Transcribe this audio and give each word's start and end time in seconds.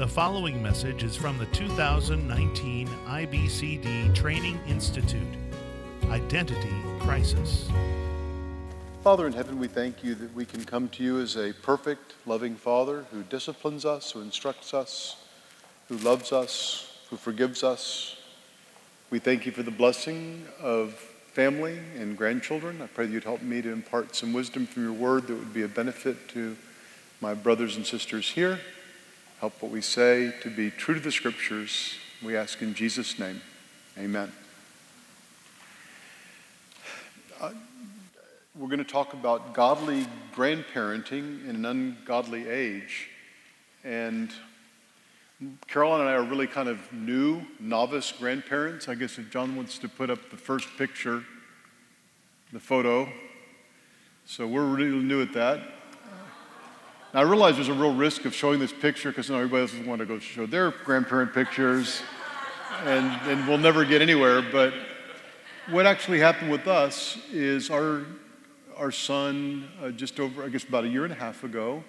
The 0.00 0.08
following 0.08 0.62
message 0.62 1.04
is 1.04 1.14
from 1.14 1.36
the 1.36 1.44
2019 1.44 2.88
IBCD 2.88 4.14
Training 4.14 4.58
Institute 4.66 5.20
Identity 6.08 6.72
Crisis. 7.00 7.68
Father 9.04 9.26
in 9.26 9.34
heaven, 9.34 9.58
we 9.58 9.68
thank 9.68 10.02
you 10.02 10.14
that 10.14 10.34
we 10.34 10.46
can 10.46 10.64
come 10.64 10.88
to 10.88 11.04
you 11.04 11.20
as 11.20 11.36
a 11.36 11.52
perfect, 11.52 12.14
loving 12.24 12.56
Father 12.56 13.04
who 13.12 13.22
disciplines 13.24 13.84
us, 13.84 14.12
who 14.12 14.22
instructs 14.22 14.72
us, 14.72 15.16
who 15.90 15.98
loves 15.98 16.32
us, 16.32 16.96
who 17.10 17.18
forgives 17.18 17.62
us. 17.62 18.16
We 19.10 19.18
thank 19.18 19.44
you 19.44 19.52
for 19.52 19.62
the 19.62 19.70
blessing 19.70 20.46
of 20.62 20.94
family 20.94 21.78
and 21.98 22.16
grandchildren. 22.16 22.80
I 22.80 22.86
pray 22.86 23.04
that 23.04 23.12
you'd 23.12 23.24
help 23.24 23.42
me 23.42 23.60
to 23.60 23.70
impart 23.70 24.16
some 24.16 24.32
wisdom 24.32 24.66
from 24.66 24.82
your 24.82 24.94
word 24.94 25.26
that 25.26 25.34
would 25.34 25.52
be 25.52 25.64
a 25.64 25.68
benefit 25.68 26.26
to 26.30 26.56
my 27.20 27.34
brothers 27.34 27.76
and 27.76 27.84
sisters 27.84 28.30
here. 28.30 28.60
Help 29.40 29.62
what 29.62 29.72
we 29.72 29.80
say 29.80 30.34
to 30.42 30.50
be 30.50 30.70
true 30.70 30.92
to 30.92 31.00
the 31.00 31.10
scriptures. 31.10 31.94
We 32.22 32.36
ask 32.36 32.60
in 32.60 32.74
Jesus' 32.74 33.18
name. 33.18 33.40
Amen. 33.96 34.30
Uh, 37.40 37.52
we're 38.54 38.68
going 38.68 38.84
to 38.84 38.84
talk 38.84 39.14
about 39.14 39.54
godly 39.54 40.06
grandparenting 40.34 41.48
in 41.48 41.56
an 41.56 41.64
ungodly 41.64 42.50
age. 42.50 43.08
And 43.82 44.30
Caroline 45.68 46.00
and 46.00 46.10
I 46.10 46.12
are 46.12 46.22
really 46.22 46.46
kind 46.46 46.68
of 46.68 46.92
new, 46.92 47.40
novice 47.58 48.12
grandparents. 48.12 48.90
I 48.90 48.94
guess 48.94 49.16
if 49.16 49.30
John 49.30 49.56
wants 49.56 49.78
to 49.78 49.88
put 49.88 50.10
up 50.10 50.18
the 50.30 50.36
first 50.36 50.68
picture, 50.76 51.24
the 52.52 52.60
photo. 52.60 53.08
So 54.26 54.46
we're 54.46 54.66
really 54.66 55.02
new 55.02 55.22
at 55.22 55.32
that. 55.32 55.79
Now, 57.12 57.20
I 57.20 57.22
realize 57.24 57.56
there's 57.56 57.66
a 57.66 57.74
real 57.74 57.92
risk 57.92 58.24
of 58.24 58.36
showing 58.36 58.60
this 58.60 58.72
picture 58.72 59.10
because 59.10 59.28
everybody 59.32 59.62
else 59.62 59.74
is 59.74 59.84
want 59.84 59.98
to 59.98 60.06
go 60.06 60.20
show 60.20 60.46
their 60.46 60.70
grandparent 60.70 61.34
pictures, 61.34 62.02
and, 62.84 63.04
and 63.28 63.48
we'll 63.48 63.58
never 63.58 63.84
get 63.84 64.00
anywhere. 64.00 64.40
But 64.42 64.72
what 65.70 65.86
actually 65.86 66.20
happened 66.20 66.52
with 66.52 66.68
us 66.68 67.18
is 67.32 67.68
our, 67.68 68.02
our 68.76 68.92
son, 68.92 69.68
uh, 69.82 69.90
just 69.90 70.20
over, 70.20 70.44
I 70.44 70.50
guess, 70.50 70.62
about 70.62 70.84
a 70.84 70.88
year 70.88 71.02
and 71.02 71.12
a 71.12 71.16
half 71.16 71.42
ago, 71.42 71.82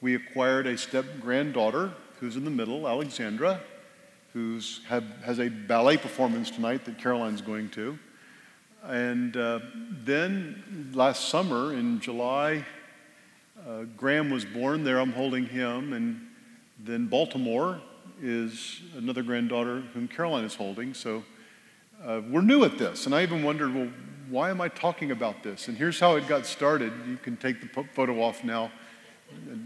we 0.00 0.14
acquired 0.14 0.68
a 0.68 0.78
step 0.78 1.04
granddaughter 1.20 1.92
who's 2.20 2.36
in 2.36 2.44
the 2.44 2.50
middle, 2.50 2.86
Alexandra, 2.86 3.60
who 4.32 4.60
has 4.86 5.40
a 5.40 5.48
ballet 5.48 5.96
performance 5.96 6.52
tonight 6.52 6.84
that 6.84 6.98
Caroline's 6.98 7.40
going 7.40 7.68
to. 7.70 7.98
And 8.84 9.36
uh, 9.36 9.58
then 10.04 10.92
last 10.94 11.30
summer 11.30 11.72
in 11.72 11.98
July, 11.98 12.64
uh, 13.68 13.82
Graham 13.96 14.30
was 14.30 14.44
born 14.44 14.82
there. 14.82 14.98
I'm 14.98 15.12
holding 15.12 15.46
him. 15.46 15.92
And 15.92 16.26
then 16.78 17.06
Baltimore 17.06 17.80
is 18.22 18.80
another 18.96 19.22
granddaughter 19.22 19.82
whom 19.92 20.08
Caroline 20.08 20.44
is 20.44 20.54
holding. 20.54 20.94
So 20.94 21.22
uh, 22.02 22.22
we're 22.30 22.40
new 22.40 22.64
at 22.64 22.78
this. 22.78 23.06
And 23.06 23.14
I 23.14 23.22
even 23.22 23.42
wondered, 23.42 23.74
well, 23.74 23.88
why 24.30 24.50
am 24.50 24.60
I 24.60 24.68
talking 24.68 25.10
about 25.10 25.42
this? 25.42 25.68
And 25.68 25.76
here's 25.76 26.00
how 26.00 26.16
it 26.16 26.26
got 26.26 26.46
started. 26.46 26.92
You 27.06 27.16
can 27.16 27.36
take 27.36 27.60
the 27.60 27.84
photo 27.94 28.22
off 28.22 28.42
now. 28.42 28.70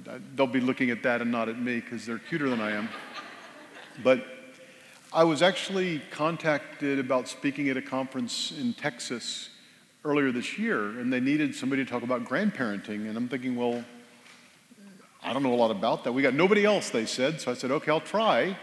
Uh, 0.08 0.18
they'll 0.34 0.46
be 0.48 0.60
looking 0.60 0.90
at 0.90 1.04
that 1.04 1.22
and 1.22 1.30
not 1.30 1.48
at 1.48 1.60
me 1.60 1.78
because 1.78 2.04
they're 2.04 2.18
cuter 2.18 2.48
than 2.48 2.60
I 2.60 2.72
am. 2.72 2.88
But 4.02 4.26
I 5.12 5.22
was 5.22 5.42
actually 5.42 6.00
contacted 6.10 6.98
about 6.98 7.28
speaking 7.28 7.68
at 7.68 7.76
a 7.76 7.82
conference 7.82 8.52
in 8.58 8.72
Texas 8.72 9.50
earlier 10.04 10.32
this 10.32 10.58
year, 10.58 10.98
and 10.98 11.12
they 11.12 11.20
needed 11.20 11.54
somebody 11.54 11.84
to 11.84 11.90
talk 11.90 12.02
about 12.02 12.24
grandparenting. 12.24 13.08
And 13.08 13.16
I'm 13.16 13.28
thinking, 13.28 13.56
well, 13.56 13.84
I 15.22 15.32
don't 15.32 15.42
know 15.42 15.54
a 15.54 15.56
lot 15.56 15.70
about 15.70 16.04
that. 16.04 16.12
We 16.12 16.22
got 16.22 16.34
nobody 16.34 16.64
else, 16.64 16.90
they 16.90 17.06
said. 17.06 17.40
So 17.40 17.50
I 17.52 17.54
said, 17.54 17.70
okay, 17.70 17.92
I'll 17.92 18.00
try. 18.00 18.56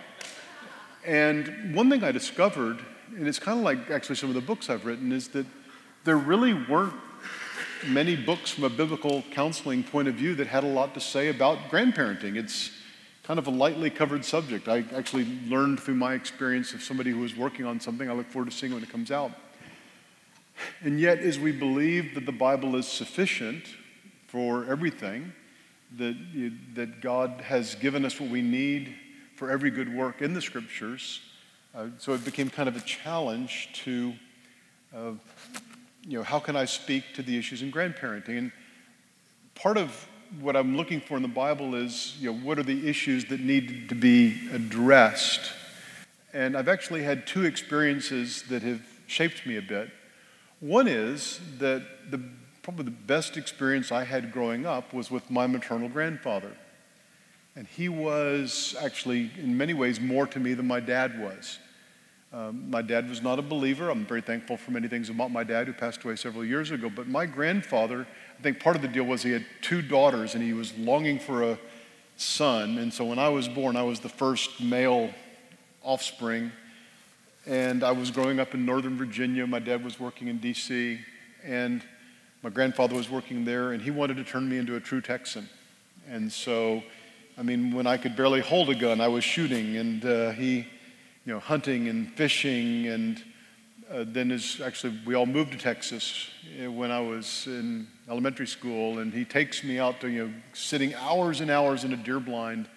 And 1.06 1.74
one 1.74 1.90
thing 1.90 2.04
I 2.04 2.12
discovered, 2.12 2.80
and 3.16 3.28
it's 3.28 3.40
kind 3.40 3.58
of 3.58 3.64
like 3.64 3.90
actually 3.90 4.16
some 4.16 4.30
of 4.30 4.36
the 4.36 4.42
books 4.42 4.70
I've 4.70 4.86
written, 4.86 5.12
is 5.12 5.30
that 5.30 5.46
there 6.04 6.18
really 6.18 6.54
weren't 6.54 6.94
many 7.88 8.18
books 8.18 8.52
from 8.52 8.66
a 8.66 8.70
biblical 8.70 9.24
counseling 9.32 9.84
point 9.84 10.10
of 10.10 10.16
view 10.16 10.36
that 10.36 10.48
had 10.48 10.66
a 10.66 10.68
lot 10.68 10.94
to 10.96 11.00
say 11.00 11.30
about 11.30 11.58
grandparenting. 11.70 12.36
It's 12.36 12.72
kind 13.24 13.40
of 13.40 13.48
a 13.48 13.52
lightly 13.52 13.90
covered 13.90 14.26
subject. 14.26 14.68
I 14.68 14.84
actually 14.94 15.26
learned 15.48 15.80
through 15.80 15.96
my 15.96 16.14
experience 16.14 16.74
of 16.74 16.84
somebody 16.84 17.12
who 17.12 17.20
was 17.20 17.38
working 17.38 17.66
on 17.66 17.80
something. 17.80 18.10
I 18.10 18.14
look 18.14 18.28
forward 18.28 18.52
to 18.52 18.58
seeing 18.58 18.74
when 18.74 18.84
it 18.84 18.90
comes 18.90 19.12
out. 19.12 19.32
And 20.82 21.00
yet, 21.00 21.20
as 21.20 21.40
we 21.40 21.52
believe 21.52 22.16
that 22.16 22.26
the 22.26 22.32
Bible 22.32 22.76
is 22.76 22.88
sufficient 22.88 23.64
for 24.28 24.66
everything, 24.66 25.34
that, 25.98 26.16
that 26.76 27.02
God 27.02 27.42
has 27.42 27.76
given 27.76 28.06
us 28.06 28.20
what 28.20 28.30
we 28.30 28.42
need 28.42 28.96
for 29.36 29.50
every 29.50 29.72
good 29.72 29.94
work 29.94 30.22
in 30.22 30.34
the 30.34 30.42
scriptures, 30.42 31.22
uh, 31.76 31.88
so 31.98 32.14
it 32.14 32.26
became 32.26 32.50
kind 32.50 32.68
of 32.68 32.76
a 32.76 32.82
challenge 32.82 33.70
to, 33.74 34.14
uh, 34.96 35.12
you 36.08 36.18
know, 36.18 36.24
how 36.24 36.40
can 36.40 36.56
I 36.56 36.66
speak 36.66 37.04
to 37.16 37.22
the 37.22 37.38
issues 37.38 37.62
in 37.62 37.72
grandparenting? 37.72 38.38
And 38.38 38.52
part 39.56 39.78
of 39.78 40.08
what 40.42 40.56
I'm 40.56 40.78
looking 40.78 41.02
for 41.02 41.16
in 41.16 41.22
the 41.22 41.28
Bible 41.28 41.76
is, 41.76 42.16
you 42.20 42.32
know, 42.32 42.38
what 42.40 42.60
are 42.60 42.64
the 42.64 42.88
issues 42.88 43.26
that 43.26 43.40
need 43.40 43.90
to 43.90 43.96
be 43.96 44.50
addressed? 44.52 45.52
And 46.34 46.56
I've 46.56 46.68
actually 46.68 47.04
had 47.04 47.26
two 47.26 47.46
experiences 47.46 48.44
that 48.50 48.62
have 48.62 48.82
shaped 49.08 49.46
me 49.46 49.58
a 49.58 49.62
bit. 49.62 49.90
One 50.60 50.88
is 50.88 51.40
that 51.60 52.12
the, 52.12 52.22
probably 52.64 52.86
the 52.86 52.92
best 52.92 53.38
experience 53.38 53.92
I 53.92 54.04
had 54.04 54.32
growing 54.32 54.66
up 54.66 54.94
was 54.94 55.10
with 55.10 55.30
my 55.32 55.48
maternal 55.48 55.88
grandfather. 55.88 56.52
And 57.56 57.66
he 57.68 57.90
was 57.90 58.76
actually, 58.82 59.32
in 59.38 59.58
many 59.58 59.74
ways, 59.74 60.00
more 60.00 60.28
to 60.28 60.40
me 60.40 60.54
than 60.54 60.68
my 60.68 60.80
dad 60.80 61.20
was. 61.20 61.60
Um, 62.32 62.70
my 62.70 62.82
dad 62.82 63.10
was 63.10 63.22
not 63.22 63.40
a 63.40 63.42
believer. 63.42 63.90
I'm 63.90 64.06
very 64.06 64.22
thankful 64.22 64.56
for 64.56 64.72
many 64.72 64.88
things 64.88 65.10
about 65.10 65.32
my 65.32 65.44
dad, 65.44 65.66
who 65.66 65.74
passed 65.74 66.04
away 66.04 66.16
several 66.16 66.46
years 66.46 66.70
ago. 66.72 66.90
But 66.94 67.08
my 67.08 67.26
grandfather, 67.26 68.06
I 68.38 68.42
think 68.44 68.60
part 68.60 68.76
of 68.76 68.82
the 68.82 68.88
deal 68.88 69.06
was 69.06 69.24
he 69.24 69.32
had 69.32 69.46
two 69.62 69.82
daughters 69.82 70.36
and 70.36 70.44
he 70.44 70.54
was 70.54 70.78
longing 70.78 71.20
for 71.20 71.42
a 71.42 71.60
son. 72.18 72.78
And 72.78 72.94
so 72.94 73.06
when 73.06 73.18
I 73.18 73.30
was 73.30 73.48
born, 73.48 73.76
I 73.76 73.84
was 73.84 74.00
the 74.00 74.10
first 74.10 74.62
male 74.62 75.12
offspring. 75.82 76.52
And 77.46 77.84
I 77.84 77.92
was 77.92 78.12
growing 78.12 78.40
up 78.40 78.54
in 78.54 78.66
Northern 78.66 78.98
Virginia. 78.98 79.48
My 79.48 79.60
dad 79.60 79.84
was 79.84 80.00
working 80.00 80.28
in 80.28 80.40
D.C., 80.40 81.00
and 81.44 81.82
my 82.44 82.50
grandfather 82.50 82.96
was 82.96 83.10
working 83.10 83.46
there, 83.46 83.72
and 83.72 83.82
he 83.82 83.92
wanted 83.92 84.18
to 84.18 84.24
turn 84.24 84.48
me 84.48 84.58
into 84.58 84.76
a 84.76 84.80
true 84.80 85.02
Texan. 85.02 85.50
And 86.08 86.32
so, 86.32 86.84
I 87.38 87.44
mean, 87.44 87.74
when 87.74 87.88
I 87.88 87.98
could 87.98 88.16
barely 88.16 88.42
hold 88.42 88.70
a 88.70 88.76
gun, 88.76 89.00
I 89.00 89.08
was 89.08 89.24
shooting, 89.24 89.78
and 89.78 90.04
uh, 90.06 90.32
he, 90.32 90.58
you 90.58 91.34
know, 91.34 91.40
hunting 91.40 91.88
and 91.88 92.12
fishing. 92.14 92.88
And 92.88 93.24
uh, 93.90 94.04
then, 94.08 94.32
as 94.32 94.62
actually, 94.64 95.00
we 95.06 95.16
all 95.16 95.26
moved 95.26 95.54
to 95.54 95.58
Texas 95.58 96.30
uh, 96.62 96.70
when 96.70 96.92
I 96.92 97.00
was 97.00 97.48
in 97.48 97.88
elementary 98.10 98.48
school, 98.48 99.00
and 99.00 99.14
he 99.14 99.24
takes 99.24 99.64
me 99.64 99.80
out 99.80 100.02
to, 100.02 100.10
you 100.10 100.28
know, 100.28 100.34
sitting 100.54 100.94
hours 100.96 101.42
and 101.42 101.50
hours 101.50 101.84
in 101.86 101.94
a 101.94 101.98
deer 101.98 102.20
blind 102.20 102.68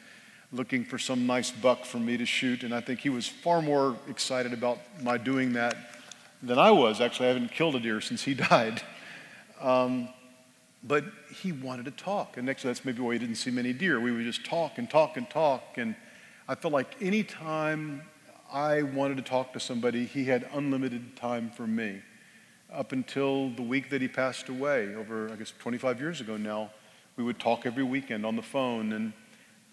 looking 0.52 0.84
for 0.84 0.98
some 0.98 1.26
nice 1.26 1.50
buck 1.50 1.84
for 1.84 1.98
me 1.98 2.16
to 2.18 2.26
shoot. 2.26 2.62
And 2.62 2.74
I 2.74 2.80
think 2.80 3.00
he 3.00 3.08
was 3.08 3.26
far 3.26 3.62
more 3.62 3.96
excited 4.08 4.52
about 4.52 4.78
my 5.02 5.16
doing 5.16 5.54
that 5.54 5.76
than 6.42 6.58
I 6.58 6.70
was. 6.70 7.00
Actually, 7.00 7.26
I 7.26 7.32
haven't 7.32 7.52
killed 7.52 7.74
a 7.74 7.80
deer 7.80 8.00
since 8.00 8.22
he 8.22 8.34
died. 8.50 8.82
Um, 9.60 10.08
but 10.84 11.04
he 11.30 11.52
wanted 11.52 11.84
to 11.84 11.90
talk. 11.92 12.36
And 12.36 12.50
actually, 12.50 12.70
that's 12.70 12.84
maybe 12.84 13.00
why 13.00 13.14
he 13.14 13.18
didn't 13.18 13.36
see 13.36 13.50
many 13.50 13.72
deer. 13.72 14.00
We 14.00 14.10
would 14.12 14.24
just 14.24 14.44
talk 14.44 14.78
and 14.78 14.90
talk 14.90 15.16
and 15.16 15.28
talk. 15.30 15.62
And 15.76 15.94
I 16.48 16.54
felt 16.54 16.74
like 16.74 16.96
anytime 17.00 18.02
I 18.52 18.82
wanted 18.82 19.16
to 19.18 19.22
talk 19.22 19.52
to 19.54 19.60
somebody, 19.60 20.04
he 20.04 20.24
had 20.24 20.48
unlimited 20.52 21.16
time 21.16 21.50
for 21.50 21.66
me. 21.66 22.02
Up 22.72 22.92
until 22.92 23.50
the 23.50 23.62
week 23.62 23.90
that 23.90 24.02
he 24.02 24.08
passed 24.08 24.48
away, 24.48 24.94
over, 24.94 25.30
I 25.30 25.36
guess, 25.36 25.52
25 25.58 26.00
years 26.00 26.20
ago 26.20 26.36
now, 26.36 26.70
we 27.16 27.22
would 27.22 27.38
talk 27.38 27.64
every 27.64 27.84
weekend 27.84 28.26
on 28.26 28.34
the 28.34 28.42
phone. 28.42 28.92
And 28.92 29.12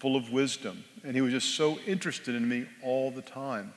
full 0.00 0.16
of 0.16 0.32
wisdom, 0.32 0.82
and 1.04 1.14
he 1.14 1.20
was 1.20 1.32
just 1.32 1.54
so 1.54 1.78
interested 1.86 2.34
in 2.34 2.48
me 2.48 2.66
all 2.82 3.10
the 3.10 3.22
time. 3.22 3.74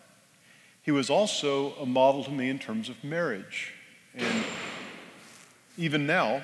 He 0.82 0.92
was 0.92 1.10
also 1.10 1.74
a 1.76 1.86
model 1.86 2.24
to 2.24 2.32
me 2.32 2.50
in 2.50 2.60
terms 2.60 2.88
of 2.88 3.04
marriage. 3.04 3.74
And 4.16 4.44
even 5.78 6.08
now, 6.08 6.44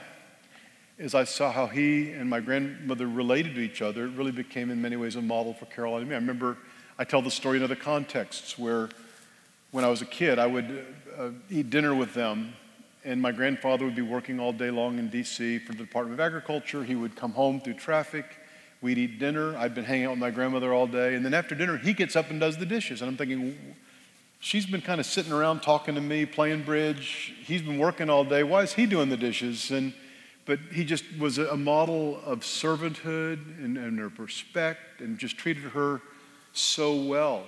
as 1.00 1.16
I 1.16 1.24
saw 1.24 1.52
how 1.52 1.68
he 1.68 2.12
and 2.12 2.30
my 2.30 2.42
grandmother 2.42 3.08
related 3.08 3.56
to 3.56 3.62
each 3.62 3.82
other, 3.82 4.06
it 4.06 4.12
really 4.12 4.34
became 4.34 4.70
in 4.70 4.82
many 4.82 4.98
ways 4.98 5.16
a 5.16 5.22
model 5.22 5.54
for 5.54 5.66
Caroline 5.66 6.02
and 6.02 6.10
me. 6.10 6.16
I 6.16 6.20
remember 6.20 6.58
I 6.98 7.06
tell 7.06 7.22
the 7.22 7.32
story 7.32 7.58
in 7.58 7.64
other 7.64 7.76
contexts 7.76 8.60
where 8.60 8.90
when 9.72 9.86
I 9.86 9.88
was 9.88 10.02
a 10.02 10.06
kid, 10.06 10.40
I 10.40 10.48
would 10.48 10.86
uh, 11.18 11.30
eat 11.50 11.70
dinner 11.70 11.96
with 11.96 12.14
them, 12.14 12.54
and 13.06 13.22
my 13.22 13.32
grandfather 13.32 13.86
would 13.86 13.96
be 13.96 14.02
working 14.02 14.42
all 14.42 14.52
day 14.52 14.72
long 14.72 15.00
in 15.00 15.10
DC 15.10 15.66
for 15.66 15.72
the 15.72 15.84
Department 15.86 16.20
of 16.20 16.26
Agriculture. 16.26 16.84
He 16.84 16.96
would 16.96 17.16
come 17.16 17.32
home 17.32 17.62
through 17.62 17.76
traffic 17.76 18.26
We'd 18.82 18.98
eat 18.98 19.20
dinner. 19.20 19.58
I'd 19.58 19.76
been 19.76 19.84
hanging 19.84 20.06
out 20.06 20.12
with 20.12 20.20
my 20.20 20.32
grandmother 20.32 20.74
all 20.74 20.88
day. 20.88 21.16
And 21.16 21.26
then 21.26 21.34
after 21.34 21.54
dinner, 21.54 21.78
he 21.78 21.94
gets 21.94 22.16
up 22.16 22.30
and 22.30 22.40
does 22.40 22.58
the 22.58 22.66
dishes. 22.66 23.02
And 23.02 23.10
I'm 23.10 23.18
thinking, 23.18 23.76
she's 24.40 24.66
been 24.66 24.82
kind 24.82 25.00
of 25.00 25.06
sitting 25.06 25.34
around 25.34 25.62
talking 25.62 25.96
to 25.96 26.02
me, 26.02 26.26
playing 26.26 26.64
bridge. 26.64 27.34
He's 27.44 27.62
been 27.62 27.78
working 27.78 28.10
all 28.10 28.24
day. 28.24 28.44
Why 28.44 28.64
is 28.64 28.74
he 28.74 28.86
doing 28.86 29.10
the 29.10 29.18
dishes? 29.18 29.72
And 29.72 29.94
but 30.46 30.58
he 30.72 30.84
just 30.84 31.04
was 31.20 31.38
a 31.38 31.56
model 31.56 32.20
of 32.26 32.40
servanthood 32.40 33.64
and, 33.64 33.78
and 33.78 34.00
of 34.00 34.18
respect 34.18 35.00
and 35.00 35.20
just 35.20 35.38
treated 35.38 35.62
her 35.62 36.02
so 36.54 36.96
well. 36.96 37.44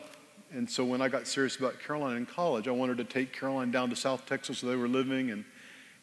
And 0.54 0.70
so 0.70 0.86
when 0.86 1.02
I 1.02 1.08
got 1.08 1.26
serious 1.26 1.56
about 1.56 1.80
Caroline 1.80 2.18
in 2.18 2.26
college, 2.28 2.68
I 2.68 2.72
wanted 2.72 2.98
to 2.98 3.04
take 3.04 3.34
Caroline 3.34 3.72
down 3.72 3.90
to 3.90 3.96
South 3.96 4.28
Texas 4.28 4.62
where 4.62 4.76
they 4.76 4.80
were 4.80 4.88
living 4.88 5.32
and 5.32 5.46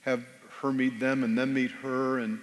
have 0.00 0.24
her 0.60 0.72
meet 0.72 0.98
them 0.98 1.22
and 1.22 1.38
them 1.38 1.54
meet 1.54 1.70
her 1.70 2.18
and 2.18 2.40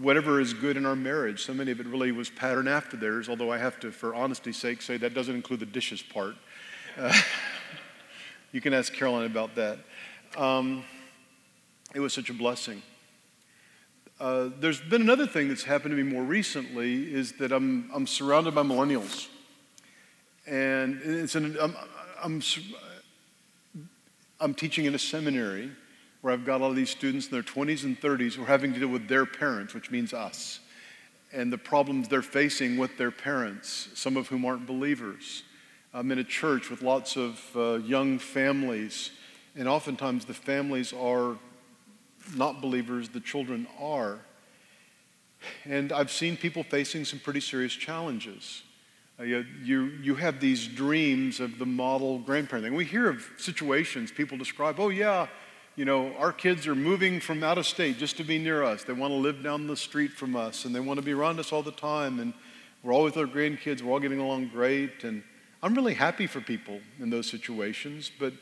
whatever 0.00 0.40
is 0.40 0.54
good 0.54 0.76
in 0.76 0.86
our 0.86 0.96
marriage. 0.96 1.44
So 1.44 1.52
many 1.52 1.70
of 1.70 1.80
it 1.80 1.86
really 1.86 2.12
was 2.12 2.30
patterned 2.30 2.68
after 2.68 2.96
theirs, 2.96 3.28
although 3.28 3.52
I 3.52 3.58
have 3.58 3.78
to, 3.80 3.92
for 3.92 4.14
honesty's 4.14 4.56
sake, 4.56 4.80
say 4.80 4.96
that 4.96 5.14
doesn't 5.14 5.34
include 5.34 5.60
the 5.60 5.66
dishes 5.66 6.02
part. 6.02 6.36
Uh, 6.96 7.12
you 8.52 8.60
can 8.60 8.72
ask 8.72 8.92
Caroline 8.92 9.26
about 9.26 9.54
that. 9.56 9.78
Um, 10.36 10.84
it 11.94 12.00
was 12.00 12.12
such 12.12 12.30
a 12.30 12.34
blessing. 12.34 12.82
Uh, 14.20 14.48
there's 14.58 14.80
been 14.80 15.02
another 15.02 15.26
thing 15.26 15.48
that's 15.48 15.62
happened 15.62 15.92
to 15.96 16.02
me 16.02 16.10
more 16.10 16.24
recently 16.24 17.12
is 17.12 17.32
that 17.32 17.52
I'm, 17.52 17.90
I'm 17.94 18.06
surrounded 18.06 18.54
by 18.54 18.62
millennials. 18.62 19.28
And 20.46 21.00
it's 21.04 21.34
an, 21.34 21.56
I'm, 21.60 21.76
I'm, 22.22 22.42
I'm 24.40 24.54
teaching 24.54 24.86
in 24.86 24.94
a 24.94 24.98
seminary 24.98 25.70
where 26.20 26.32
I've 26.32 26.44
got 26.44 26.62
all 26.62 26.72
these 26.72 26.90
students 26.90 27.26
in 27.26 27.32
their 27.32 27.42
20s 27.42 27.84
and 27.84 28.00
30s 28.00 28.34
who 28.34 28.42
are 28.42 28.46
having 28.46 28.72
to 28.74 28.80
deal 28.80 28.88
with 28.88 29.08
their 29.08 29.24
parents, 29.24 29.74
which 29.74 29.90
means 29.90 30.12
us, 30.12 30.60
and 31.32 31.52
the 31.52 31.58
problems 31.58 32.08
they're 32.08 32.22
facing 32.22 32.76
with 32.76 32.96
their 32.96 33.10
parents, 33.10 33.88
some 33.94 34.16
of 34.16 34.28
whom 34.28 34.44
aren't 34.44 34.66
believers. 34.66 35.42
I'm 35.94 36.10
in 36.10 36.18
a 36.18 36.24
church 36.24 36.70
with 36.70 36.82
lots 36.82 37.16
of 37.16 37.40
uh, 37.54 37.74
young 37.74 38.18
families, 38.18 39.10
and 39.56 39.68
oftentimes 39.68 40.24
the 40.24 40.34
families 40.34 40.92
are 40.92 41.36
not 42.34 42.60
believers, 42.60 43.08
the 43.08 43.20
children 43.20 43.66
are. 43.80 44.18
And 45.64 45.92
I've 45.92 46.10
seen 46.10 46.36
people 46.36 46.62
facing 46.62 47.04
some 47.04 47.20
pretty 47.20 47.40
serious 47.40 47.72
challenges. 47.72 48.62
Uh, 49.20 49.24
you, 49.24 49.92
you 50.02 50.14
have 50.14 50.40
these 50.40 50.66
dreams 50.66 51.40
of 51.40 51.58
the 51.58 51.66
model 51.66 52.20
grandparenting. 52.20 52.74
We 52.76 52.84
hear 52.84 53.08
of 53.08 53.28
situations 53.36 54.12
people 54.12 54.38
describe, 54.38 54.78
oh, 54.78 54.90
yeah, 54.90 55.26
you 55.78 55.84
know, 55.84 56.12
our 56.16 56.32
kids 56.32 56.66
are 56.66 56.74
moving 56.74 57.20
from 57.20 57.44
out 57.44 57.56
of 57.56 57.64
state 57.64 57.98
just 57.98 58.16
to 58.16 58.24
be 58.24 58.36
near 58.36 58.64
us. 58.64 58.82
They 58.82 58.92
want 58.92 59.12
to 59.12 59.16
live 59.16 59.44
down 59.44 59.68
the 59.68 59.76
street 59.76 60.10
from 60.10 60.34
us 60.34 60.64
and 60.64 60.74
they 60.74 60.80
want 60.80 60.98
to 60.98 61.06
be 61.06 61.12
around 61.12 61.38
us 61.38 61.52
all 61.52 61.62
the 61.62 61.70
time. 61.70 62.18
And 62.18 62.34
we're 62.82 62.92
all 62.92 63.04
with 63.04 63.16
our 63.16 63.26
grandkids, 63.26 63.80
we're 63.80 63.92
all 63.92 64.00
getting 64.00 64.18
along 64.18 64.48
great. 64.48 65.04
And 65.04 65.22
I'm 65.62 65.76
really 65.76 65.94
happy 65.94 66.26
for 66.26 66.40
people 66.40 66.80
in 66.98 67.10
those 67.10 67.30
situations, 67.30 68.10
but 68.18 68.32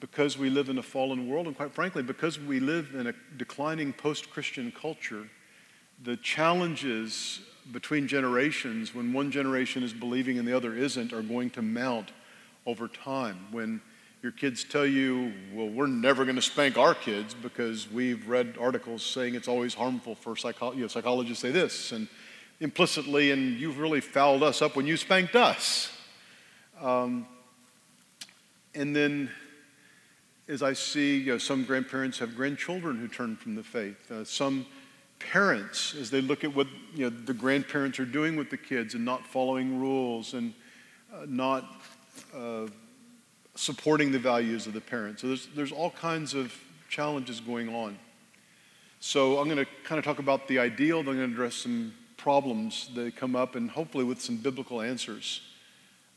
because 0.00 0.36
we 0.36 0.50
live 0.50 0.68
in 0.68 0.78
a 0.78 0.82
fallen 0.82 1.28
world, 1.28 1.46
and 1.46 1.56
quite 1.56 1.72
frankly, 1.72 2.02
because 2.02 2.40
we 2.40 2.58
live 2.58 2.96
in 2.96 3.06
a 3.06 3.14
declining 3.36 3.92
post 3.92 4.28
Christian 4.30 4.72
culture, 4.72 5.28
the 6.02 6.16
challenges 6.16 7.42
between 7.70 8.08
generations, 8.08 8.92
when 8.92 9.12
one 9.12 9.30
generation 9.30 9.84
is 9.84 9.92
believing 9.92 10.36
and 10.36 10.48
the 10.48 10.56
other 10.56 10.74
isn't, 10.74 11.12
are 11.12 11.22
going 11.22 11.50
to 11.50 11.62
mount 11.62 12.10
over 12.66 12.88
time. 12.88 13.46
When 13.52 13.80
your 14.22 14.30
kids 14.32 14.62
tell 14.62 14.86
you, 14.86 15.32
well, 15.52 15.68
we're 15.68 15.88
never 15.88 16.24
going 16.24 16.36
to 16.36 16.42
spank 16.42 16.78
our 16.78 16.94
kids 16.94 17.34
because 17.34 17.90
we've 17.90 18.28
read 18.28 18.54
articles 18.60 19.02
saying 19.02 19.34
it's 19.34 19.48
always 19.48 19.74
harmful 19.74 20.14
for 20.14 20.36
you 20.74 20.82
know, 20.82 20.86
psychologists 20.86 21.42
say 21.42 21.50
this, 21.50 21.90
and 21.90 22.06
implicitly, 22.60 23.32
and 23.32 23.58
you've 23.58 23.80
really 23.80 24.00
fouled 24.00 24.44
us 24.44 24.62
up 24.62 24.76
when 24.76 24.86
you 24.86 24.96
spanked 24.96 25.34
us. 25.34 25.90
Um, 26.80 27.26
and 28.76 28.94
then, 28.94 29.28
as 30.46 30.62
I 30.62 30.72
see, 30.72 31.18
you 31.18 31.32
know, 31.32 31.38
some 31.38 31.64
grandparents 31.64 32.20
have 32.20 32.36
grandchildren 32.36 32.98
who 32.98 33.08
turn 33.08 33.34
from 33.34 33.56
the 33.56 33.64
faith. 33.64 34.08
Uh, 34.08 34.24
some 34.24 34.66
parents, 35.18 35.96
as 35.96 36.10
they 36.10 36.20
look 36.20 36.44
at 36.44 36.54
what 36.54 36.68
you 36.94 37.10
know, 37.10 37.16
the 37.24 37.34
grandparents 37.34 37.98
are 37.98 38.04
doing 38.04 38.36
with 38.36 38.50
the 38.50 38.56
kids 38.56 38.94
and 38.94 39.04
not 39.04 39.26
following 39.26 39.80
rules 39.80 40.34
and 40.34 40.54
uh, 41.12 41.26
not 41.26 41.82
uh, 42.34 42.66
supporting 43.54 44.12
the 44.12 44.18
values 44.18 44.66
of 44.66 44.72
the 44.72 44.80
parents. 44.80 45.22
So 45.22 45.28
there's, 45.28 45.48
there's 45.54 45.72
all 45.72 45.90
kinds 45.90 46.34
of 46.34 46.54
challenges 46.88 47.40
going 47.40 47.74
on. 47.74 47.98
So 49.00 49.38
I'm 49.38 49.48
going 49.48 49.58
to 49.58 49.70
kind 49.84 49.98
of 49.98 50.04
talk 50.04 50.18
about 50.18 50.48
the 50.48 50.58
ideal, 50.58 51.02
then 51.02 51.10
I'm 51.10 51.16
going 51.16 51.28
to 51.30 51.34
address 51.34 51.56
some 51.56 51.92
problems 52.16 52.88
that 52.94 53.16
come 53.16 53.34
up, 53.34 53.56
and 53.56 53.70
hopefully 53.70 54.04
with 54.04 54.20
some 54.20 54.36
biblical 54.36 54.80
answers. 54.80 55.40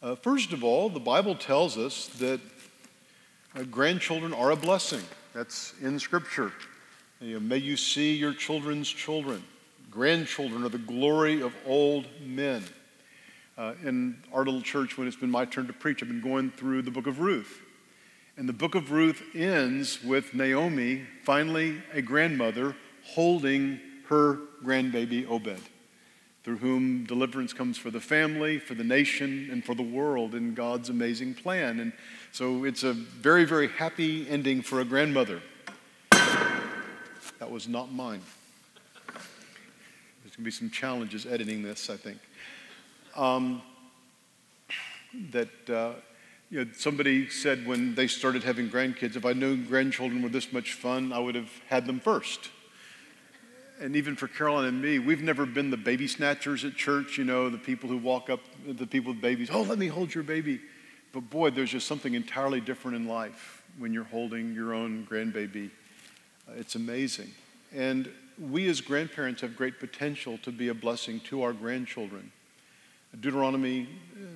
Uh, 0.04 0.16
first 0.16 0.54
of 0.54 0.64
all, 0.64 0.88
the 0.90 1.00
Bible 1.00 1.36
tells 1.36 1.78
us 1.78 2.08
that 2.20 2.40
uh, 3.56 3.64
grandchildren 3.64 4.34
are 4.34 4.52
a 4.52 4.56
blessing. 4.56 5.02
That's 5.34 5.74
in 5.82 5.98
Scripture. 5.98 6.52
You 7.20 7.36
know, 7.36 7.40
may 7.40 7.58
you 7.58 7.76
see 7.76 8.14
your 8.14 8.34
children's 8.34 8.88
children. 8.88 9.44
Grandchildren 9.90 10.64
are 10.64 10.70
the 10.70 10.78
glory 10.78 11.42
of 11.42 11.54
old 11.66 12.06
men 12.24 12.64
uh, 13.58 13.74
in 13.84 14.18
our 14.34 14.44
little 14.44 14.62
church 14.62 14.98
when 14.98 15.08
it's 15.08 15.16
been 15.16 15.32
my 15.32 15.46
turn 15.46 15.68
to 15.68 15.74
preach. 15.74 16.02
I've 16.02 16.10
been 16.10 16.22
going 16.22 16.52
through 16.52 16.82
the 16.82 16.92
book 16.92 17.08
of 17.08 17.20
Ruth. 17.20 17.62
And 18.38 18.50
the 18.50 18.54
book 18.54 18.76
of 18.76 18.92
Ruth 18.92 19.22
ends 19.34 20.04
with 20.04 20.34
Naomi, 20.34 21.04
finally 21.24 21.82
a 21.94 22.02
grandmother, 22.02 22.76
holding 23.04 23.80
her 24.10 24.40
grandbaby 24.64 25.26
Obed, 25.30 25.62
through 26.44 26.58
whom 26.58 27.06
deliverance 27.06 27.54
comes 27.54 27.78
for 27.78 27.92
the 27.92 28.02
family, 28.02 28.60
for 28.60 28.74
the 28.74 28.84
nation, 28.84 29.48
and 29.52 29.64
for 29.64 29.74
the 29.74 29.84
world 29.84 30.36
in 30.36 30.54
God's 30.54 30.90
amazing 30.90 31.34
plan. 31.34 31.80
And 31.80 31.94
so 32.34 32.66
it's 32.66 32.84
a 32.84 32.92
very, 32.92 33.46
very 33.46 33.70
happy 33.70 34.28
ending 34.30 34.62
for 34.62 34.82
a 34.82 34.86
grandmother. 34.86 35.42
That 37.40 37.50
was 37.50 37.70
not 37.70 37.94
mine. 37.94 38.22
There's 39.08 40.36
going 40.36 40.38
to 40.38 40.42
be 40.42 40.52
some 40.52 40.70
challenges 40.70 41.26
editing 41.26 41.64
this, 41.64 41.90
I 41.90 41.96
think 41.96 42.20
um, 43.16 43.62
that 45.32 45.70
uh, 45.70 45.94
you 46.50 46.64
know, 46.64 46.72
somebody 46.78 47.30
said 47.30 47.66
when 47.66 47.96
they 47.96 48.08
started 48.08 48.44
having 48.44 48.70
grandkids, 48.70 49.16
if 49.16 49.26
I 49.26 49.34
knew 49.34 49.58
grandchildren 49.58 50.22
were 50.22 50.30
this 50.30 50.54
much 50.54 50.74
fun, 50.74 51.12
I 51.12 51.20
would 51.20 51.36
have 51.36 51.52
had 51.68 51.86
them 51.86 52.00
first. 52.00 52.50
And 53.82 53.96
even 53.96 54.16
for 54.16 54.28
Caroline 54.28 54.66
and 54.66 54.82
me, 54.82 55.00
we've 55.00 55.22
never 55.22 55.46
been 55.46 55.70
the 55.70 55.78
baby 55.78 56.08
snatchers 56.08 56.64
at 56.64 56.76
church, 56.76 57.18
you 57.18 57.26
know, 57.26 57.50
the 57.50 57.58
people 57.58 57.90
who 57.90 57.98
walk 57.98 58.30
up, 58.30 58.40
the 58.66 58.88
people 58.88 59.12
with 59.12 59.22
babies, 59.22 59.50
oh, 59.52 59.64
let 59.64 59.78
me 59.78 59.88
hold 59.88 60.14
your 60.14 60.24
baby. 60.24 60.62
But 61.12 61.30
boy, 61.30 61.50
there's 61.50 61.72
just 61.72 61.88
something 61.88 62.14
entirely 62.14 62.62
different 62.62 62.96
in 62.96 63.08
life 63.08 63.64
when 63.78 63.92
you're 63.92 64.06
holding 64.06 64.54
your 64.54 64.74
own 64.74 65.06
grandbaby. 65.10 65.70
Uh, 66.48 66.54
it's 66.58 66.76
amazing. 66.76 67.32
And 67.74 68.10
we 68.40 68.70
as 68.70 68.82
grandparents 68.82 69.42
have 69.42 69.58
great 69.58 69.80
potential 69.80 70.38
to 70.40 70.52
be 70.52 70.70
a 70.70 70.74
blessing 70.74 71.20
to 71.22 71.42
our 71.42 71.54
grandchildren. 71.54 72.32
Deuteronomy 73.22 73.88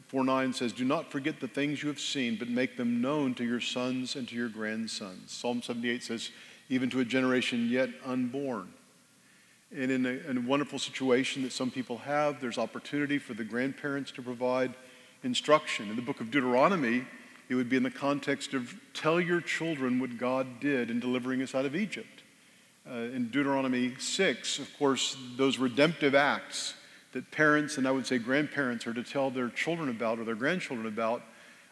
4 0.07 0.23
9 0.23 0.53
says, 0.53 0.73
Do 0.73 0.85
not 0.85 1.11
forget 1.11 1.39
the 1.39 1.47
things 1.47 1.81
you 1.81 1.89
have 1.89 1.99
seen, 1.99 2.35
but 2.37 2.49
make 2.49 2.77
them 2.77 3.01
known 3.01 3.33
to 3.35 3.43
your 3.43 3.61
sons 3.61 4.15
and 4.15 4.27
to 4.27 4.35
your 4.35 4.49
grandsons. 4.49 5.31
Psalm 5.31 5.61
78 5.61 6.03
says, 6.03 6.31
Even 6.69 6.89
to 6.89 6.99
a 6.99 7.05
generation 7.05 7.69
yet 7.69 7.89
unborn. 8.05 8.73
And 9.75 9.91
in 9.91 10.05
a, 10.05 10.29
in 10.29 10.37
a 10.37 10.41
wonderful 10.41 10.79
situation 10.79 11.43
that 11.43 11.51
some 11.51 11.69
people 11.69 11.99
have, 11.99 12.41
there's 12.41 12.57
opportunity 12.57 13.19
for 13.19 13.35
the 13.35 13.43
grandparents 13.43 14.11
to 14.13 14.21
provide 14.21 14.73
instruction. 15.23 15.89
In 15.89 15.95
the 15.95 16.01
book 16.01 16.21
of 16.21 16.31
Deuteronomy, 16.31 17.05
it 17.49 17.55
would 17.55 17.69
be 17.69 17.77
in 17.77 17.83
the 17.83 17.91
context 17.91 18.53
of 18.53 18.73
tell 18.93 19.21
your 19.21 19.41
children 19.41 19.99
what 19.99 20.17
God 20.17 20.59
did 20.59 20.89
in 20.89 20.99
delivering 20.99 21.41
us 21.41 21.53
out 21.53 21.65
of 21.65 21.75
Egypt. 21.75 22.23
Uh, 22.89 22.93
in 22.93 23.29
Deuteronomy 23.29 23.93
6, 23.99 24.57
of 24.57 24.77
course, 24.79 25.15
those 25.37 25.59
redemptive 25.59 26.15
acts 26.15 26.73
that 27.13 27.31
parents 27.31 27.77
and 27.77 27.87
I 27.87 27.91
would 27.91 28.05
say 28.05 28.17
grandparents 28.17 28.85
are 28.85 28.93
to 28.93 29.03
tell 29.03 29.31
their 29.31 29.49
children 29.49 29.89
about 29.89 30.19
or 30.19 30.25
their 30.25 30.35
grandchildren 30.35 30.87
about 30.87 31.23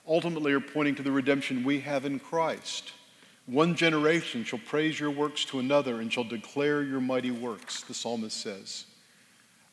ultimately 0.07 0.53
are 0.53 0.59
pointing 0.59 0.95
to 0.95 1.03
the 1.03 1.11
redemption 1.11 1.63
we 1.63 1.81
have 1.81 2.05
in 2.05 2.19
Christ. 2.19 2.93
One 3.45 3.75
generation 3.75 4.43
shall 4.43 4.59
praise 4.59 4.99
your 4.99 5.11
works 5.11 5.45
to 5.45 5.59
another 5.59 6.01
and 6.01 6.11
shall 6.11 6.23
declare 6.23 6.83
your 6.83 6.99
mighty 6.99 7.31
works, 7.31 7.81
the 7.81 7.93
psalmist 7.93 8.39
says. 8.39 8.85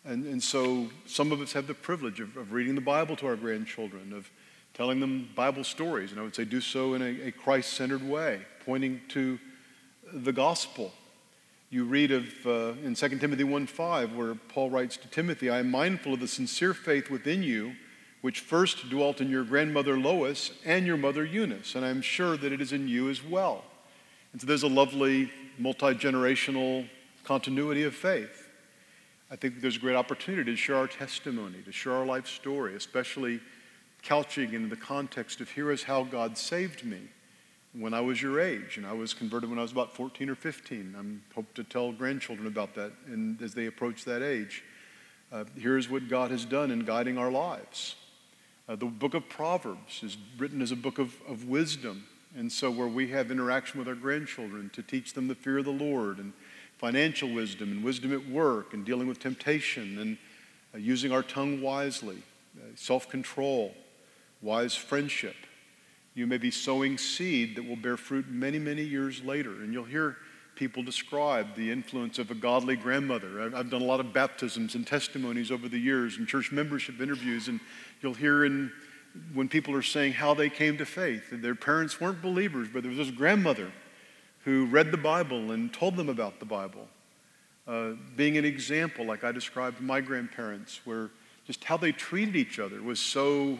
And, 0.04 0.26
and 0.26 0.42
so 0.42 0.88
some 1.06 1.32
of 1.32 1.40
us 1.40 1.52
have 1.54 1.66
the 1.66 1.74
privilege 1.74 2.20
of, 2.20 2.36
of 2.36 2.52
reading 2.52 2.74
the 2.74 2.80
Bible 2.80 3.16
to 3.16 3.26
our 3.26 3.36
grandchildren, 3.36 4.12
of 4.12 4.30
telling 4.74 5.00
them 5.00 5.28
Bible 5.34 5.64
stories, 5.64 6.10
and 6.10 6.20
I 6.20 6.22
would 6.22 6.34
say 6.34 6.44
do 6.44 6.60
so 6.60 6.94
in 6.94 7.02
a, 7.02 7.28
a 7.28 7.32
Christ 7.32 7.72
centered 7.72 8.06
way, 8.06 8.42
pointing 8.64 9.00
to 9.08 9.38
the 10.12 10.32
gospel 10.32 10.92
you 11.74 11.82
read 11.82 12.12
of 12.12 12.46
uh, 12.46 12.74
in 12.84 12.94
2 12.94 13.18
Timothy 13.18 13.42
1:5, 13.42 14.14
where 14.14 14.36
Paul 14.36 14.70
writes 14.70 14.96
to 14.96 15.08
Timothy, 15.08 15.50
I 15.50 15.58
am 15.58 15.72
mindful 15.72 16.14
of 16.14 16.20
the 16.20 16.28
sincere 16.28 16.72
faith 16.72 17.10
within 17.10 17.42
you, 17.42 17.74
which 18.20 18.38
first 18.38 18.88
dwelt 18.88 19.20
in 19.20 19.28
your 19.28 19.42
grandmother 19.42 19.98
Lois 19.98 20.52
and 20.64 20.86
your 20.86 20.96
mother 20.96 21.24
Eunice, 21.24 21.74
and 21.74 21.84
I 21.84 21.88
am 21.88 22.00
sure 22.00 22.36
that 22.36 22.52
it 22.52 22.60
is 22.60 22.72
in 22.72 22.86
you 22.86 23.10
as 23.10 23.24
well. 23.24 23.64
And 24.30 24.40
so 24.40 24.46
there's 24.46 24.62
a 24.62 24.68
lovely 24.68 25.32
multi 25.58 25.94
generational 25.94 26.88
continuity 27.24 27.82
of 27.82 27.94
faith. 27.96 28.48
I 29.32 29.34
think 29.34 29.60
there's 29.60 29.76
a 29.76 29.80
great 29.80 29.96
opportunity 29.96 30.52
to 30.52 30.56
share 30.56 30.76
our 30.76 30.86
testimony, 30.86 31.60
to 31.64 31.72
share 31.72 31.94
our 31.94 32.06
life 32.06 32.28
story, 32.28 32.76
especially 32.76 33.40
couching 34.04 34.52
in 34.52 34.68
the 34.68 34.76
context 34.76 35.40
of 35.40 35.50
here 35.50 35.72
is 35.72 35.82
how 35.82 36.04
God 36.04 36.38
saved 36.38 36.84
me 36.84 37.08
when 37.78 37.92
I 37.92 38.00
was 38.00 38.22
your 38.22 38.40
age, 38.40 38.76
and 38.76 38.86
I 38.86 38.92
was 38.92 39.12
converted 39.12 39.50
when 39.50 39.58
I 39.58 39.62
was 39.62 39.72
about 39.72 39.92
14 39.92 40.30
or 40.30 40.34
15. 40.34 40.94
I 40.96 41.34
hope 41.34 41.52
to 41.54 41.64
tell 41.64 41.92
grandchildren 41.92 42.46
about 42.46 42.74
that 42.74 42.92
and 43.06 43.40
as 43.42 43.54
they 43.54 43.66
approach 43.66 44.04
that 44.04 44.22
age. 44.22 44.62
Uh, 45.32 45.44
here's 45.56 45.90
what 45.90 46.08
God 46.08 46.30
has 46.30 46.44
done 46.44 46.70
in 46.70 46.80
guiding 46.80 47.18
our 47.18 47.30
lives. 47.30 47.96
Uh, 48.68 48.76
the 48.76 48.86
book 48.86 49.14
of 49.14 49.28
Proverbs 49.28 50.02
is 50.02 50.16
written 50.38 50.62
as 50.62 50.70
a 50.70 50.76
book 50.76 50.98
of, 50.98 51.14
of 51.28 51.44
wisdom. 51.48 52.06
And 52.36 52.50
so, 52.50 52.70
where 52.70 52.88
we 52.88 53.08
have 53.08 53.30
interaction 53.30 53.78
with 53.78 53.88
our 53.88 53.94
grandchildren 53.94 54.70
to 54.74 54.82
teach 54.82 55.12
them 55.12 55.28
the 55.28 55.34
fear 55.34 55.58
of 55.58 55.64
the 55.64 55.70
Lord 55.70 56.18
and 56.18 56.32
financial 56.78 57.32
wisdom 57.32 57.70
and 57.70 57.84
wisdom 57.84 58.12
at 58.12 58.28
work 58.28 58.74
and 58.74 58.84
dealing 58.84 59.06
with 59.06 59.20
temptation 59.20 59.98
and 59.98 60.18
uh, 60.74 60.78
using 60.78 61.12
our 61.12 61.22
tongue 61.22 61.60
wisely, 61.60 62.22
uh, 62.56 62.62
self 62.74 63.08
control, 63.08 63.74
wise 64.42 64.74
friendship. 64.74 65.36
You 66.14 66.26
may 66.26 66.38
be 66.38 66.50
sowing 66.50 66.96
seed 66.96 67.56
that 67.56 67.66
will 67.66 67.76
bear 67.76 67.96
fruit 67.96 68.28
many, 68.28 68.58
many 68.58 68.82
years 68.82 69.22
later. 69.22 69.50
And 69.50 69.72
you'll 69.72 69.84
hear 69.84 70.16
people 70.54 70.82
describe 70.82 71.56
the 71.56 71.70
influence 71.70 72.18
of 72.18 72.30
a 72.30 72.34
godly 72.34 72.76
grandmother. 72.76 73.42
I've, 73.42 73.70
done 73.70 73.82
a 73.82 73.84
lot 73.84 74.00
of 74.00 74.12
baptisms 74.12 74.76
and 74.76 74.86
testimonies 74.86 75.50
over 75.50 75.68
the 75.68 75.78
years 75.78 76.18
and 76.18 76.28
church 76.28 76.52
membership 76.52 77.00
interviews, 77.00 77.48
and 77.48 77.58
you'll 78.00 78.14
hear 78.14 78.44
in 78.44 78.70
when 79.32 79.48
people 79.48 79.74
are 79.74 79.82
saying 79.82 80.12
how 80.12 80.34
they 80.34 80.48
came 80.48 80.76
to 80.78 80.86
faith. 80.86 81.30
Their 81.30 81.54
parents 81.54 82.00
weren't 82.00 82.22
believers, 82.22 82.68
but 82.72 82.82
there 82.82 82.90
was 82.90 82.98
this 82.98 83.10
grandmother 83.10 83.72
who 84.44 84.66
read 84.66 84.90
the 84.90 84.96
Bible 84.96 85.52
and 85.52 85.72
told 85.72 85.96
them 85.96 86.08
about 86.08 86.38
the 86.38 86.46
Bible. 86.46 86.88
Uh, 87.66 87.92
being 88.14 88.36
an 88.36 88.44
example, 88.44 89.06
like 89.06 89.24
I 89.24 89.32
described 89.32 89.80
my 89.80 90.00
grandparents, 90.00 90.80
where 90.84 91.10
just 91.46 91.64
how 91.64 91.76
they 91.76 91.92
treated 91.92 92.36
each 92.36 92.58
other 92.58 92.82
was 92.82 93.00
so 93.00 93.58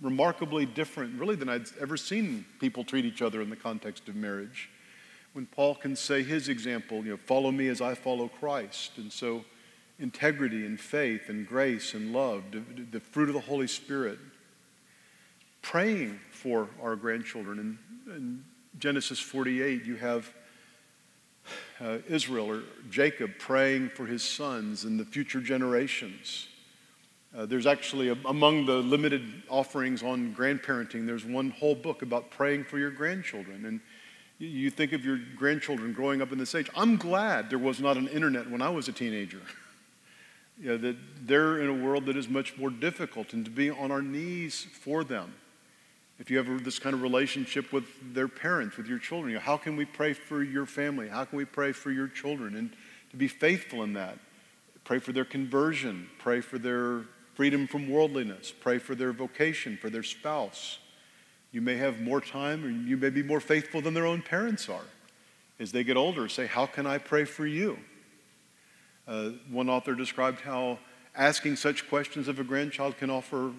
remarkably 0.00 0.66
different, 0.66 1.18
really, 1.18 1.36
than 1.36 1.48
I'd 1.48 1.66
ever 1.80 1.96
seen 1.96 2.44
people 2.60 2.84
treat 2.84 3.04
each 3.04 3.22
other 3.22 3.40
in 3.40 3.50
the 3.50 3.56
context 3.56 4.08
of 4.08 4.16
marriage 4.16 4.70
when 5.36 5.44
Paul 5.44 5.74
can 5.74 5.94
say 5.94 6.22
his 6.22 6.48
example, 6.48 7.04
you 7.04 7.10
know, 7.10 7.18
follow 7.18 7.52
me 7.52 7.68
as 7.68 7.82
I 7.82 7.94
follow 7.94 8.26
Christ. 8.26 8.92
And 8.96 9.12
so 9.12 9.44
integrity 9.98 10.64
and 10.64 10.80
faith 10.80 11.28
and 11.28 11.46
grace 11.46 11.92
and 11.92 12.14
love, 12.14 12.44
the 12.90 13.00
fruit 13.00 13.28
of 13.28 13.34
the 13.34 13.40
Holy 13.42 13.66
Spirit. 13.66 14.18
Praying 15.60 16.20
for 16.30 16.70
our 16.82 16.96
grandchildren. 16.96 17.78
In, 18.06 18.14
in 18.14 18.44
Genesis 18.78 19.18
48, 19.18 19.84
you 19.84 19.96
have 19.96 20.32
uh, 21.82 21.98
Israel 22.08 22.50
or 22.50 22.62
Jacob 22.88 23.32
praying 23.38 23.90
for 23.90 24.06
his 24.06 24.22
sons 24.22 24.84
and 24.84 24.98
the 24.98 25.04
future 25.04 25.42
generations. 25.42 26.48
Uh, 27.34 27.46
there's 27.46 27.66
actually, 27.66 28.08
a, 28.08 28.16
among 28.26 28.66
the 28.66 28.76
limited 28.76 29.42
offerings 29.48 30.02
on 30.02 30.34
grandparenting, 30.34 31.06
there's 31.06 31.24
one 31.24 31.50
whole 31.50 31.74
book 31.74 32.02
about 32.02 32.30
praying 32.30 32.64
for 32.64 32.78
your 32.78 32.90
grandchildren. 32.90 33.64
And 33.64 33.80
you 34.38 34.70
think 34.70 34.92
of 34.92 35.04
your 35.04 35.18
grandchildren 35.36 35.92
growing 35.92 36.20
up 36.20 36.32
in 36.32 36.38
this 36.38 36.54
age. 36.54 36.70
I'm 36.74 36.96
glad 36.96 37.50
there 37.50 37.58
was 37.58 37.80
not 37.80 37.96
an 37.96 38.08
internet 38.08 38.50
when 38.50 38.62
I 38.62 38.68
was 38.68 38.88
a 38.88 38.92
teenager. 38.92 39.40
you 40.60 40.68
know, 40.68 40.76
that 40.78 40.96
they're 41.26 41.60
in 41.60 41.68
a 41.68 41.84
world 41.84 42.06
that 42.06 42.16
is 42.16 42.28
much 42.28 42.56
more 42.56 42.70
difficult 42.70 43.32
and 43.32 43.44
to 43.44 43.50
be 43.50 43.70
on 43.70 43.90
our 43.90 44.02
knees 44.02 44.66
for 44.72 45.04
them. 45.04 45.34
If 46.18 46.30
you 46.30 46.38
have 46.38 46.64
this 46.64 46.78
kind 46.78 46.94
of 46.94 47.02
relationship 47.02 47.72
with 47.72 47.84
their 48.14 48.28
parents, 48.28 48.78
with 48.78 48.86
your 48.86 48.98
children, 48.98 49.32
you 49.32 49.36
know, 49.36 49.42
how 49.42 49.58
can 49.58 49.76
we 49.76 49.84
pray 49.84 50.14
for 50.14 50.42
your 50.42 50.64
family? 50.64 51.08
How 51.08 51.26
can 51.26 51.36
we 51.36 51.44
pray 51.44 51.72
for 51.72 51.90
your 51.90 52.08
children? 52.08 52.56
And 52.56 52.70
to 53.10 53.16
be 53.16 53.28
faithful 53.28 53.82
in 53.82 53.92
that. 53.94 54.18
Pray 54.84 54.98
for 54.98 55.12
their 55.12 55.24
conversion, 55.24 56.08
pray 56.18 56.40
for 56.40 56.58
their 56.58 57.02
freedom 57.36 57.66
from 57.66 57.90
worldliness, 57.90 58.50
pray 58.50 58.78
for 58.78 58.94
their 58.94 59.12
vocation, 59.12 59.76
for 59.76 59.90
their 59.90 60.02
spouse. 60.02 60.78
You 61.52 61.60
may 61.60 61.76
have 61.76 62.00
more 62.00 62.20
time, 62.20 62.64
or 62.64 62.70
you 62.70 62.96
may 62.96 63.10
be 63.10 63.22
more 63.22 63.40
faithful 63.40 63.82
than 63.82 63.92
their 63.92 64.06
own 64.06 64.22
parents 64.22 64.68
are. 64.70 64.86
As 65.60 65.70
they 65.70 65.84
get 65.84 65.98
older, 65.98 66.28
say, 66.28 66.46
How 66.46 66.64
can 66.64 66.86
I 66.86 66.96
pray 66.98 67.24
for 67.24 67.46
you? 67.46 67.78
Uh, 69.06 69.30
one 69.50 69.68
author 69.68 69.94
described 69.94 70.40
how 70.40 70.78
asking 71.14 71.56
such 71.56 71.88
questions 71.88 72.26
of 72.26 72.40
a 72.40 72.44
grandchild 72.44 72.96
can 72.96 73.10
offer 73.10 73.48
a 73.48 73.52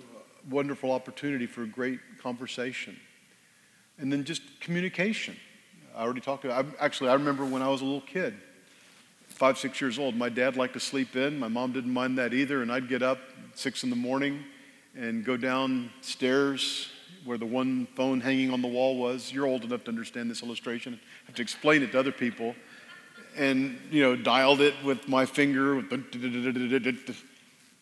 wonderful 0.50 0.91
opportunity 0.91 1.46
for 1.46 1.65
great 1.65 2.00
conversation. 2.22 3.00
And 4.00 4.12
then 4.12 4.24
just 4.24 4.41
communication. 4.60 5.38
I 5.96 6.01
already 6.01 6.22
talked 6.22 6.46
about 6.46 6.65
Actually, 6.79 7.12
I 7.12 7.13
remember 7.13 7.46
when 7.46 7.62
I 7.62 7.67
was 7.69 7.81
a 7.81 7.86
little 7.86 8.01
kid, 8.01 8.36
five, 9.38 9.58
six 9.58 9.79
years 9.79 10.00
old, 10.00 10.15
my 10.15 10.29
dad 10.29 10.58
liked 10.58 10.74
to 10.74 10.79
sleep 10.79 11.15
in. 11.15 11.38
My 11.38 11.48
mom 11.48 11.72
didn't 11.72 11.94
mind 11.94 12.17
that 12.17 12.34
either. 12.34 12.63
And 12.63 12.72
I'd 12.72 12.89
get 12.89 13.03
up 13.03 13.20
six 13.53 13.84
in 13.84 13.91
the 13.91 13.96
morning 13.96 14.44
and 14.96 15.24
go 15.24 15.38
downstairs 15.38 16.89
where 17.24 17.38
the 17.38 17.46
one 17.46 17.88
phone 17.96 18.20
hanging 18.20 18.51
on 18.51 18.63
the 18.63 18.67
wall 18.67 18.98
was. 18.98 19.32
You're 19.32 19.46
old 19.46 19.63
enough 19.63 19.84
to 19.84 19.89
understand 19.89 20.32
this 20.32 20.41
illustration. 20.41 21.00
I 21.24 21.27
have 21.27 21.36
to 21.36 21.44
explain 21.44 21.84
it 21.84 21.91
to 21.91 22.00
other 22.00 22.12
people. 22.12 22.56
And, 23.38 23.79
you 23.91 24.01
know, 24.01 24.15
dialed 24.15 24.60
it 24.62 24.74
with 24.84 25.08
my 25.08 25.25
finger. 25.25 25.84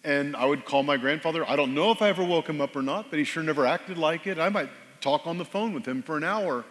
And 0.04 0.36
I 0.36 0.46
would 0.46 0.66
call 0.66 0.84
my 0.84 0.98
grandfather. 0.98 1.50
I 1.50 1.56
don't 1.56 1.74
know 1.74 1.90
if 1.90 2.00
I 2.04 2.10
ever 2.10 2.24
woke 2.24 2.48
him 2.48 2.62
up 2.62 2.76
or 2.76 2.84
not, 2.84 3.10
but 3.10 3.18
he 3.18 3.26
sure 3.26 3.42
never 3.42 3.66
acted 3.66 3.98
like 3.98 4.28
it. 4.28 4.38
I 4.38 4.50
might 4.50 4.70
talk 5.02 5.26
on 5.26 5.40
the 5.40 5.46
phone 5.46 5.74
with 5.74 5.84
him 5.84 6.04
for 6.04 6.16
an 6.16 6.24
hour 6.24 6.64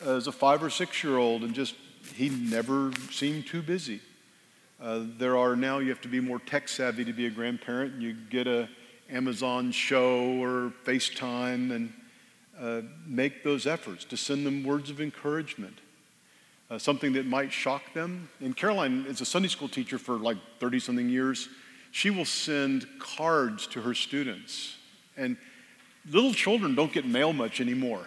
as 0.00 0.26
a 0.26 0.32
five 0.32 0.62
or 0.62 0.70
six 0.70 1.04
year 1.04 1.18
old, 1.18 1.42
and 1.42 1.52
just, 1.52 1.74
he 2.14 2.30
never 2.30 2.90
seemed 3.10 3.46
too 3.46 3.60
busy. 3.60 4.00
Uh, 4.80 5.02
there 5.18 5.36
are 5.36 5.56
now, 5.56 5.78
you 5.78 5.90
have 5.90 6.00
to 6.00 6.08
be 6.08 6.20
more 6.20 6.38
tech 6.38 6.66
savvy 6.66 7.04
to 7.04 7.12
be 7.12 7.26
a 7.26 7.30
grandparent. 7.30 8.00
You 8.00 8.14
get 8.14 8.46
a 8.46 8.66
Amazon 9.10 9.72
show 9.72 10.42
or 10.42 10.72
FaceTime, 10.84 11.70
and 11.70 11.92
uh, 12.58 12.82
make 13.06 13.44
those 13.44 13.66
efforts 13.66 14.04
to 14.06 14.16
send 14.16 14.46
them 14.46 14.64
words 14.64 14.88
of 14.88 15.00
encouragement, 15.00 15.78
uh, 16.70 16.78
something 16.78 17.12
that 17.12 17.26
might 17.26 17.52
shock 17.52 17.92
them. 17.92 18.30
And 18.40 18.56
Caroline 18.56 19.04
is 19.06 19.20
a 19.20 19.26
Sunday 19.26 19.48
school 19.48 19.68
teacher 19.68 19.98
for 19.98 20.16
like 20.16 20.38
30 20.60 20.80
something 20.80 21.08
years. 21.10 21.50
She 21.90 22.08
will 22.08 22.24
send 22.24 22.86
cards 22.98 23.66
to 23.68 23.82
her 23.82 23.92
students. 23.92 24.76
And 25.16 25.36
little 26.10 26.32
children 26.32 26.74
don't 26.74 26.92
get 26.92 27.04
mail 27.04 27.34
much 27.34 27.60
anymore. 27.60 28.06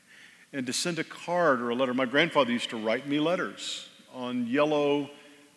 and 0.54 0.66
to 0.66 0.72
send 0.72 0.98
a 0.98 1.04
card 1.04 1.60
or 1.60 1.68
a 1.68 1.74
letter, 1.74 1.92
my 1.92 2.06
grandfather 2.06 2.52
used 2.52 2.70
to 2.70 2.78
write 2.78 3.06
me 3.06 3.20
letters 3.20 3.88
on 4.14 4.46
yellow 4.46 5.10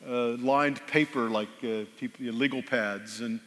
uh, 0.05 0.31
lined 0.37 0.85
paper 0.87 1.29
like 1.29 1.49
uh, 1.63 1.85
people, 1.97 2.25
legal 2.25 2.61
pads. 2.61 3.21
And 3.21 3.39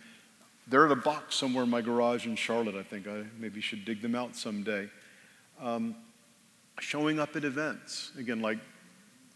they're 0.67 0.87
in 0.87 0.93
a 0.93 0.97
box 0.97 1.37
somewhere 1.37 1.65
in 1.65 1.71
my 1.71 1.81
garage 1.81 2.27
in 2.27 2.37
Charlotte, 2.37 2.77
I 2.77 2.83
think. 2.83 3.07
I 3.07 3.25
maybe 3.39 3.61
should 3.61 3.85
dig 3.85 4.01
them 4.03 4.15
out 4.15 4.37
someday. 4.37 4.89
Um, 5.61 5.97
showing 6.79 7.19
up 7.19 7.37
at 7.37 7.45
events. 7.45 8.13
Again, 8.19 8.41
like 8.41 8.59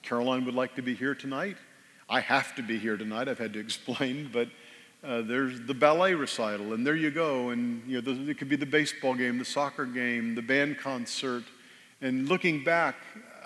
Caroline 0.03 0.45
would 0.45 0.55
like 0.55 0.75
to 0.77 0.83
be 0.83 0.95
here 0.95 1.15
tonight. 1.15 1.57
I 2.09 2.21
have 2.21 2.55
to 2.57 2.63
be 2.63 2.79
here 2.79 2.97
tonight. 2.97 3.29
I've 3.29 3.39
had 3.39 3.53
to 3.55 3.61
explain, 3.69 4.31
but 4.33 4.49
uh, 5.03 5.23
there's 5.23 5.61
the 5.61 5.75
ballet 5.75 6.15
recital, 6.15 6.73
and 6.73 6.87
there 6.87 6.97
you 6.97 7.11
go. 7.11 7.51
And 7.51 7.83
you 7.87 8.01
know, 8.01 8.13
the, 8.13 8.31
it 8.31 8.39
could 8.39 8.49
be 8.49 8.57
the 8.57 8.67
baseball 8.67 9.15
game, 9.15 9.39
the 9.39 9.45
soccer 9.45 9.85
game, 9.85 10.35
the 10.35 10.43
band 10.43 10.79
concert. 10.79 11.45
And 12.01 12.29
looking 12.29 12.65
back, 12.65 12.97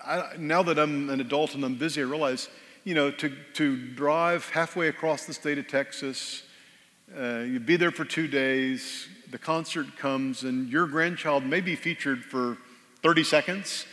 I, 0.04 0.34
now 0.38 0.62
that 0.62 0.78
I'm 0.78 1.10
an 1.10 1.20
adult 1.20 1.54
and 1.54 1.64
I'm 1.64 1.74
busy, 1.74 2.00
I 2.00 2.04
realize, 2.04 2.48
you 2.88 2.94
know, 2.94 3.10
to, 3.10 3.30
to 3.52 3.76
drive 3.76 4.48
halfway 4.48 4.88
across 4.88 5.26
the 5.26 5.34
state 5.34 5.58
of 5.58 5.68
Texas, 5.68 6.44
uh, 7.14 7.40
you 7.40 7.60
be 7.60 7.76
there 7.76 7.90
for 7.90 8.06
two 8.06 8.26
days, 8.26 9.08
the 9.30 9.36
concert 9.36 9.94
comes, 9.98 10.42
and 10.42 10.70
your 10.70 10.86
grandchild 10.86 11.44
may 11.44 11.60
be 11.60 11.76
featured 11.76 12.24
for 12.24 12.56
30 13.02 13.24
seconds. 13.24 13.84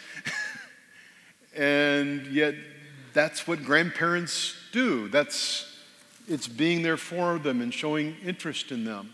and 1.58 2.26
yet, 2.28 2.56
that's 3.12 3.46
what 3.46 3.66
grandparents 3.66 4.56
do. 4.72 5.10
That's 5.10 5.70
it's 6.30 6.48
being 6.48 6.82
there 6.82 6.96
for 6.96 7.38
them 7.38 7.60
and 7.60 7.74
showing 7.74 8.16
interest 8.24 8.72
in 8.72 8.86
them. 8.86 9.14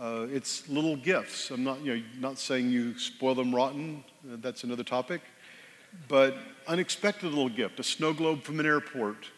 Uh, 0.00 0.28
it's 0.30 0.66
little 0.70 0.96
gifts. 0.96 1.50
I'm 1.50 1.62
not, 1.62 1.82
you 1.82 1.96
know, 1.96 2.02
not 2.18 2.38
saying 2.38 2.70
you 2.70 2.98
spoil 2.98 3.34
them 3.34 3.54
rotten. 3.54 4.02
Uh, 4.26 4.36
that's 4.40 4.64
another 4.64 4.82
topic. 4.82 5.20
But 6.08 6.36
unexpected 6.66 7.26
little 7.26 7.48
gift, 7.48 7.80
a 7.80 7.82
snow 7.82 8.12
globe 8.12 8.42
from 8.42 8.60
an 8.60 8.66
airport. 8.66 9.28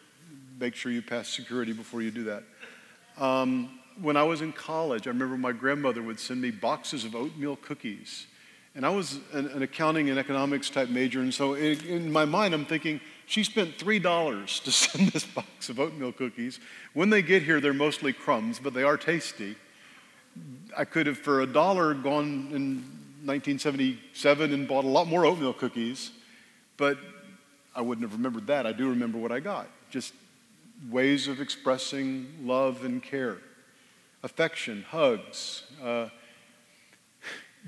Make 0.58 0.74
sure 0.74 0.92
you 0.92 1.02
pass 1.02 1.28
security 1.28 1.72
before 1.72 2.02
you 2.02 2.10
do 2.10 2.24
that. 2.24 2.44
Um, 3.18 3.78
when 4.00 4.16
I 4.16 4.22
was 4.24 4.40
in 4.40 4.52
college, 4.52 5.06
I 5.06 5.10
remember 5.10 5.36
my 5.36 5.52
grandmother 5.52 6.02
would 6.02 6.18
send 6.18 6.40
me 6.40 6.50
boxes 6.50 7.04
of 7.04 7.14
oatmeal 7.14 7.56
cookies. 7.56 8.26
And 8.74 8.84
I 8.84 8.88
was 8.88 9.20
an, 9.32 9.46
an 9.48 9.62
accounting 9.62 10.10
and 10.10 10.18
economics 10.18 10.68
type 10.68 10.88
major, 10.88 11.20
and 11.20 11.32
so 11.32 11.54
in, 11.54 11.80
in 11.86 12.12
my 12.12 12.24
mind, 12.24 12.54
I'm 12.54 12.66
thinking, 12.66 13.00
she 13.26 13.44
spent 13.44 13.78
$3 13.78 14.62
to 14.64 14.72
send 14.72 15.10
this 15.10 15.24
box 15.24 15.68
of 15.68 15.78
oatmeal 15.78 16.12
cookies. 16.12 16.58
When 16.92 17.10
they 17.10 17.22
get 17.22 17.42
here, 17.42 17.60
they're 17.60 17.72
mostly 17.72 18.12
crumbs, 18.12 18.58
but 18.58 18.74
they 18.74 18.82
are 18.82 18.96
tasty. 18.96 19.54
I 20.76 20.84
could 20.84 21.06
have, 21.06 21.18
for 21.18 21.42
a 21.42 21.46
dollar, 21.46 21.94
gone 21.94 22.48
in 22.50 22.84
1977 23.24 24.52
and 24.52 24.66
bought 24.66 24.84
a 24.84 24.88
lot 24.88 25.06
more 25.06 25.24
oatmeal 25.24 25.52
cookies, 25.52 26.10
but 26.76 26.98
I 27.74 27.80
wouldn't 27.80 28.08
have 28.08 28.16
remembered 28.16 28.46
that. 28.46 28.66
I 28.66 28.72
do 28.72 28.88
remember 28.88 29.18
what 29.18 29.32
I 29.32 29.40
got. 29.40 29.68
Just 29.90 30.14
ways 30.90 31.28
of 31.28 31.40
expressing 31.40 32.26
love 32.42 32.84
and 32.84 33.02
care, 33.02 33.38
affection, 34.22 34.84
hugs, 34.88 35.64
uh, 35.82 36.08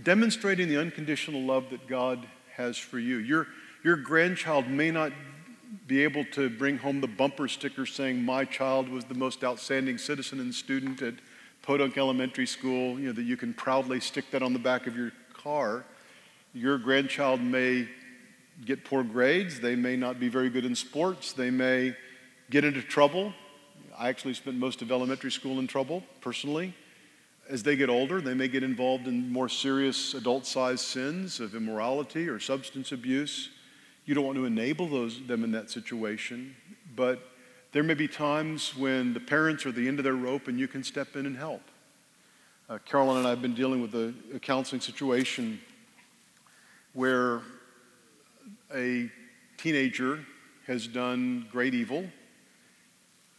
demonstrating 0.03 0.69
the 0.69 0.79
unconditional 0.79 1.41
love 1.43 1.71
that 1.71 1.87
God 1.87 2.27
has 2.55 2.77
for 2.77 2.99
you. 2.99 3.17
Your, 3.17 3.47
your 3.83 3.97
grandchild 3.97 4.69
may 4.69 4.91
not 4.91 5.13
be 5.87 6.03
able 6.05 6.25
to 6.33 6.49
bring 6.49 6.79
home 6.79 7.01
the 7.01 7.09
bumper 7.09 7.49
sticker 7.49 7.87
saying, 7.87 8.23
My 8.23 8.45
child 8.45 8.89
was 8.89 9.05
the 9.05 9.15
most 9.15 9.43
outstanding 9.43 9.99
citizen 9.99 10.41
and 10.41 10.55
student 10.55 11.03
at 11.03 11.15
Podunk 11.63 11.99
Elementary 11.99 12.47
School, 12.47 12.99
you 12.99 13.07
know, 13.07 13.13
that 13.13 13.25
you 13.25 13.37
can 13.37 13.53
proudly 13.53 13.99
stick 14.01 14.31
that 14.31 14.43
on 14.43 14.53
the 14.53 14.59
back 14.59 14.87
of 14.87 14.97
your 14.97 15.13
car. 15.35 15.85
Your 16.55 16.79
grandchild 16.79 17.41
may 17.41 17.89
get 18.65 18.85
poor 18.85 19.05
grades, 19.05 19.61
they 19.61 19.77
may 19.77 19.97
not 19.97 20.19
be 20.19 20.29
very 20.29 20.49
good 20.49 20.65
in 20.65 20.75
sports, 20.75 21.33
they 21.33 21.51
may 21.51 21.95
get 22.51 22.65
into 22.65 22.83
trouble. 22.83 23.33
I 23.99 24.09
actually 24.09 24.35
spent 24.35 24.57
most 24.57 24.83
of 24.83 24.91
elementary 24.91 25.31
school 25.31 25.59
in 25.59 25.67
trouble, 25.67 26.03
personally. 26.21 26.75
As 27.49 27.63
they 27.63 27.77
get 27.77 27.89
older, 27.89 28.21
they 28.21 28.35
may 28.35 28.49
get 28.49 28.63
involved 28.63 29.07
in 29.07 29.33
more 29.33 29.49
serious 29.49 30.15
adult 30.15 30.47
sized 30.47 30.85
sins 30.85 31.39
of 31.41 31.55
immorality 31.55 32.29
or 32.29 32.41
substance 32.41 32.93
abuse. 32.93 33.51
You 34.05 34.15
don't 34.15 34.25
want 34.25 34.37
to 34.37 34.45
enable 34.45 34.89
those, 34.89 35.25
them 35.27 35.45
in 35.45 35.53
that 35.53 35.71
situation, 35.71 36.57
but 36.95 37.21
there 37.73 37.83
may 37.83 37.95
be 37.95 38.09
times 38.09 38.77
when 38.77 39.15
the 39.15 39.21
parents 39.21 39.67
are 39.67 39.71
at 39.71 39.75
the 39.75 39.87
end 39.87 39.99
of 39.99 40.05
their 40.05 40.15
rope 40.15 40.49
and 40.49 40.59
you 40.59 40.69
can 40.69 40.83
step 40.83 41.15
in 41.15 41.27
and 41.27 41.37
help. 41.37 41.63
Uh, 42.69 42.79
Caroline 42.85 43.19
and 43.19 43.27
I 43.27 43.31
have 43.31 43.43
been 43.43 43.55
dealing 43.55 43.81
with 43.81 43.95
a, 43.95 44.13
a 44.35 44.41
counseling 44.41 44.81
situation 44.81 45.61
where 46.95 47.43
a 48.75 49.11
teenager 49.57 50.25
has 50.67 50.87
done 50.87 51.47
great 51.51 51.75
evil 51.75 52.05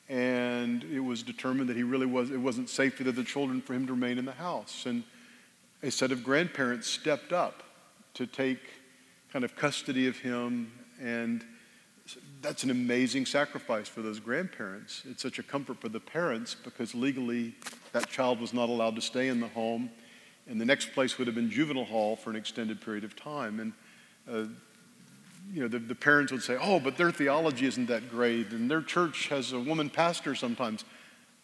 and 0.10 0.84
it 0.86 1.02
was 1.02 1.22
determined 1.22 1.70
that 1.70 1.76
he 1.76 1.84
really 1.84 2.06
was 2.06 2.32
it 2.32 2.38
wasn't 2.38 2.70
safe 2.70 2.96
for 2.96 3.04
the 3.04 3.24
children 3.24 3.62
for 3.62 3.74
him 3.74 3.86
to 3.86 3.94
remain 3.94 4.18
in 4.18 4.26
the 4.26 4.32
house 4.32 4.86
and 4.86 5.04
a 5.84 5.92
set 5.92 6.12
of 6.12 6.24
grandparents 6.24 6.88
stepped 6.88 7.34
up 7.34 7.64
to 8.14 8.26
take 8.26 8.60
kind 9.32 9.44
of 9.44 9.56
custody 9.56 10.08
of 10.08 10.18
him 10.18 10.72
and 11.02 11.44
that's 12.42 12.64
an 12.64 12.70
amazing 12.70 13.26
sacrifice 13.26 13.88
for 13.88 14.02
those 14.02 14.20
grandparents. 14.20 15.04
It's 15.10 15.22
such 15.22 15.40
a 15.40 15.44
comfort 15.44 15.82
for 15.82 15.90
the 15.90 16.00
parents 16.00 16.56
because 16.56 16.94
legally 16.96 17.56
that 17.92 18.10
child 18.10 18.40
was 18.40 18.54
not 18.54 18.70
allowed 18.70 18.96
to 18.96 19.02
stay 19.02 19.28
in 19.28 19.40
the 19.40 19.48
home. 19.50 19.90
And 20.48 20.62
the 20.62 20.66
next 20.66 20.94
place 20.94 21.18
would 21.18 21.28
have 21.28 21.36
been 21.36 21.50
juvenile 21.50 21.86
hall 21.86 22.16
for 22.16 22.30
an 22.30 22.36
extended 22.36 22.80
period 22.80 23.04
of 23.04 23.16
time. 23.16 23.60
And, 23.60 23.74
uh, 24.30 24.50
you 25.54 25.62
know, 25.62 25.68
the, 25.68 25.80
the 25.80 25.96
parents 25.96 26.32
would 26.32 26.44
say, 26.44 26.58
oh, 26.60 26.80
but 26.80 26.98
their 26.98 27.12
theology 27.12 27.66
isn't 27.66 27.88
that 27.88 28.10
great. 28.10 28.52
And 28.52 28.70
their 28.70 28.82
church 28.82 29.30
has 29.30 29.54
a 29.54 29.60
woman 29.60 29.90
pastor 29.90 30.36
sometimes. 30.36 30.84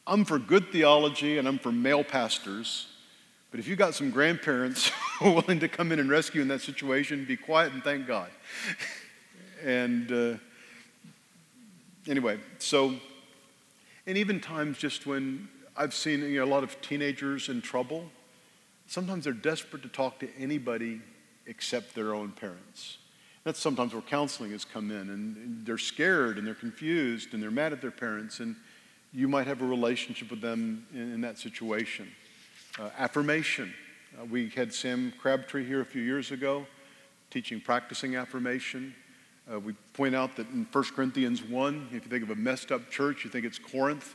I'm 0.06 0.26
for 0.26 0.40
good 0.40 0.72
theology 0.72 1.38
and 1.38 1.48
I'm 1.48 1.60
for 1.60 1.72
male 1.72 2.04
pastors. 2.04 2.88
But 3.52 3.60
if 3.60 3.68
you've 3.68 3.78
got 3.78 3.94
some 3.94 4.10
grandparents 4.10 4.92
willing 5.22 5.60
to 5.60 5.68
come 5.68 5.92
in 5.92 6.00
and 6.00 6.10
rescue 6.10 6.42
in 6.42 6.48
that 6.50 6.62
situation, 6.62 7.24
be 7.26 7.38
quiet 7.38 7.72
and 7.72 7.84
thank 7.84 8.08
God. 8.08 8.30
and, 9.64 10.12
uh, 10.12 10.38
anyway, 12.08 12.40
so, 12.58 12.96
and 14.08 14.18
even 14.18 14.40
times 14.40 14.78
just 14.78 15.06
when 15.06 15.48
I've 15.78 15.94
seen 15.94 16.22
you 16.22 16.40
know, 16.40 16.46
a 16.46 16.52
lot 16.52 16.64
of 16.64 16.82
teenagers 16.82 17.48
in 17.48 17.62
trouble, 17.62 18.06
sometimes 18.88 19.24
they're 19.24 19.34
desperate 19.34 19.84
to 19.84 19.90
talk 19.90 20.20
to 20.20 20.30
anybody 20.38 21.02
except 21.46 21.96
their 21.96 22.14
own 22.14 22.32
parents. 22.32 22.98
That's 23.44 23.60
sometimes 23.60 23.94
where 23.94 24.02
counseling 24.02 24.52
has 24.52 24.64
come 24.64 24.90
in, 24.90 25.10
and 25.10 25.66
they're 25.66 25.78
scared 25.78 26.38
and 26.38 26.48
they're 26.48 26.54
confused 26.54 27.34
and 27.34 27.44
they're 27.44 27.52
mad 27.52 27.74
at 27.74 27.82
their 27.82 27.92
parents, 27.92 28.40
and 28.40 28.56
you 29.12 29.28
might 29.28 29.48
have 29.48 29.62
a 29.62 29.66
relationship 29.66 30.30
with 30.30 30.42
them 30.42 30.86
in, 30.94 31.14
in 31.14 31.22
that 31.22 31.38
situation. 31.38 32.10
Uh, 32.80 32.90
affirmation. 32.98 33.74
Uh, 34.20 34.26
we 34.26 34.50
had 34.50 34.74
Sam 34.74 35.14
Crabtree 35.20 35.66
here 35.66 35.82
a 35.82 35.86
few 35.86 36.02
years 36.02 36.32
ago 36.32 36.66
teaching 37.34 37.60
practicing 37.60 38.16
affirmation. 38.16 38.94
Uh, 39.52 39.60
we 39.60 39.74
point 39.94 40.16
out 40.16 40.36
that 40.36 40.48
in 40.52 40.68
1 40.72 40.84
Corinthians 40.96 41.44
1, 41.44 41.88
if 41.92 42.06
you 42.06 42.10
think 42.10 42.24
of 42.24 42.30
a 42.30 42.36
messed 42.36 42.72
up 42.72 42.92
church, 42.92 43.26
you 43.26 43.30
think 43.30 43.44
it's 43.44 43.58
Corinth. 43.58 44.14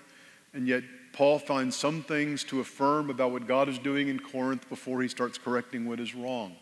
And 0.55 0.69
yet, 0.69 0.85
Paul 1.13 1.41
finds 1.41 1.75
some 1.75 2.03
things 2.03 2.45
to 2.45 2.61
affirm 2.61 3.11
about 3.11 3.33
what 3.33 3.49
God 3.49 3.69
is 3.69 3.79
doing 3.79 4.07
in 4.07 4.21
Corinth 4.21 4.69
before 4.69 5.03
he 5.03 5.09
starts 5.09 5.37
correcting 5.37 5.87
what 5.89 5.99
is 5.99 6.15
wrong. 6.15 6.55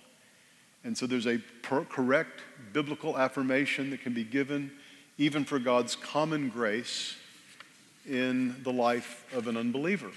And 0.86 0.96
so 0.96 1.04
there's 1.04 1.26
a 1.26 1.38
per- 1.62 1.84
correct 1.84 2.42
biblical 2.72 3.18
affirmation 3.18 3.90
that 3.90 4.02
can 4.02 4.14
be 4.14 4.22
given 4.22 4.70
even 5.18 5.44
for 5.44 5.58
God's 5.58 5.96
common 5.96 6.48
grace 6.48 7.16
in 8.08 8.62
the 8.62 8.72
life 8.72 9.26
of 9.34 9.48
an 9.48 9.56
unbeliever. 9.56 10.12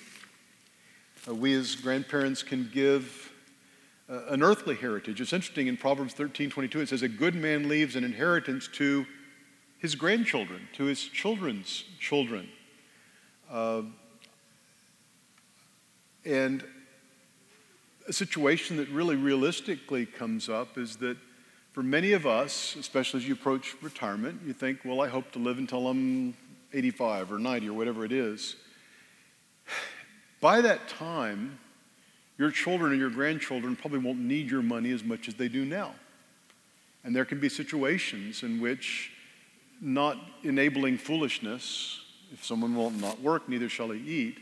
Uh, 1.27 1.33
we 1.33 1.55
as 1.55 1.75
grandparents 1.75 2.43
can 2.43 2.69
give 2.71 3.31
uh, 4.07 4.27
an 4.27 4.43
earthly 4.43 4.75
heritage. 4.75 5.19
It's 5.19 5.33
interesting 5.33 5.65
in 5.65 5.75
Proverbs 5.75 6.13
13 6.13 6.51
22, 6.51 6.81
it 6.81 6.89
says, 6.89 7.01
A 7.01 7.07
good 7.07 7.33
man 7.33 7.67
leaves 7.67 7.95
an 7.95 8.03
inheritance 8.03 8.69
to 8.73 9.07
his 9.79 9.95
grandchildren, 9.95 10.67
to 10.73 10.83
his 10.83 11.03
children's 11.03 11.83
children. 11.99 12.47
Uh, 13.49 13.81
and 16.25 16.63
a 18.09 18.13
situation 18.13 18.77
that 18.77 18.89
really 18.89 19.15
realistically 19.15 20.03
comes 20.03 20.49
up 20.49 20.79
is 20.79 20.95
that 20.97 21.15
for 21.73 21.83
many 21.83 22.13
of 22.13 22.25
us, 22.25 22.75
especially 22.75 23.19
as 23.19 23.27
you 23.27 23.35
approach 23.35 23.75
retirement, 23.83 24.41
you 24.43 24.51
think, 24.51 24.79
well, 24.83 25.01
I 25.01 25.07
hope 25.07 25.31
to 25.33 25.39
live 25.39 25.59
until 25.59 25.87
I'm 25.87 26.35
85 26.73 27.31
or 27.31 27.37
90 27.37 27.69
or 27.69 27.73
whatever 27.73 28.03
it 28.03 28.11
is. 28.11 28.55
By 30.41 30.61
that 30.61 30.89
time, 30.89 31.59
your 32.39 32.49
children 32.49 32.91
and 32.91 32.99
your 32.99 33.11
grandchildren 33.11 33.75
probably 33.75 33.99
won't 33.99 34.19
need 34.19 34.49
your 34.49 34.63
money 34.63 34.91
as 34.91 35.03
much 35.03 35.27
as 35.27 35.35
they 35.35 35.47
do 35.47 35.63
now. 35.63 35.93
And 37.03 37.15
there 37.15 37.25
can 37.25 37.39
be 37.39 37.47
situations 37.47 38.41
in 38.41 38.59
which 38.59 39.11
not 39.81 40.17
enabling 40.43 40.97
foolishness, 40.97 42.01
if 42.33 42.43
someone 42.43 42.75
will 42.75 42.89
not 42.89 43.21
work, 43.21 43.47
neither 43.47 43.69
shall 43.69 43.91
he 43.91 43.99
eat, 43.99 44.39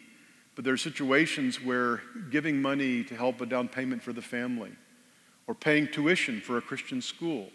but 0.57 0.65
there 0.65 0.73
are 0.73 0.77
situations 0.77 1.63
where 1.63 2.01
giving 2.31 2.59
money 2.59 3.03
to 3.03 3.15
help 3.15 3.41
a 3.41 3.45
down 3.45 3.67
payment 3.67 4.01
for 4.01 4.11
the 4.11 4.23
family, 4.23 4.71
or 5.45 5.53
paying 5.53 5.87
tuition 5.87 6.41
for 6.41 6.57
a 6.57 6.61
Christian 6.61 6.99
school, 6.99 7.51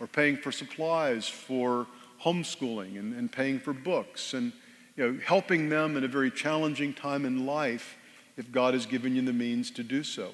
or 0.00 0.06
paying 0.06 0.38
for 0.38 0.50
supplies 0.50 1.28
for 1.28 1.86
homeschooling 2.24 2.98
and, 2.98 3.12
and 3.12 3.30
paying 3.30 3.60
for 3.60 3.74
books, 3.74 4.32
and 4.32 4.54
you 4.96 5.06
know, 5.06 5.20
helping 5.22 5.68
them 5.68 5.98
in 5.98 6.04
a 6.04 6.08
very 6.08 6.30
challenging 6.30 6.94
time 6.94 7.26
in 7.26 7.44
life 7.44 7.98
if 8.38 8.50
God 8.50 8.72
has 8.72 8.86
given 8.86 9.14
you 9.14 9.20
the 9.20 9.34
means 9.34 9.70
to 9.72 9.82
do 9.82 10.02
so. 10.02 10.30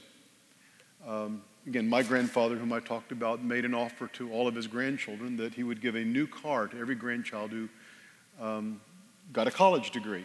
Um, 1.05 1.43
again, 1.67 1.89
my 1.89 2.05
grandfather, 2.05 2.55
whom 2.55 2.73
I 2.73 2.79
talked 2.79 3.11
about, 3.11 3.43
made 3.43 3.65
an 3.65 3.75
offer 3.75 4.07
to 4.13 4.31
all 4.31 4.47
of 4.47 4.55
his 4.55 4.69
grandchildren 4.69 5.37
that 5.39 5.55
he 5.55 5.65
would 5.65 5.81
give 5.81 5.97
a 5.97 6.05
new 6.05 6.29
car 6.29 6.69
to 6.69 6.79
every 6.79 6.95
grandchild 6.95 7.51
who 7.51 7.69
um, 8.41 8.81
got 9.33 9.49
a 9.49 9.51
college 9.51 9.91
degree. 9.91 10.25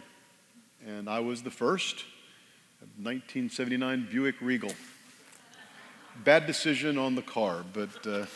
And 0.86 1.08
I 1.08 1.20
was 1.20 1.42
the 1.42 1.50
first, 1.50 2.04
1979 2.96 4.08
Buick 4.10 4.40
Regal. 4.40 4.72
Bad 6.24 6.46
decision 6.46 6.98
on 6.98 7.14
the 7.14 7.22
car, 7.22 7.64
but 7.72 8.06
uh, 8.06 8.26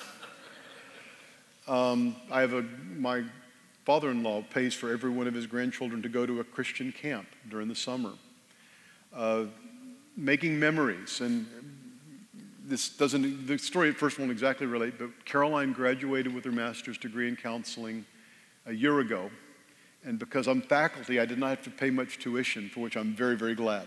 um, 1.72 2.16
I 2.31 2.40
have 2.40 2.52
a, 2.52 2.62
my 2.96 3.24
father-in-law 3.85 4.42
pays 4.50 4.74
for 4.74 4.92
every 4.92 5.11
one 5.11 5.26
of 5.26 5.35
his 5.35 5.46
grandchildren 5.46 6.02
to 6.02 6.09
go 6.09 6.26
to 6.26 6.40
a 6.40 6.44
Christian 6.44 6.92
camp 6.92 7.26
during 7.48 7.68
the 7.68 7.74
summer 7.74 8.12
uh, 9.14 9.44
making 10.16 10.59
memories. 10.59 11.20
And 11.20 11.46
this 12.64 12.88
doesn't, 12.88 13.46
the 13.46 13.59
story 13.59 13.88
at 13.88 13.96
first 13.96 14.18
won't 14.18 14.31
exactly 14.31 14.66
relate, 14.66 14.94
but 14.98 15.11
Caroline 15.24 15.72
graduated 15.72 16.35
with 16.35 16.44
her 16.44 16.52
master's 16.52 16.98
degree 16.98 17.28
in 17.28 17.37
counseling 17.37 18.05
a 18.66 18.72
year 18.72 19.00
ago. 19.00 19.31
And 20.05 20.19
because 20.19 20.49
I'm 20.49 20.61
faculty, 20.61 21.21
I 21.21 21.27
did 21.27 21.38
not 21.38 21.51
have 21.51 21.62
to 21.62 21.71
pay 21.71 21.91
much 21.91 22.19
tuition, 22.19 22.69
for 22.69 22.81
which 22.81 22.97
I'm 22.97 23.15
very, 23.15 23.37
very 23.37 23.55
glad. 23.55 23.87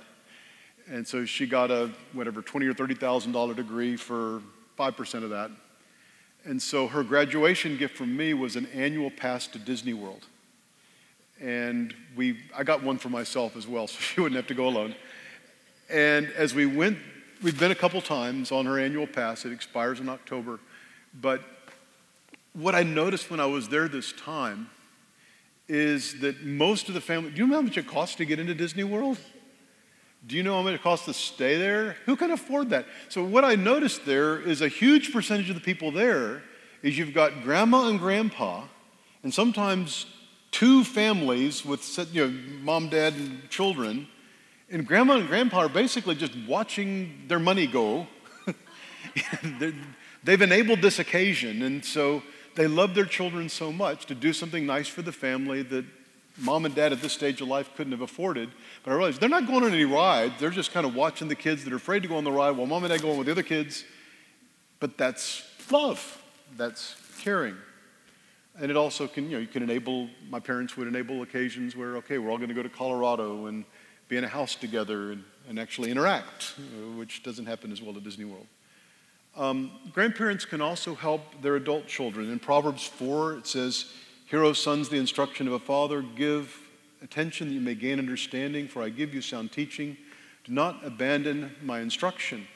And 0.87 1.05
so 1.05 1.25
she 1.25 1.45
got 1.45 1.71
a 1.71 1.91
whatever 2.13 2.41
twenty 2.41 2.67
or 2.67 2.73
thirty 2.73 2.95
thousand 2.95 3.31
dollar 3.31 3.53
degree 3.53 3.95
for 3.97 4.41
five 4.77 4.95
percent 4.95 5.23
of 5.23 5.31
that. 5.31 5.51
And 6.45 6.61
so 6.61 6.87
her 6.87 7.03
graduation 7.03 7.75
gift 7.75 7.97
from 7.97 8.15
me 8.15 8.33
was 8.35 8.55
an 8.55 8.67
annual 8.67 9.09
pass 9.09 9.47
to 9.47 9.59
Disney 9.59 9.93
World. 9.93 10.25
And 11.41 11.93
we, 12.15 12.37
I 12.55 12.63
got 12.63 12.83
one 12.83 12.97
for 12.97 13.09
myself 13.09 13.57
as 13.57 13.67
well, 13.67 13.87
so 13.87 13.99
she 13.99 14.21
wouldn't 14.21 14.37
have 14.37 14.47
to 14.47 14.53
go 14.53 14.67
alone. 14.67 14.95
And 15.89 16.27
as 16.37 16.53
we 16.53 16.65
went, 16.65 16.97
we've 17.41 17.59
been 17.59 17.71
a 17.71 17.75
couple 17.75 17.99
times 18.01 18.51
on 18.51 18.65
her 18.65 18.79
annual 18.79 19.07
pass. 19.07 19.43
It 19.43 19.51
expires 19.51 19.99
in 19.99 20.07
October. 20.07 20.59
But 21.19 21.41
what 22.53 22.75
I 22.75 22.83
noticed 22.83 23.29
when 23.29 23.39
I 23.39 23.45
was 23.47 23.67
there 23.67 23.87
this 23.87 24.13
time 24.13 24.69
is 25.67 26.19
that 26.21 26.43
most 26.43 26.87
of 26.87 26.93
the 26.93 27.01
family, 27.01 27.31
do 27.31 27.37
you 27.37 27.47
know 27.47 27.55
how 27.55 27.61
much 27.61 27.77
it 27.77 27.87
costs 27.87 28.15
to 28.15 28.25
get 28.25 28.39
into 28.39 28.53
Disney 28.53 28.83
World? 28.83 29.17
Do 30.27 30.35
you 30.35 30.43
know 30.43 30.55
how 30.55 30.61
much 30.61 30.75
it 30.75 30.81
costs 30.81 31.05
to 31.05 31.13
stay 31.13 31.57
there? 31.57 31.97
Who 32.05 32.15
can 32.15 32.31
afford 32.31 32.69
that? 32.71 32.85
So, 33.09 33.23
what 33.23 33.43
I 33.43 33.55
noticed 33.55 34.05
there 34.05 34.41
is 34.41 34.61
a 34.61 34.67
huge 34.67 35.13
percentage 35.13 35.49
of 35.49 35.55
the 35.55 35.61
people 35.61 35.91
there 35.91 36.43
is 36.81 36.97
you've 36.97 37.13
got 37.13 37.43
grandma 37.43 37.89
and 37.89 37.99
grandpa, 37.99 38.63
and 39.23 39.33
sometimes 39.33 40.07
two 40.51 40.83
families 40.83 41.65
with 41.65 41.97
you 42.13 42.27
know, 42.27 42.39
mom, 42.61 42.89
dad, 42.89 43.13
and 43.13 43.49
children 43.49 44.07
and 44.69 44.85
grandma 44.85 45.15
and 45.15 45.27
grandpa 45.27 45.59
are 45.59 45.69
basically 45.69 46.15
just 46.15 46.35
watching 46.47 47.25
their 47.27 47.39
money 47.39 47.67
go. 47.67 48.07
They've 50.23 50.41
enabled 50.41 50.81
this 50.81 50.97
occasion, 50.97 51.61
and 51.61 51.85
so 51.85 52.23
they 52.55 52.67
love 52.67 52.95
their 52.95 53.05
children 53.05 53.49
so 53.49 53.71
much 53.71 54.05
to 54.07 54.15
do 54.15 54.33
something 54.33 54.65
nice 54.65 54.87
for 54.87 55.01
the 55.01 55.11
family 55.11 55.61
that 55.63 55.85
mom 56.37 56.65
and 56.65 56.75
dad 56.75 56.91
at 56.91 57.01
this 57.01 57.13
stage 57.13 57.41
of 57.41 57.47
life 57.47 57.69
couldn't 57.75 57.91
have 57.91 58.01
afforded. 58.01 58.49
But 58.83 58.91
I 58.91 58.95
realized 58.95 59.21
they're 59.21 59.29
not 59.29 59.47
going 59.47 59.63
on 59.63 59.73
any 59.73 59.85
rides. 59.85 60.33
They're 60.39 60.49
just 60.49 60.71
kind 60.71 60.85
of 60.85 60.95
watching 60.95 61.27
the 61.27 61.35
kids 61.35 61.63
that 61.63 61.73
are 61.73 61.77
afraid 61.77 62.01
to 62.03 62.09
go 62.09 62.17
on 62.17 62.23
the 62.23 62.31
ride 62.31 62.51
while 62.51 62.67
mom 62.67 62.83
and 62.83 62.91
dad 62.91 63.01
go 63.01 63.11
on 63.11 63.17
with 63.17 63.27
the 63.27 63.31
other 63.31 63.43
kids. 63.43 63.83
But 64.79 64.97
that's 64.97 65.43
love. 65.71 66.21
That's 66.57 66.95
caring. 67.21 67.55
And 68.59 68.71
it 68.71 68.77
also 68.77 69.07
can, 69.07 69.25
you 69.25 69.31
know, 69.31 69.39
you 69.39 69.47
can 69.47 69.63
enable, 69.63 70.09
my 70.29 70.39
parents 70.39 70.77
would 70.77 70.87
enable 70.87 71.21
occasions 71.23 71.75
where, 71.75 71.97
okay, 71.97 72.17
we're 72.17 72.31
all 72.31 72.37
going 72.37 72.49
to 72.49 72.55
go 72.55 72.63
to 72.63 72.69
Colorado 72.69 73.47
and 73.47 73.65
be 74.07 74.17
in 74.17 74.23
a 74.23 74.29
house 74.29 74.55
together 74.55 75.11
and, 75.11 75.23
and 75.49 75.59
actually 75.59 75.91
interact, 75.91 76.53
which 76.95 77.23
doesn't 77.23 77.47
happen 77.47 77.71
as 77.71 77.81
well 77.81 77.95
at 77.97 78.03
Disney 78.03 78.25
World. 78.25 78.47
Um, 79.37 79.71
grandparents 79.91 80.45
can 80.45 80.61
also 80.61 80.95
help 80.95 81.41
their 81.41 81.57
adult 81.57 81.87
children. 81.87 82.31
In 82.31 82.39
Proverbs 82.39 82.85
4, 82.85 83.39
it 83.39 83.47
says, 83.47 83.91
Hear, 84.27 84.43
O 84.43 84.53
sons, 84.53 84.87
the 84.87 84.97
instruction 84.97 85.45
of 85.47 85.53
a 85.53 85.59
father. 85.59 86.01
Give 86.01 86.57
attention 87.03 87.49
that 87.49 87.53
you 87.53 87.59
may 87.59 87.75
gain 87.75 87.99
understanding, 87.99 88.67
for 88.67 88.81
I 88.81 88.89
give 88.89 89.13
you 89.13 89.21
sound 89.21 89.51
teaching. 89.51 89.97
Do 90.45 90.53
not 90.53 90.85
abandon 90.85 91.53
my 91.61 91.81
instruction. 91.81 92.47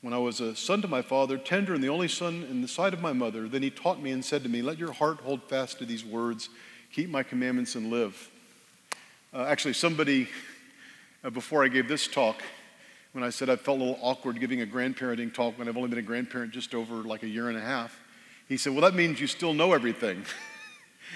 When 0.00 0.14
I 0.14 0.18
was 0.18 0.40
a 0.40 0.56
son 0.56 0.80
to 0.82 0.88
my 0.88 1.02
father, 1.02 1.36
tender 1.36 1.74
and 1.74 1.84
the 1.84 1.88
only 1.88 2.08
son 2.08 2.46
in 2.48 2.62
the 2.62 2.68
sight 2.68 2.94
of 2.94 3.02
my 3.02 3.12
mother, 3.12 3.46
then 3.46 3.62
he 3.62 3.70
taught 3.70 4.00
me 4.00 4.10
and 4.10 4.24
said 4.24 4.42
to 4.44 4.48
me, 4.48 4.62
Let 4.62 4.78
your 4.78 4.92
heart 4.92 5.20
hold 5.20 5.42
fast 5.42 5.78
to 5.80 5.84
these 5.84 6.04
words, 6.04 6.48
keep 6.90 7.10
my 7.10 7.22
commandments 7.22 7.74
and 7.74 7.90
live. 7.90 8.30
Uh, 9.34 9.42
actually, 9.42 9.74
somebody, 9.74 10.28
uh, 11.22 11.28
before 11.30 11.62
I 11.62 11.68
gave 11.68 11.86
this 11.86 12.06
talk, 12.06 12.42
when 13.12 13.24
I 13.24 13.30
said 13.30 13.48
I 13.48 13.56
felt 13.56 13.80
a 13.80 13.84
little 13.84 13.98
awkward 14.02 14.40
giving 14.40 14.60
a 14.60 14.66
grandparenting 14.66 15.32
talk 15.32 15.58
when 15.58 15.68
I've 15.68 15.76
only 15.76 15.88
been 15.88 15.98
a 15.98 16.02
grandparent 16.02 16.52
just 16.52 16.74
over 16.74 16.96
like 16.96 17.22
a 17.22 17.28
year 17.28 17.48
and 17.48 17.56
a 17.56 17.60
half. 17.60 17.98
He 18.48 18.56
said, 18.56 18.72
Well, 18.72 18.82
that 18.82 18.94
means 18.94 19.20
you 19.20 19.26
still 19.26 19.54
know 19.54 19.72
everything. 19.72 20.24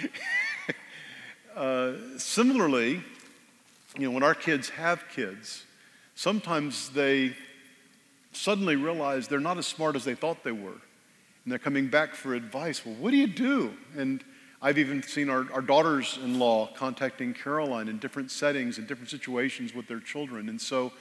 uh, 1.56 1.92
similarly, 2.18 3.02
you 3.98 4.06
know, 4.06 4.10
when 4.10 4.22
our 4.22 4.34
kids 4.34 4.70
have 4.70 5.04
kids, 5.14 5.64
sometimes 6.14 6.90
they 6.90 7.34
suddenly 8.32 8.76
realize 8.76 9.28
they're 9.28 9.40
not 9.40 9.58
as 9.58 9.66
smart 9.66 9.96
as 9.96 10.04
they 10.04 10.14
thought 10.14 10.44
they 10.44 10.52
were. 10.52 10.70
And 11.44 11.50
they're 11.50 11.58
coming 11.58 11.88
back 11.88 12.14
for 12.14 12.34
advice. 12.34 12.86
Well, 12.86 12.94
what 12.94 13.10
do 13.10 13.16
you 13.16 13.26
do? 13.26 13.74
And 13.96 14.24
I've 14.60 14.78
even 14.78 15.02
seen 15.02 15.28
our, 15.28 15.46
our 15.52 15.60
daughters 15.60 16.18
in 16.22 16.38
law 16.38 16.68
contacting 16.74 17.34
Caroline 17.34 17.88
in 17.88 17.98
different 17.98 18.30
settings 18.30 18.78
and 18.78 18.86
different 18.86 19.10
situations 19.10 19.74
with 19.74 19.88
their 19.88 20.00
children. 20.00 20.48
And 20.48 20.60
so 20.60 20.92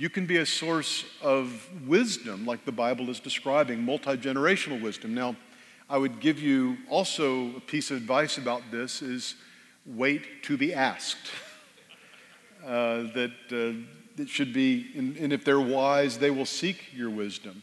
you 0.00 0.08
can 0.08 0.24
be 0.24 0.38
a 0.38 0.46
source 0.46 1.04
of 1.20 1.68
wisdom, 1.86 2.46
like 2.46 2.64
the 2.64 2.72
Bible 2.72 3.10
is 3.10 3.20
describing, 3.20 3.84
multi 3.84 4.16
generational 4.16 4.80
wisdom. 4.80 5.12
Now, 5.12 5.36
I 5.90 5.98
would 5.98 6.20
give 6.20 6.40
you 6.40 6.78
also 6.88 7.54
a 7.54 7.60
piece 7.60 7.90
of 7.90 7.98
advice 7.98 8.38
about 8.38 8.62
this 8.70 9.02
is 9.02 9.34
wait 9.84 10.42
to 10.44 10.56
be 10.56 10.72
asked. 10.74 11.18
Uh, 12.62 13.10
that 13.14 13.30
uh, 13.52 14.20
it 14.20 14.28
should 14.28 14.52
be, 14.52 14.90
and, 14.94 15.16
and 15.16 15.32
if 15.32 15.46
they're 15.46 15.58
wise, 15.58 16.18
they 16.18 16.30
will 16.30 16.44
seek 16.44 16.92
your 16.92 17.08
wisdom. 17.08 17.62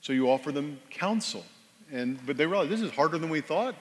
So 0.00 0.14
you 0.14 0.30
offer 0.30 0.52
them 0.52 0.80
counsel. 0.88 1.44
And, 1.92 2.18
but 2.24 2.38
they 2.38 2.46
realize 2.46 2.70
this 2.70 2.80
is 2.80 2.90
harder 2.90 3.18
than 3.18 3.28
we 3.28 3.42
thought. 3.42 3.74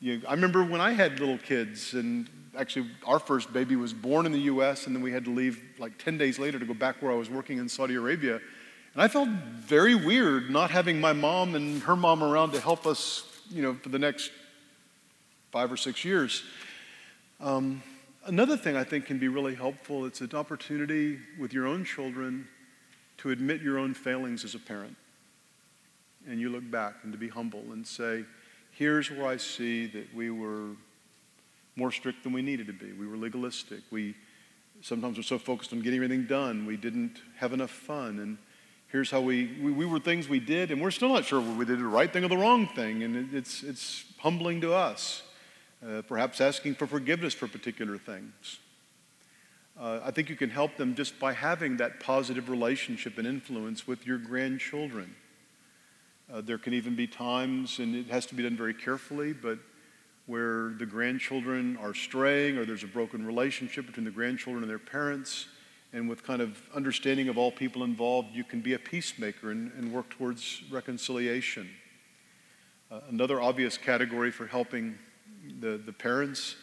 You, 0.00 0.20
I 0.26 0.32
remember 0.32 0.64
when 0.64 0.80
I 0.80 0.90
had 0.90 1.20
little 1.20 1.38
kids, 1.38 1.94
and 1.94 2.28
actually 2.56 2.90
our 3.06 3.18
first 3.18 3.52
baby 3.52 3.76
was 3.76 3.92
born 3.92 4.26
in 4.26 4.32
the 4.32 4.40
U.S., 4.40 4.86
and 4.86 4.94
then 4.94 5.02
we 5.02 5.12
had 5.12 5.24
to 5.24 5.30
leave 5.30 5.62
like 5.78 5.98
10 5.98 6.18
days 6.18 6.38
later 6.38 6.58
to 6.58 6.64
go 6.64 6.74
back 6.74 7.00
where 7.00 7.12
I 7.12 7.16
was 7.16 7.30
working 7.30 7.58
in 7.58 7.68
Saudi 7.68 7.94
Arabia. 7.94 8.40
And 8.94 9.02
I 9.02 9.08
felt 9.08 9.28
very 9.28 9.94
weird 9.94 10.50
not 10.50 10.70
having 10.70 11.00
my 11.00 11.12
mom 11.12 11.54
and 11.54 11.82
her 11.82 11.96
mom 11.96 12.22
around 12.22 12.52
to 12.52 12.60
help 12.60 12.86
us, 12.86 13.24
you 13.48 13.62
know, 13.62 13.74
for 13.74 13.88
the 13.88 13.98
next 13.98 14.32
five 15.52 15.70
or 15.70 15.76
six 15.76 16.04
years. 16.04 16.42
Um, 17.40 17.82
another 18.26 18.56
thing 18.56 18.76
I 18.76 18.84
think 18.84 19.06
can 19.06 19.18
be 19.18 19.28
really 19.28 19.54
helpful, 19.54 20.04
it's 20.06 20.20
an 20.20 20.34
opportunity 20.34 21.18
with 21.38 21.52
your 21.52 21.66
own 21.66 21.84
children 21.84 22.48
to 23.18 23.30
admit 23.30 23.62
your 23.62 23.78
own 23.78 23.94
failings 23.94 24.44
as 24.44 24.54
a 24.54 24.58
parent. 24.58 24.96
And 26.28 26.40
you 26.40 26.50
look 26.50 26.68
back 26.70 26.96
and 27.02 27.12
to 27.12 27.18
be 27.18 27.28
humble 27.28 27.72
and 27.72 27.86
say, 27.86 28.24
here's 28.72 29.10
where 29.10 29.26
I 29.26 29.36
see 29.36 29.86
that 29.86 30.14
we 30.14 30.30
were 30.30 30.70
more 31.80 31.90
strict 31.90 32.22
than 32.22 32.32
we 32.32 32.42
needed 32.42 32.66
to 32.66 32.72
be. 32.74 32.92
We 32.92 33.06
were 33.06 33.16
legalistic. 33.16 33.80
We 33.90 34.14
sometimes 34.82 35.16
were 35.16 35.22
so 35.22 35.38
focused 35.38 35.72
on 35.72 35.80
getting 35.80 36.02
everything 36.02 36.26
done, 36.26 36.66
we 36.66 36.76
didn't 36.76 37.18
have 37.36 37.52
enough 37.52 37.70
fun. 37.70 38.18
And 38.18 38.38
here's 38.88 39.10
how 39.10 39.20
we, 39.20 39.56
we, 39.60 39.72
we 39.72 39.86
were 39.86 39.98
things 39.98 40.28
we 40.28 40.40
did, 40.40 40.70
and 40.70 40.80
we're 40.80 40.90
still 40.90 41.08
not 41.08 41.24
sure 41.24 41.40
whether 41.40 41.54
we 41.54 41.64
did 41.64 41.78
the 41.78 41.84
right 41.84 42.12
thing 42.12 42.24
or 42.24 42.28
the 42.28 42.36
wrong 42.36 42.66
thing. 42.68 43.02
And 43.02 43.16
it, 43.16 43.36
it's, 43.36 43.62
it's 43.62 44.04
humbling 44.18 44.60
to 44.60 44.74
us, 44.74 45.22
uh, 45.86 46.02
perhaps 46.06 46.40
asking 46.40 46.74
for 46.74 46.86
forgiveness 46.86 47.34
for 47.34 47.48
particular 47.48 47.98
things. 47.98 48.58
Uh, 49.78 50.00
I 50.04 50.10
think 50.10 50.28
you 50.28 50.36
can 50.36 50.50
help 50.50 50.76
them 50.76 50.94
just 50.94 51.18
by 51.18 51.32
having 51.32 51.78
that 51.78 52.00
positive 52.00 52.50
relationship 52.50 53.16
and 53.16 53.26
influence 53.26 53.86
with 53.86 54.06
your 54.06 54.18
grandchildren. 54.18 55.14
Uh, 56.32 56.42
there 56.42 56.58
can 56.58 56.74
even 56.74 56.94
be 56.94 57.06
times, 57.06 57.78
and 57.78 57.94
it 57.94 58.06
has 58.08 58.26
to 58.26 58.34
be 58.34 58.42
done 58.42 58.56
very 58.56 58.74
carefully, 58.74 59.32
but 59.32 59.58
where 60.30 60.74
the 60.78 60.86
grandchildren 60.86 61.76
are 61.82 61.92
straying 61.92 62.56
or 62.56 62.64
there's 62.64 62.84
a 62.84 62.86
broken 62.86 63.26
relationship 63.26 63.84
between 63.84 64.04
the 64.04 64.12
grandchildren 64.12 64.62
and 64.62 64.70
their 64.70 64.78
parents. 64.78 65.48
And 65.92 66.08
with 66.08 66.22
kind 66.22 66.40
of 66.40 66.56
understanding 66.72 67.28
of 67.28 67.36
all 67.36 67.50
people 67.50 67.82
involved, 67.82 68.28
you 68.32 68.44
can 68.44 68.60
be 68.60 68.74
a 68.74 68.78
peacemaker 68.78 69.50
and, 69.50 69.72
and 69.72 69.92
work 69.92 70.08
towards 70.08 70.62
reconciliation. 70.70 71.68
Uh, 72.92 73.00
another 73.08 73.40
obvious 73.40 73.76
category 73.76 74.30
for 74.30 74.46
helping 74.46 74.96
the, 75.60 75.78
the 75.84 75.92
parents 75.92 76.54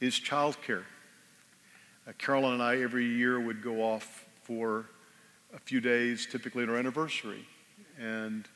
is 0.00 0.14
childcare. 0.18 0.82
Uh, 2.08 2.12
Caroline 2.18 2.54
and 2.54 2.62
I 2.62 2.82
every 2.82 3.06
year 3.06 3.38
would 3.38 3.62
go 3.62 3.82
off 3.82 4.26
for 4.42 4.86
a 5.54 5.60
few 5.60 5.80
days, 5.80 6.26
typically 6.26 6.64
at 6.64 6.68
our 6.68 6.76
anniversary. 6.76 7.46
And 8.00 8.48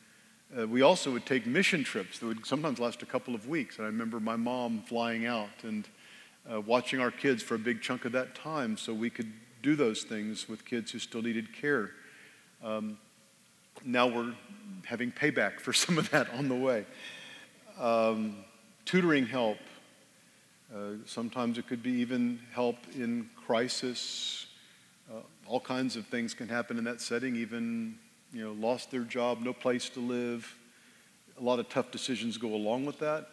uh, 0.55 0.67
we 0.67 0.81
also 0.81 1.11
would 1.11 1.25
take 1.25 1.45
mission 1.45 1.83
trips 1.83 2.19
that 2.19 2.25
would 2.25 2.45
sometimes 2.45 2.79
last 2.79 3.01
a 3.01 3.05
couple 3.05 3.35
of 3.35 3.47
weeks. 3.47 3.77
And 3.77 3.85
I 3.85 3.87
remember 3.87 4.19
my 4.19 4.35
mom 4.35 4.81
flying 4.81 5.25
out 5.25 5.49
and 5.63 5.87
uh, 6.51 6.61
watching 6.61 6.99
our 6.99 7.11
kids 7.11 7.43
for 7.43 7.55
a 7.55 7.59
big 7.59 7.81
chunk 7.81 8.05
of 8.05 8.13
that 8.13 8.33
time 8.33 8.77
so 8.77 8.93
we 8.93 9.09
could 9.09 9.31
do 9.61 9.75
those 9.75 10.03
things 10.03 10.47
with 10.47 10.63
kids 10.63 10.91
who 10.91 10.99
still 10.99 11.21
needed 11.21 11.53
care. 11.53 11.91
Um, 12.63 12.97
now 13.83 14.07
we're 14.07 14.33
having 14.85 15.11
payback 15.11 15.59
for 15.59 15.73
some 15.85 15.97
of 15.97 16.09
that 16.11 16.33
on 16.33 16.47
the 16.47 16.55
way. 16.55 16.85
Um, 17.79 18.37
tutoring 18.85 19.25
help. 19.25 19.57
Uh, 20.73 20.93
sometimes 21.05 21.57
it 21.57 21.67
could 21.67 21.83
be 21.83 21.91
even 21.91 22.39
help 22.53 22.77
in 22.95 23.29
crisis. 23.35 24.47
Uh, 25.11 25.19
all 25.45 25.59
kinds 25.59 25.95
of 25.95 26.05
things 26.07 26.33
can 26.33 26.47
happen 26.47 26.77
in 26.77 26.83
that 26.85 27.01
setting, 27.01 27.35
even 27.35 27.97
you 28.33 28.43
know, 28.43 28.53
lost 28.53 28.91
their 28.91 29.01
job, 29.01 29.41
no 29.41 29.53
place 29.53 29.89
to 29.89 29.99
live. 29.99 30.55
A 31.39 31.43
lot 31.43 31.59
of 31.59 31.69
tough 31.69 31.91
decisions 31.91 32.37
go 32.37 32.53
along 32.53 32.85
with 32.85 32.99
that. 32.99 33.29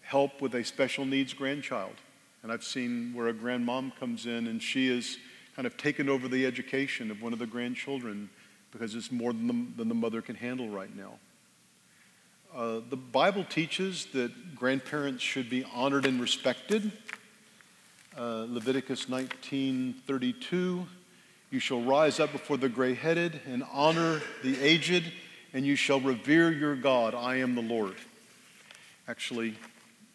Help 0.00 0.40
with 0.40 0.54
a 0.54 0.64
special 0.64 1.04
needs 1.04 1.32
grandchild. 1.32 1.94
And 2.42 2.52
I've 2.52 2.64
seen 2.64 3.12
where 3.14 3.28
a 3.28 3.34
grandmom 3.34 3.96
comes 3.96 4.26
in 4.26 4.46
and 4.46 4.62
she 4.62 4.88
is 4.88 5.18
kind 5.56 5.66
of 5.66 5.76
taken 5.76 6.08
over 6.08 6.28
the 6.28 6.44
education 6.46 7.10
of 7.10 7.22
one 7.22 7.32
of 7.32 7.38
the 7.38 7.46
grandchildren 7.46 8.28
because 8.70 8.94
it's 8.94 9.12
more 9.12 9.32
than 9.32 9.46
the, 9.46 9.66
than 9.76 9.88
the 9.88 9.94
mother 9.94 10.20
can 10.20 10.34
handle 10.34 10.68
right 10.68 10.94
now. 10.94 11.12
Uh, 12.54 12.80
the 12.88 12.96
Bible 12.96 13.44
teaches 13.44 14.06
that 14.06 14.54
grandparents 14.54 15.22
should 15.22 15.48
be 15.50 15.64
honored 15.74 16.06
and 16.06 16.20
respected. 16.20 16.92
Uh, 18.16 18.46
Leviticus 18.48 19.06
19:32 19.06 20.86
you 21.54 21.60
shall 21.60 21.80
rise 21.80 22.18
up 22.18 22.32
before 22.32 22.56
the 22.56 22.68
gray 22.68 22.94
headed 22.94 23.40
and 23.46 23.62
honor 23.72 24.20
the 24.42 24.60
aged, 24.60 25.04
and 25.52 25.64
you 25.64 25.76
shall 25.76 26.00
revere 26.00 26.50
your 26.50 26.74
God. 26.74 27.14
I 27.14 27.36
am 27.36 27.54
the 27.54 27.62
Lord. 27.62 27.94
Actually, 29.06 29.54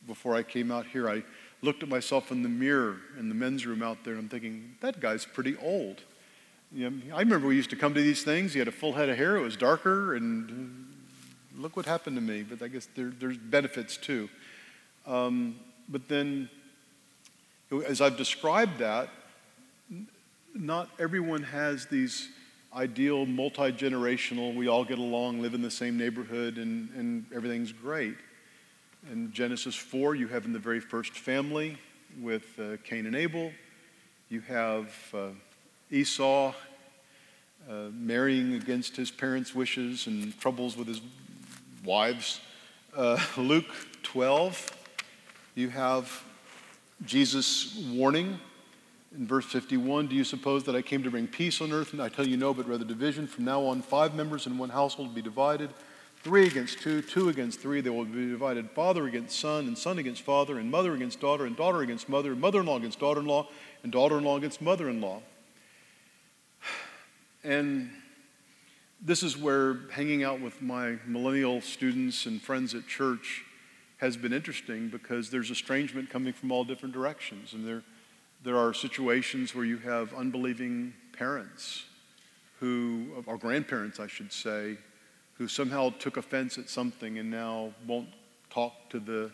before 0.06 0.36
I 0.36 0.43
came 0.43 0.69
out 0.69 0.86
here, 0.86 1.10
I 1.10 1.23
looked 1.62 1.82
at 1.82 1.88
myself 1.88 2.30
in 2.30 2.43
the 2.43 2.49
mirror 2.49 2.97
in 3.17 3.30
the 3.30 3.36
men's 3.36 3.65
room 3.65 3.82
out 3.82 4.04
there, 4.04 4.15
and 4.15 4.23
I'm 4.23 4.30
thinking, 4.30 4.75
that 4.82 4.99
guy's 4.99 5.25
pretty 5.25 5.56
old. 5.62 6.02
You 6.73 6.89
know, 6.89 7.15
I 7.15 7.19
remember 7.19 7.47
we 7.47 7.56
used 7.56 7.69
to 7.69 7.78
come 7.78 7.93
to 7.93 8.02
these 8.02 8.23
things. 8.23 8.52
He 8.52 8.60
had 8.60 8.67
a 8.67 8.73
full 8.73 8.91
head 8.91 9.08
of 9.08 9.15
hair, 9.15 9.38
it 9.38 9.41
was 9.41 9.56
darker, 9.56 10.15
and 10.15 10.93
look 11.58 11.78
what 11.78 11.86
happened 11.86 12.17
to 12.17 12.21
me. 12.21 12.43
But 12.43 12.62
I 12.62 12.67
guess 12.67 12.89
there, 12.95 13.13
there's 13.17 13.38
benefits 13.38 13.95
too. 13.95 14.28
Um, 15.08 15.56
but 15.88 16.10
then, 16.10 16.49
as 17.88 18.02
I've 18.02 18.17
described 18.17 18.80
that, 18.80 19.08
not 20.60 20.89
everyone 21.00 21.41
has 21.43 21.86
these 21.86 22.30
ideal 22.74 23.26
multi 23.26 23.72
generational, 23.72 24.54
we 24.54 24.67
all 24.67 24.84
get 24.84 25.00
along, 25.00 25.41
live 25.41 25.54
in 25.54 25.62
the 25.62 25.72
same 25.72 25.98
neighborhood, 25.98 26.58
and, 26.58 26.89
and 26.95 27.26
everything's 27.34 27.72
great. 27.72 28.15
In 29.10 29.32
Genesis 29.32 29.76
4, 29.76 30.15
you 30.15 30.28
have 30.28 30.45
in 30.45 30.52
the 30.52 30.60
very 30.60 30.82
first 30.82 31.13
family 31.13 31.78
with 32.22 32.60
uh, 32.60 32.76
Cain 32.84 33.06
and 33.06 33.15
Abel, 33.15 33.52
you 34.28 34.41
have 34.41 34.93
uh, 35.13 35.30
Esau 35.89 36.54
uh, 37.69 37.74
marrying 37.93 38.54
against 38.56 38.95
his 38.95 39.10
parents' 39.10 39.56
wishes 39.56 40.08
and 40.08 40.38
troubles 40.39 40.76
with 40.76 40.88
his 40.88 41.02
wives. 41.86 42.41
Uh, 42.95 43.17
Luke 43.38 43.69
12, 44.04 44.72
you 45.56 45.69
have 45.69 46.24
Jesus' 47.06 47.76
warning 47.93 48.39
in 49.15 49.28
verse 49.28 49.45
51 49.45 50.08
Do 50.08 50.15
you 50.15 50.24
suppose 50.24 50.63
that 50.65 50.76
I 50.76 50.82
came 50.82 51.04
to 51.04 51.12
bring 51.12 51.28
peace 51.28 51.62
on 51.62 51.72
earth? 51.72 51.93
And 51.93 52.02
I 52.02 52.10
tell 52.10 52.28
you 52.28 52.38
no, 52.38 52.54
but 52.54 52.67
rather 52.67 52.86
division. 52.86 53.28
From 53.28 53.45
now 53.45 53.63
on, 53.65 53.82
five 53.82 54.13
members 54.13 54.45
in 54.45 54.58
one 54.58 54.69
household 54.69 55.10
will 55.10 55.15
be 55.15 55.22
divided 55.22 55.72
three 56.22 56.48
against 56.48 56.80
two, 56.80 57.02
two 57.02 57.30
against 57.30 57.60
three. 57.60 57.82
They 57.82 57.89
will 57.89 58.06
be 58.06 58.30
divided 58.30 58.69
father 58.72 59.08
against 59.08 59.39
son, 59.39 59.67
and 59.67 59.78
son 59.78 60.00
against 60.00 60.22
father, 60.22 60.60
and 60.60 60.69
mother 60.69 60.93
against 60.93 61.19
daughter, 61.19 61.45
and 61.45 61.56
daughter 61.56 61.82
against 61.82 62.10
mother, 62.10 62.32
and 62.32 62.41
mother 62.41 62.60
in 62.60 62.65
law 62.65 62.78
against 62.78 63.00
daughter 63.00 63.22
in 63.22 63.26
law, 63.26 63.48
and 63.84 63.91
daughter 63.91 64.17
in 64.17 64.24
law 64.24 64.38
against 64.38 64.62
mother 64.62 64.89
in 64.89 65.02
law. 65.02 65.22
And 67.41 67.89
this 69.02 69.24
is 69.24 69.38
where 69.38 69.88
hanging 69.91 70.26
out 70.26 70.41
with 70.41 70.62
my 70.62 70.98
millennial 71.06 71.62
students 71.62 72.26
and 72.26 72.41
friends 72.41 72.76
at 72.76 72.86
church 72.86 73.45
has 74.00 74.17
been 74.17 74.34
interesting 74.34 74.89
because 74.89 75.30
there's 75.30 75.50
estrangement 75.50 76.10
coming 76.10 76.34
from 76.34 76.52
all 76.52 76.65
different 76.65 76.93
directions. 76.93 77.54
And 77.54 77.65
there, 77.65 77.84
there 78.43 78.58
are 78.58 78.73
situations 78.73 79.54
where 79.54 79.65
you 79.65 79.78
have 79.78 80.13
unbelieving 80.13 80.93
parents 81.13 81.86
who, 82.60 83.23
or 83.25 83.38
grandparents, 83.38 83.99
I 83.99 84.08
should 84.08 84.32
say, 84.32 84.78
who 85.34 85.47
somehow 85.47 85.91
took 85.99 86.17
offense 86.17 86.58
at 86.58 86.69
something 86.69 87.17
and 87.17 87.32
now 87.32 87.73
won't 87.88 88.10
talk 88.49 88.73
to 88.89 88.99
the, 88.99 89.32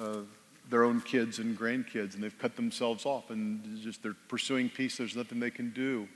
uh, 0.00 0.20
their 0.70 0.84
own 0.84 1.00
kids 1.00 1.38
and 1.38 1.58
grandkids, 1.58 2.14
and 2.14 2.22
they've 2.22 2.38
cut 2.38 2.56
themselves 2.56 3.06
off, 3.06 3.30
and 3.30 3.80
just 3.82 4.02
they're 4.02 4.16
pursuing 4.28 4.68
peace. 4.68 4.96
There's 4.96 5.14
nothing 5.14 5.38
they 5.38 5.50
can 5.50 5.70
do. 5.70 6.08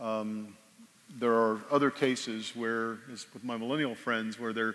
Um, 0.00 0.56
there 1.18 1.32
are 1.32 1.60
other 1.70 1.90
cases 1.90 2.54
where, 2.54 2.98
with 3.08 3.42
my 3.42 3.56
millennial 3.56 3.94
friends, 3.94 4.38
where 4.38 4.52
they're, 4.52 4.74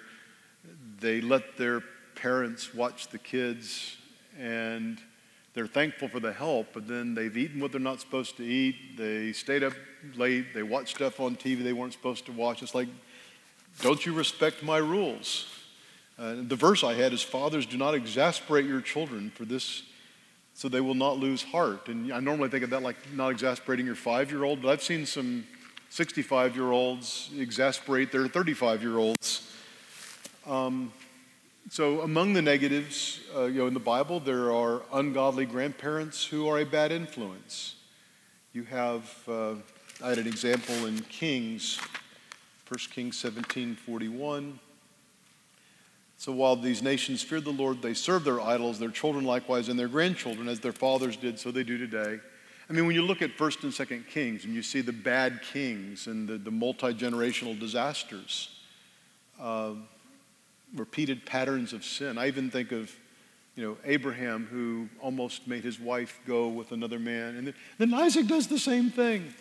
they 0.99 1.21
let 1.21 1.57
their 1.57 1.81
parents 2.15 2.73
watch 2.73 3.09
the 3.09 3.17
kids 3.17 3.97
and 4.39 4.99
they're 5.55 5.67
thankful 5.67 6.09
for 6.09 6.19
the 6.19 6.33
help, 6.33 6.67
but 6.73 6.87
then 6.87 7.15
they've 7.15 7.35
eaten 7.35 7.59
what 7.59 7.71
they're 7.71 7.81
not 7.81 8.01
supposed 8.01 8.37
to 8.37 8.43
eat. 8.43 8.97
They 8.97 9.31
stayed 9.31 9.63
up 9.63 9.73
late. 10.15 10.53
They 10.53 10.63
watched 10.63 10.97
stuff 10.97 11.19
on 11.19 11.35
TV 11.35 11.63
they 11.63 11.73
weren't 11.73 11.93
supposed 11.93 12.25
to 12.27 12.31
watch. 12.31 12.61
It's 12.61 12.75
like 12.75 12.89
don't 13.81 14.05
you 14.05 14.13
respect 14.13 14.63
my 14.63 14.77
rules? 14.77 15.47
Uh, 16.17 16.35
the 16.47 16.55
verse 16.55 16.83
I 16.83 16.93
had 16.93 17.11
is 17.11 17.21
Fathers, 17.21 17.65
do 17.65 17.77
not 17.77 17.93
exasperate 17.93 18.65
your 18.65 18.79
children 18.79 19.29
for 19.35 19.43
this, 19.43 19.83
so 20.53 20.69
they 20.69 20.79
will 20.79 20.95
not 20.95 21.17
lose 21.17 21.43
heart. 21.43 21.89
And 21.89 22.11
I 22.13 22.21
normally 22.21 22.47
think 22.47 22.63
of 22.63 22.69
that 22.69 22.83
like 22.83 22.95
not 23.13 23.31
exasperating 23.31 23.85
your 23.85 23.95
five 23.95 24.31
year 24.31 24.43
old, 24.43 24.61
but 24.61 24.69
I've 24.69 24.83
seen 24.83 25.05
some 25.05 25.45
65 25.89 26.55
year 26.55 26.71
olds 26.71 27.29
exasperate 27.37 28.11
their 28.11 28.27
35 28.27 28.81
year 28.81 28.97
olds. 28.97 29.51
Um, 30.45 30.93
so, 31.69 32.01
among 32.01 32.33
the 32.33 32.41
negatives, 32.41 33.21
uh, 33.35 33.45
you 33.45 33.59
know, 33.59 33.67
in 33.67 33.73
the 33.73 33.79
Bible, 33.79 34.19
there 34.19 34.51
are 34.51 34.83
ungodly 34.93 35.45
grandparents 35.45 36.23
who 36.23 36.47
are 36.47 36.59
a 36.59 36.65
bad 36.65 36.91
influence. 36.91 37.75
You 38.53 38.63
have, 38.63 39.11
uh, 39.27 39.55
I 40.03 40.09
had 40.09 40.19
an 40.19 40.27
example 40.27 40.85
in 40.85 40.99
Kings 41.01 41.79
1 42.67 42.79
Kings 42.91 43.17
17 43.17 43.75
41. 43.75 44.59
So 46.17 46.31
while 46.31 46.55
these 46.55 46.81
nations 46.81 47.21
feared 47.21 47.45
the 47.45 47.51
Lord, 47.51 47.81
they 47.81 47.93
served 47.93 48.25
their 48.25 48.41
idols, 48.41 48.79
their 48.79 48.89
children 48.89 49.25
likewise, 49.25 49.69
and 49.69 49.77
their 49.77 49.87
grandchildren, 49.87 50.47
as 50.47 50.59
their 50.59 50.71
fathers 50.71 51.15
did, 51.15 51.37
so 51.37 51.51
they 51.51 51.63
do 51.63 51.77
today. 51.77 52.19
I 52.67 52.73
mean, 52.73 52.87
when 52.87 52.95
you 52.95 53.03
look 53.03 53.21
at 53.21 53.37
1st 53.37 53.63
and 53.63 53.71
2nd 53.71 54.07
Kings 54.07 54.45
and 54.45 54.55
you 54.55 54.63
see 54.63 54.81
the 54.81 54.93
bad 54.93 55.41
kings 55.43 56.07
and 56.07 56.27
the, 56.27 56.37
the 56.37 56.49
multi 56.49 56.93
generational 56.93 57.59
disasters, 57.59 58.49
uh, 59.39 59.73
repeated 60.75 61.25
patterns 61.25 61.73
of 61.73 61.83
sin. 61.83 62.17
I 62.17 62.27
even 62.27 62.51
think 62.51 62.71
of, 62.71 62.91
you 63.55 63.63
know, 63.63 63.77
Abraham 63.85 64.47
who 64.51 64.89
almost 65.01 65.47
made 65.47 65.63
his 65.63 65.79
wife 65.79 66.19
go 66.27 66.47
with 66.47 66.71
another 66.71 66.99
man. 66.99 67.37
And 67.37 67.53
then, 67.77 67.93
Isaac 67.93 68.27
does 68.27 68.47
the 68.47 68.59
same 68.59 68.89
thing. 68.89 69.33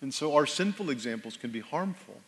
And 0.00 0.12
so 0.12 0.34
our 0.34 0.46
sinful 0.46 0.90
examples 0.90 1.36
can 1.36 1.50
be 1.50 1.60
harmful. 1.60 2.20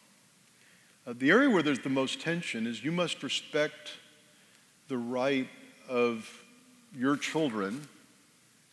Uh, 1.06 1.14
the 1.16 1.30
area 1.30 1.48
where 1.48 1.62
there's 1.62 1.80
the 1.80 1.90
most 1.90 2.20
tension 2.20 2.66
is 2.66 2.82
you 2.82 2.90
must 2.90 3.22
respect 3.22 3.92
the 4.88 4.98
right 4.98 5.48
of 5.88 6.42
your 6.96 7.16
children, 7.16 7.86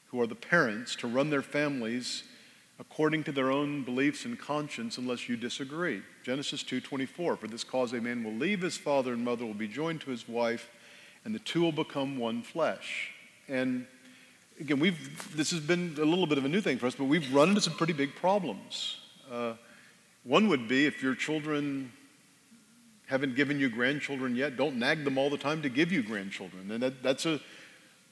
who 0.07 0.21
are 0.21 0.27
the 0.27 0.35
parents, 0.35 0.95
to 0.95 1.07
run 1.07 1.29
their 1.29 1.41
families 1.41 2.23
according 2.79 3.23
to 3.25 3.31
their 3.31 3.51
own 3.51 3.83
beliefs 3.83 4.25
and 4.25 4.39
conscience 4.39 4.97
unless 4.97 5.29
you 5.29 5.35
disagree. 5.35 6.01
Genesis 6.23 6.63
2:24 6.63 7.38
For 7.38 7.47
this 7.47 7.63
cause 7.63 7.93
a 7.93 8.01
man 8.01 8.23
will 8.23 8.33
leave 8.33 8.62
his 8.62 8.77
father 8.77 9.13
and 9.13 9.23
mother 9.23 9.45
will 9.45 9.53
be 9.53 9.67
joined 9.67 10.01
to 10.01 10.09
his 10.09 10.27
wife 10.27 10.69
and 11.25 11.36
the 11.36 11.39
two 11.39 11.62
will 11.62 11.71
become 11.71 12.17
one 12.17 12.41
flesh. 12.41 13.12
And 13.47 13.86
again, 14.59 14.79
we've 14.79 15.36
this 15.36 15.51
has 15.51 15.59
been 15.59 15.95
a 15.99 16.05
little 16.05 16.27
bit 16.27 16.38
of 16.38 16.45
a 16.45 16.49
new 16.49 16.62
thing 16.62 16.77
for 16.77 16.88
us, 16.88 16.95
but 16.95 17.05
we've 17.05 17.33
run 17.33 17.49
into 17.49 17.62
some 17.62 17.73
pretty 17.73 17.93
big 17.93 18.15
problems. 18.15 18.97
Uh, 19.31 19.53
one 20.23 20.47
would 20.47 20.67
be 20.67 20.86
if 20.86 21.03
your 21.03 21.15
children 21.15 21.91
haven't 23.07 23.36
given 23.36 23.59
you 23.59 23.69
grandchildren 23.69 24.36
yet, 24.36 24.55
don't 24.55 24.77
nag 24.77 25.03
them 25.03 25.17
all 25.17 25.29
the 25.29 25.38
time 25.38 25.62
to 25.62 25.69
give 25.69 25.91
you 25.91 26.01
grandchildren. 26.01 26.71
And 26.71 26.81
that, 26.81 27.03
that's 27.03 27.25
a 27.25 27.39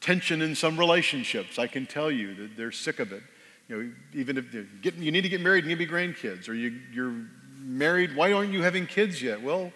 tension 0.01 0.41
in 0.41 0.53
some 0.53 0.77
relationships. 0.77 1.57
I 1.57 1.67
can 1.67 1.85
tell 1.85 2.11
you 2.11 2.35
that 2.35 2.57
they're 2.57 2.71
sick 2.71 2.99
of 2.99 3.13
it. 3.13 3.23
You 3.69 3.83
know, 3.83 3.91
even 4.13 4.37
if 4.37 4.45
get, 4.81 4.95
you 4.95 5.11
need 5.11 5.21
to 5.21 5.29
get 5.29 5.39
married 5.39 5.63
and 5.63 5.69
give 5.69 5.79
me 5.79 5.87
grandkids, 5.87 6.49
or 6.49 6.53
you, 6.53 6.81
you're 6.91 7.15
married, 7.61 8.15
why 8.15 8.33
aren't 8.33 8.51
you 8.51 8.61
having 8.61 8.87
kids 8.87 9.21
yet? 9.21 9.41
Well, 9.41 9.71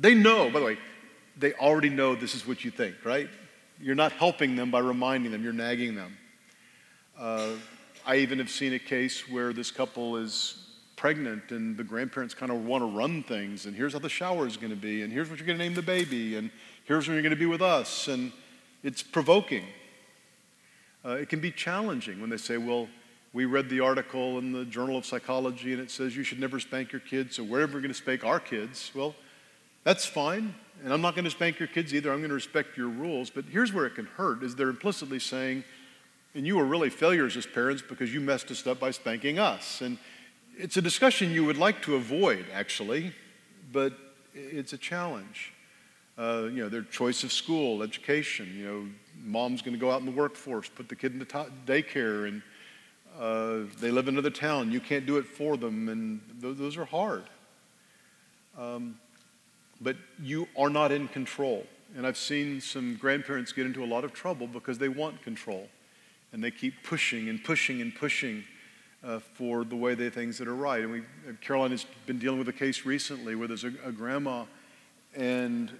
they 0.00 0.14
know, 0.14 0.50
by 0.50 0.60
the 0.60 0.66
way, 0.66 0.78
they 1.38 1.52
already 1.54 1.88
know 1.88 2.14
this 2.14 2.34
is 2.34 2.46
what 2.46 2.64
you 2.64 2.70
think, 2.70 2.96
right? 3.04 3.28
You're 3.80 3.94
not 3.94 4.12
helping 4.12 4.56
them 4.56 4.70
by 4.70 4.80
reminding 4.80 5.32
them, 5.32 5.42
you're 5.42 5.52
nagging 5.52 5.94
them. 5.94 6.16
Uh, 7.18 7.52
I 8.06 8.16
even 8.16 8.38
have 8.38 8.50
seen 8.50 8.74
a 8.74 8.78
case 8.78 9.28
where 9.28 9.52
this 9.52 9.70
couple 9.70 10.16
is 10.16 10.64
pregnant 10.96 11.50
and 11.50 11.76
the 11.76 11.84
grandparents 11.84 12.34
kind 12.34 12.50
of 12.50 12.64
want 12.64 12.82
to 12.82 12.86
run 12.86 13.22
things 13.22 13.66
and 13.66 13.74
here's 13.74 13.92
how 13.92 13.98
the 13.98 14.08
shower 14.08 14.46
is 14.46 14.56
going 14.56 14.70
to 14.70 14.76
be 14.76 15.02
and 15.02 15.12
here's 15.12 15.28
what 15.28 15.38
you're 15.38 15.46
going 15.46 15.58
to 15.58 15.62
name 15.62 15.74
the 15.74 15.82
baby 15.82 16.36
and 16.36 16.50
here's 16.84 17.06
when 17.06 17.14
you're 17.14 17.22
going 17.22 17.30
to 17.30 17.36
be 17.36 17.46
with 17.46 17.60
us 17.60 18.08
and 18.08 18.32
it's 18.82 19.02
provoking 19.02 19.64
uh, 21.04 21.10
it 21.10 21.28
can 21.28 21.40
be 21.40 21.50
challenging 21.50 22.20
when 22.20 22.30
they 22.30 22.36
say 22.36 22.56
well 22.56 22.88
we 23.34 23.44
read 23.44 23.68
the 23.68 23.80
article 23.80 24.38
in 24.38 24.52
the 24.52 24.64
journal 24.64 24.96
of 24.96 25.04
psychology 25.04 25.74
and 25.74 25.82
it 25.82 25.90
says 25.90 26.16
you 26.16 26.22
should 26.22 26.40
never 26.40 26.58
spank 26.58 26.92
your 26.92 27.00
kids 27.00 27.36
so 27.36 27.44
we're 27.44 27.60
never 27.60 27.80
going 27.80 27.92
to 27.92 27.94
spank 27.94 28.24
our 28.24 28.40
kids 28.40 28.90
well 28.94 29.14
that's 29.82 30.06
fine 30.06 30.54
and 30.82 30.92
i'm 30.92 31.02
not 31.02 31.14
going 31.14 31.26
to 31.26 31.30
spank 31.30 31.58
your 31.58 31.68
kids 31.68 31.92
either 31.92 32.10
i'm 32.10 32.20
going 32.20 32.30
to 32.30 32.34
respect 32.34 32.76
your 32.78 32.88
rules 32.88 33.28
but 33.28 33.44
here's 33.44 33.72
where 33.72 33.84
it 33.84 33.94
can 33.94 34.06
hurt 34.06 34.42
is 34.42 34.54
they're 34.54 34.70
implicitly 34.70 35.18
saying 35.18 35.62
and 36.34 36.46
you 36.46 36.56
were 36.56 36.64
really 36.64 36.90
failures 36.90 37.36
as 37.36 37.44
parents 37.44 37.82
because 37.86 38.14
you 38.14 38.20
messed 38.20 38.50
us 38.50 38.66
up 38.66 38.80
by 38.80 38.90
spanking 38.90 39.38
us 39.38 39.82
and 39.82 39.98
it's 40.56 40.76
a 40.76 40.82
discussion 40.82 41.30
you 41.30 41.44
would 41.44 41.56
like 41.56 41.82
to 41.82 41.96
avoid, 41.96 42.46
actually, 42.52 43.12
but 43.72 43.92
it's 44.34 44.72
a 44.72 44.78
challenge. 44.78 45.52
Uh, 46.16 46.44
you 46.44 46.62
know, 46.62 46.68
their 46.68 46.82
choice 46.82 47.24
of 47.24 47.32
school, 47.32 47.82
education. 47.82 48.52
You 48.56 48.64
know, 48.64 48.86
mom's 49.24 49.62
going 49.62 49.74
to 49.74 49.80
go 49.80 49.90
out 49.90 50.00
in 50.00 50.06
the 50.06 50.12
workforce, 50.12 50.68
put 50.68 50.88
the 50.88 50.94
kid 50.94 51.12
in 51.12 51.18
the 51.18 51.26
daycare, 51.66 52.28
and 52.28 52.42
uh, 53.18 53.60
they 53.80 53.90
live 53.90 54.08
in 54.08 54.14
another 54.14 54.30
town. 54.30 54.72
You 54.72 54.80
can't 54.80 55.06
do 55.06 55.16
it 55.18 55.26
for 55.26 55.56
them, 55.56 55.88
and 55.88 56.20
th- 56.40 56.56
those 56.56 56.76
are 56.76 56.84
hard. 56.84 57.24
Um, 58.58 58.98
but 59.80 59.96
you 60.20 60.48
are 60.56 60.70
not 60.70 60.92
in 60.92 61.08
control. 61.08 61.66
And 61.96 62.06
I've 62.06 62.16
seen 62.16 62.60
some 62.60 62.96
grandparents 62.96 63.52
get 63.52 63.66
into 63.66 63.84
a 63.84 63.86
lot 63.86 64.04
of 64.04 64.12
trouble 64.12 64.46
because 64.46 64.78
they 64.78 64.88
want 64.88 65.22
control. 65.22 65.68
And 66.32 66.42
they 66.42 66.50
keep 66.50 66.82
pushing 66.82 67.28
and 67.28 67.42
pushing 67.42 67.80
and 67.80 67.94
pushing 67.94 68.44
uh, 69.04 69.20
for 69.20 69.64
the 69.64 69.76
way 69.76 69.94
they 69.94 70.10
things 70.10 70.38
that 70.38 70.48
are 70.48 70.54
right. 70.54 70.82
And 70.82 70.90
we, 70.90 71.02
Caroline 71.40 71.70
has 71.70 71.86
been 72.06 72.18
dealing 72.18 72.38
with 72.38 72.48
a 72.48 72.52
case 72.52 72.84
recently 72.84 73.34
where 73.36 73.46
there's 73.46 73.64
a, 73.64 73.72
a 73.84 73.92
grandma 73.92 74.44
and 75.14 75.70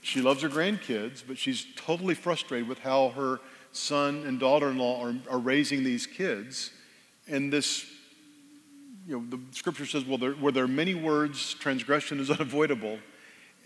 she 0.00 0.20
loves 0.20 0.42
her 0.42 0.48
grandkids, 0.48 1.22
but 1.26 1.38
she's 1.38 1.66
totally 1.76 2.14
frustrated 2.14 2.68
with 2.68 2.80
how 2.80 3.10
her 3.10 3.38
son 3.72 4.24
and 4.26 4.38
daughter-in-law 4.38 5.02
are, 5.02 5.14
are 5.30 5.38
raising 5.38 5.82
these 5.82 6.06
kids. 6.06 6.70
And 7.28 7.52
this, 7.52 7.86
you 9.06 9.18
know, 9.18 9.24
the 9.28 9.40
scripture 9.56 9.86
says, 9.86 10.04
well, 10.04 10.18
there, 10.18 10.32
where 10.32 10.52
there 10.52 10.64
are 10.64 10.68
many 10.68 10.94
words, 10.94 11.54
transgression 11.54 12.20
is 12.20 12.30
unavoidable. 12.30 12.98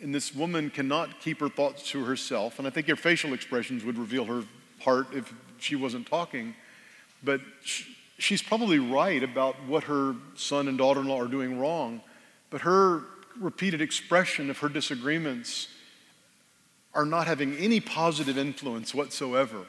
And 0.00 0.14
this 0.14 0.34
woman 0.34 0.70
cannot 0.70 1.20
keep 1.20 1.40
her 1.40 1.48
thoughts 1.48 1.88
to 1.90 2.04
herself. 2.04 2.58
And 2.58 2.66
I 2.66 2.70
think 2.70 2.86
her 2.88 2.96
facial 2.96 3.32
expressions 3.32 3.84
would 3.84 3.98
reveal 3.98 4.24
her 4.26 4.44
heart 4.80 5.08
if 5.12 5.32
she 5.58 5.74
wasn't 5.74 6.06
talking. 6.06 6.54
But 7.24 7.40
she, 7.62 7.96
she's 8.18 8.42
probably 8.42 8.78
right 8.78 9.22
about 9.22 9.56
what 9.64 9.84
her 9.84 10.14
son 10.34 10.68
and 10.68 10.78
daughter 10.78 11.00
in 11.00 11.08
law 11.08 11.20
are 11.20 11.28
doing 11.28 11.58
wrong, 11.58 12.02
but 12.50 12.60
her 12.62 13.02
repeated 13.40 13.80
expression 13.80 14.50
of 14.50 14.58
her 14.58 14.68
disagreements 14.68 15.68
are 16.94 17.04
not 17.04 17.26
having 17.26 17.54
any 17.56 17.80
positive 17.80 18.38
influence 18.38 18.94
whatsoever 18.94 19.66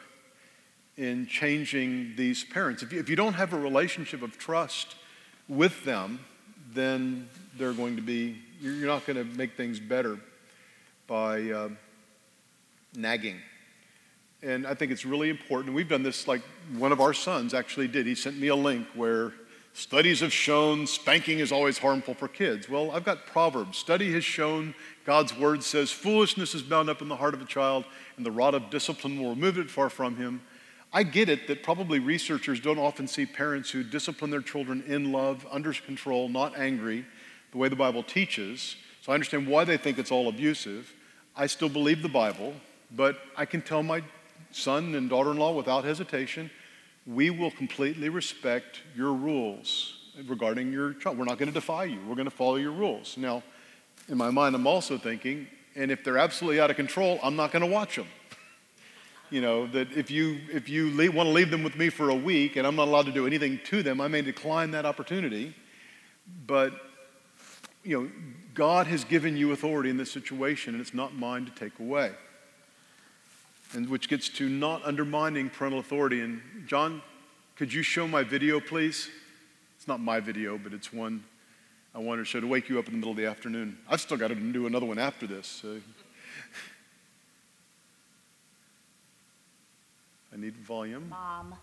in 0.98 1.28
changing 1.28 2.14
these 2.16 2.44
parents. 2.44 2.82
If 2.82 2.92
you, 2.92 3.00
if 3.00 3.08
you 3.08 3.16
don't 3.16 3.34
have 3.34 3.54
a 3.54 3.60
relationship 3.60 4.22
of 4.22 4.38
trust 4.38 4.96
with 5.48 5.86
them, 5.86 6.20
then 6.74 7.30
they're 7.58 7.74
going 7.74 7.96
to 7.96 8.02
be, 8.02 8.40
you're 8.60 8.88
not 8.88 9.06
going 9.06 9.18
to 9.18 9.38
make 9.38 9.56
things 9.56 9.80
better 9.80 10.20
by 11.06 11.50
uh, 11.52 11.70
nagging. 12.96 13.38
And 14.44 14.68
I 14.68 14.74
think 14.74 14.92
it's 14.92 15.06
really 15.06 15.30
important. 15.30 15.74
We've 15.74 15.88
done 15.90 16.04
this 16.04 16.28
like 16.28 16.42
one 16.78 16.92
of 16.92 17.00
our 17.00 17.14
sons 17.14 17.54
actually 17.54 17.88
did. 17.88 18.06
He 18.06 18.16
sent 18.16 18.38
me 18.38 18.48
a 18.48 18.56
link 18.56 18.88
where 18.94 19.34
studies 19.74 20.20
have 20.20 20.34
shown 20.34 20.86
spanking 20.86 21.40
is 21.40 21.52
always 21.52 21.78
harmful 21.78 22.14
for 22.14 22.28
kids. 22.28 22.68
Well, 22.70 22.92
I've 22.92 23.04
got 23.04 23.26
Proverbs. 23.28 23.78
Study 23.78 24.12
has 24.14 24.24
shown 24.24 24.76
God's 25.06 25.36
word 25.38 25.64
says 25.64 25.92
foolishness 25.92 26.54
is 26.54 26.62
bound 26.62 26.90
up 26.90 27.02
in 27.02 27.08
the 27.08 27.16
heart 27.16 27.34
of 27.34 27.42
a 27.42 27.46
child, 27.46 27.86
and 28.18 28.26
the 28.26 28.32
rod 28.32 28.54
of 28.54 28.70
discipline 28.70 29.22
will 29.22 29.30
remove 29.30 29.58
it 29.58 29.72
far 29.72 29.90
from 29.90 30.18
him. 30.18 30.42
I 30.94 31.04
get 31.04 31.30
it 31.30 31.48
that 31.48 31.64
probably 31.64 32.00
researchers 32.00 32.60
don't 32.60 32.80
often 32.80 33.08
see 33.08 33.26
parents 33.26 33.70
who 33.72 33.84
discipline 33.84 34.32
their 34.32 34.42
children 34.42 34.84
in 34.88 35.12
love, 35.12 35.46
under 35.52 35.74
control, 35.74 36.30
not 36.30 36.58
angry, 36.58 37.06
the 37.52 37.58
way 37.58 37.70
the 37.70 37.76
Bible 37.76 38.04
teaches. 38.04 38.76
So 39.02 39.12
I 39.12 39.16
understand 39.16 39.48
why 39.48 39.64
they 39.64 39.78
think 39.78 40.00
it's 40.00 40.12
all 40.12 40.28
abusive. 40.30 40.94
I 41.36 41.48
still 41.48 41.70
believe 41.70 42.02
the 42.02 42.10
Bible, 42.10 42.54
but 42.96 43.20
I 43.36 43.46
can 43.46 43.62
tell 43.62 43.84
my 43.84 44.02
son 44.52 44.96
and 44.96 45.10
daughter 45.10 45.32
in 45.32 45.38
law 45.38 45.52
without 45.52 45.84
hesitation 45.84 46.50
we 47.08 47.30
will 47.30 47.52
completely 47.52 48.10
respect 48.10 48.82
your 48.96 49.14
rules 49.14 49.94
regarding 50.28 50.74
your 50.74 50.94
child. 50.94 51.18
We're 51.18 51.26
not 51.26 51.38
going 51.38 51.48
to 51.48 51.54
defy 51.54 51.86
you, 51.86 52.00
we're 52.08 52.16
going 52.16 52.26
to 52.26 52.36
follow 52.36 52.58
your 52.58 52.74
rules. 52.74 53.16
Now, 53.18 53.44
in 54.10 54.18
my 54.18 54.30
mind, 54.30 54.56
I'm 54.56 54.68
also 54.68 54.98
thinking, 54.98 55.48
and 55.76 55.90
if 55.90 56.04
they're 56.04 56.18
absolutely 56.18 56.60
out 56.60 56.70
of 56.70 56.76
control, 56.76 57.20
I'm 57.24 57.36
not 57.36 57.52
going 57.52 57.64
to 57.64 57.72
watch 57.72 57.96
them. 57.96 58.08
You 59.30 59.42
know, 59.42 59.68
that 59.68 59.92
if 59.92 60.10
you, 60.10 60.40
if 60.52 60.70
you 60.70 60.90
leave, 60.92 61.14
want 61.14 61.28
to 61.28 61.34
leave 61.34 61.52
them 61.52 61.62
with 61.62 61.76
me 61.76 61.90
for 61.90 62.10
a 62.10 62.16
week 62.16 62.56
and 62.56 62.66
I'm 62.66 62.78
not 62.78 62.88
allowed 62.88 63.08
to 63.08 63.12
do 63.12 63.28
anything 63.28 63.60
to 63.66 63.84
them, 63.84 64.00
I 64.00 64.08
may 64.08 64.22
decline 64.22 64.72
that 64.72 64.86
opportunity. 64.86 65.54
But, 66.46 66.74
you 67.84 68.02
know, 68.02 68.12
God 68.54 68.88
has 68.88 69.04
given 69.04 69.36
you 69.36 69.52
authority 69.52 69.90
in 69.90 69.98
this 69.98 70.12
situation 70.12 70.76
and 70.76 70.82
it's 70.82 70.94
not 70.94 71.14
mine 71.14 71.46
to 71.46 71.52
take 71.52 71.78
away. 71.80 72.12
And 73.74 73.90
which 73.90 74.08
gets 74.08 74.30
to 74.30 74.48
not 74.48 74.86
undermining 74.86 75.50
parental 75.50 75.82
authority. 75.82 76.22
And 76.22 76.42
John, 76.66 77.02
could 77.58 77.74
you 77.74 77.84
show 77.84 78.08
my 78.08 78.24
video, 78.24 78.62
please? 78.62 79.10
It's 79.78 79.90
not 79.90 80.00
my 80.00 80.22
video, 80.22 80.58
but 80.58 80.74
it's 80.74 80.94
one 80.94 81.24
I 81.94 82.00
wanted 82.00 82.22
to 82.22 82.26
show 82.26 82.40
to 82.40 82.48
wake 82.48 82.70
you 82.70 82.80
up 82.80 82.86
in 82.86 82.94
the 82.94 82.98
middle 82.98 83.12
of 83.12 83.18
the 83.18 83.26
afternoon. 83.26 83.78
I've 83.90 84.00
still 84.00 84.18
got 84.18 84.30
to 84.30 84.36
do 84.36 84.68
another 84.68 84.86
one 84.86 85.00
after 85.00 85.28
this. 85.28 85.48
So. 85.48 85.80
I 90.38 90.40
need 90.40 90.58
volume. 90.58 91.10
Mom, 91.10 91.56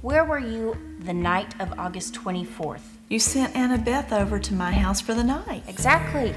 where 0.00 0.24
were 0.24 0.38
you 0.38 0.76
the 1.00 1.12
night 1.12 1.60
of 1.60 1.76
August 1.80 2.14
24th? 2.14 2.82
You 3.08 3.18
sent 3.18 3.54
Annabeth 3.54 4.12
over 4.12 4.38
to 4.38 4.54
my 4.54 4.70
house 4.70 5.00
for 5.00 5.14
the 5.14 5.24
night. 5.24 5.64
Exactly. 5.66 6.32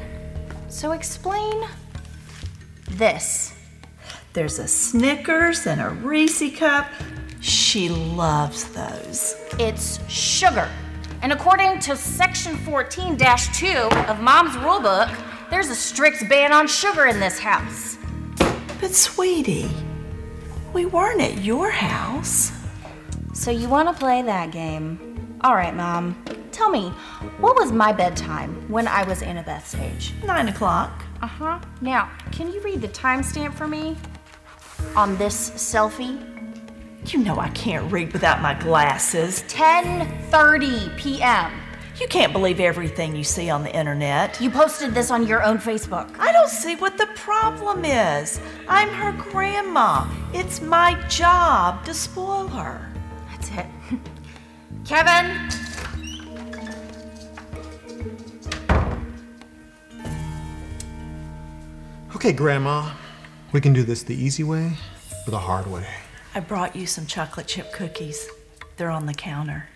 So 0.69 0.93
explain 0.93 1.67
this. 2.89 3.53
There's 4.33 4.57
a 4.57 4.67
Snickers 4.67 5.67
and 5.67 5.79
a 5.79 5.89
Reese 5.89 6.57
cup. 6.57 6.87
She 7.41 7.89
loves 7.89 8.63
those. 8.69 9.35
It's 9.59 9.99
sugar. 10.09 10.67
And 11.21 11.31
according 11.31 11.79
to 11.81 11.95
section 11.95 12.57
14 12.57 13.17
2 13.17 13.67
of 14.07 14.19
Mom's 14.19 14.57
rule 14.57 14.79
book, 14.79 15.09
there's 15.51 15.69
a 15.69 15.75
strict 15.75 16.27
ban 16.27 16.51
on 16.53 16.67
sugar 16.67 17.05
in 17.05 17.19
this 17.19 17.37
house. 17.37 17.99
But, 18.81 18.95
sweetie, 18.95 19.69
we 20.73 20.85
weren't 20.85 21.21
at 21.21 21.39
your 21.43 21.69
house. 21.69 22.51
So 23.33 23.51
you 23.51 23.69
want 23.69 23.89
to 23.89 23.93
play 23.99 24.21
that 24.21 24.51
game? 24.51 25.37
All 25.41 25.55
right, 25.55 25.73
Mom. 25.73 26.21
Tell 26.51 26.69
me, 26.69 26.89
what 27.39 27.55
was 27.55 27.71
my 27.71 27.93
bedtime 27.93 28.67
when 28.69 28.87
I 28.87 29.03
was 29.03 29.21
Annabeth's 29.21 29.75
age? 29.75 30.13
Nine 30.25 30.49
o'clock. 30.49 31.03
Uh 31.21 31.27
huh. 31.27 31.59
Now, 31.81 32.11
can 32.31 32.51
you 32.51 32.59
read 32.61 32.81
the 32.81 32.89
timestamp 32.89 33.53
for 33.53 33.67
me 33.67 33.95
on 34.95 35.17
this 35.17 35.51
selfie? 35.51 36.25
You 37.13 37.19
know 37.19 37.39
I 37.39 37.49
can't 37.49 37.89
read 37.91 38.11
without 38.11 38.41
my 38.41 38.53
glasses. 38.53 39.43
10:30 39.43 40.97
p.m. 40.97 41.51
You 41.99 42.07
can't 42.07 42.31
believe 42.31 42.61
everything 42.61 43.13
you 43.13 43.25
see 43.25 43.49
on 43.49 43.63
the 43.63 43.75
internet. 43.75 44.39
You 44.39 44.49
posted 44.49 44.93
this 44.93 45.11
on 45.11 45.27
your 45.27 45.43
own 45.43 45.57
Facebook. 45.57 46.09
I 46.17 46.31
don't 46.31 46.49
see 46.49 46.75
what 46.75 46.97
the 46.97 47.07
problem 47.15 47.83
is. 47.83 48.39
I'm 48.69 48.87
her 48.89 49.11
grandma. 49.11 50.07
It's 50.33 50.61
my 50.61 50.93
job 51.09 51.83
to 51.85 51.93
spoil 51.93 52.47
her. 52.47 52.89
That's 53.29 53.49
it. 53.51 53.65
Kevin, 54.85 55.49
Okay, 62.15 62.33
Grandma, 62.33 62.91
we 63.53 63.61
can 63.61 63.71
do 63.71 63.83
this 63.83 64.03
the 64.03 64.13
easy 64.13 64.43
way 64.43 64.73
or 65.25 65.31
the 65.31 65.39
hard 65.39 65.67
way. 65.67 65.87
I 66.35 66.41
brought 66.41 66.75
you 66.75 66.85
some 66.85 67.05
chocolate 67.05 67.47
chip 67.47 67.71
cookies. 67.71 68.27
They're 68.75 68.89
on 68.89 69.05
the 69.05 69.13
counter. 69.13 69.69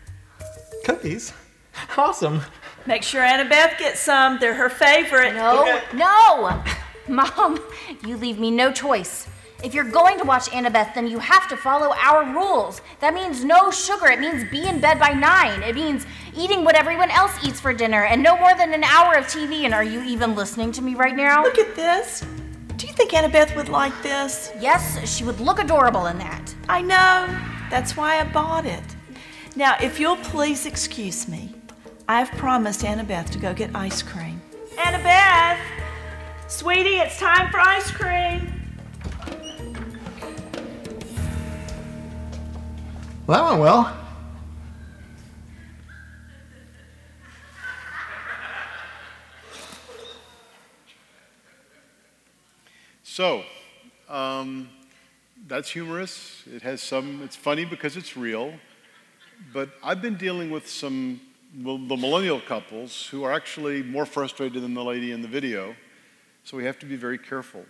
Cookies? 0.83 1.31
Awesome. 1.97 2.41
Make 2.85 3.03
sure 3.03 3.21
Annabeth 3.21 3.77
gets 3.77 3.99
some. 3.99 4.39
They're 4.39 4.55
her 4.55 4.69
favorite. 4.69 5.33
no, 5.35 5.81
no! 5.93 6.63
Mom, 7.07 7.59
you 8.05 8.17
leave 8.17 8.39
me 8.39 8.51
no 8.51 8.71
choice. 8.71 9.27
If 9.63 9.73
you're 9.73 9.85
going 9.85 10.17
to 10.19 10.25
watch 10.25 10.49
Annabeth, 10.49 10.93
then 10.93 11.07
you 11.07 11.19
have 11.19 11.47
to 11.47 11.55
follow 11.55 11.93
our 11.95 12.25
rules. 12.33 12.81
That 12.99 13.13
means 13.13 13.45
no 13.45 13.71
sugar. 13.71 14.07
It 14.07 14.19
means 14.19 14.43
be 14.51 14.67
in 14.67 14.81
bed 14.81 14.99
by 14.99 15.11
nine. 15.11 15.63
It 15.63 15.75
means 15.75 16.05
eating 16.35 16.65
what 16.65 16.75
everyone 16.75 17.09
else 17.11 17.31
eats 17.45 17.61
for 17.61 17.73
dinner 17.73 18.03
and 18.03 18.21
no 18.21 18.37
more 18.37 18.53
than 18.55 18.73
an 18.73 18.83
hour 18.83 19.15
of 19.15 19.25
TV. 19.25 19.63
And 19.63 19.73
are 19.73 19.83
you 19.83 20.03
even 20.03 20.35
listening 20.35 20.73
to 20.73 20.81
me 20.81 20.95
right 20.95 21.15
now? 21.15 21.43
Look 21.43 21.59
at 21.59 21.75
this. 21.75 22.25
Do 22.75 22.87
you 22.87 22.93
think 22.93 23.11
Annabeth 23.11 23.55
would 23.55 23.69
like 23.69 23.93
this? 24.03 24.51
Yes, 24.59 25.09
she 25.09 25.23
would 25.23 25.39
look 25.39 25.59
adorable 25.59 26.07
in 26.07 26.17
that. 26.17 26.53
I 26.67 26.81
know. 26.81 27.27
That's 27.69 27.95
why 27.95 28.19
I 28.19 28.25
bought 28.25 28.65
it. 28.65 28.83
Now, 29.55 29.77
if 29.81 29.97
you'll 29.99 30.17
please 30.17 30.65
excuse 30.65 31.27
me, 31.29 31.53
I've 32.07 32.29
promised 32.31 32.81
Annabeth 32.81 33.29
to 33.31 33.39
go 33.39 33.53
get 33.53 33.73
ice 33.75 34.01
cream. 34.01 34.41
Annabeth! 34.75 35.59
Sweetie, 36.47 36.97
it's 36.97 37.17
time 37.17 37.49
for 37.49 37.59
ice 37.59 37.89
cream. 37.91 38.51
Well, 43.25 43.41
that 43.41 43.51
went 43.51 43.61
well. 43.61 43.99
So, 53.03 53.43
um, 54.09 54.69
that's 55.47 55.69
humorous. 55.69 56.43
It 56.53 56.63
has 56.63 56.81
some, 56.81 57.21
it's 57.23 57.35
funny 57.35 57.63
because 57.63 57.95
it's 57.95 58.17
real. 58.17 58.55
But 59.53 59.69
I've 59.83 60.01
been 60.01 60.15
dealing 60.15 60.49
with 60.49 60.67
some, 60.67 61.21
well, 61.21 61.32
the 61.53 61.97
millennial 61.97 62.39
couples 62.39 63.07
who 63.07 63.23
are 63.23 63.31
actually 63.31 63.83
more 63.83 64.05
frustrated 64.05 64.61
than 64.63 64.73
the 64.73 64.83
lady 64.83 65.11
in 65.11 65.21
the 65.21 65.27
video. 65.27 65.75
So 66.43 66.57
we 66.57 66.65
have 66.65 66.79
to 66.79 66.85
be 66.85 66.95
very 66.95 67.17
careful. 67.17 67.63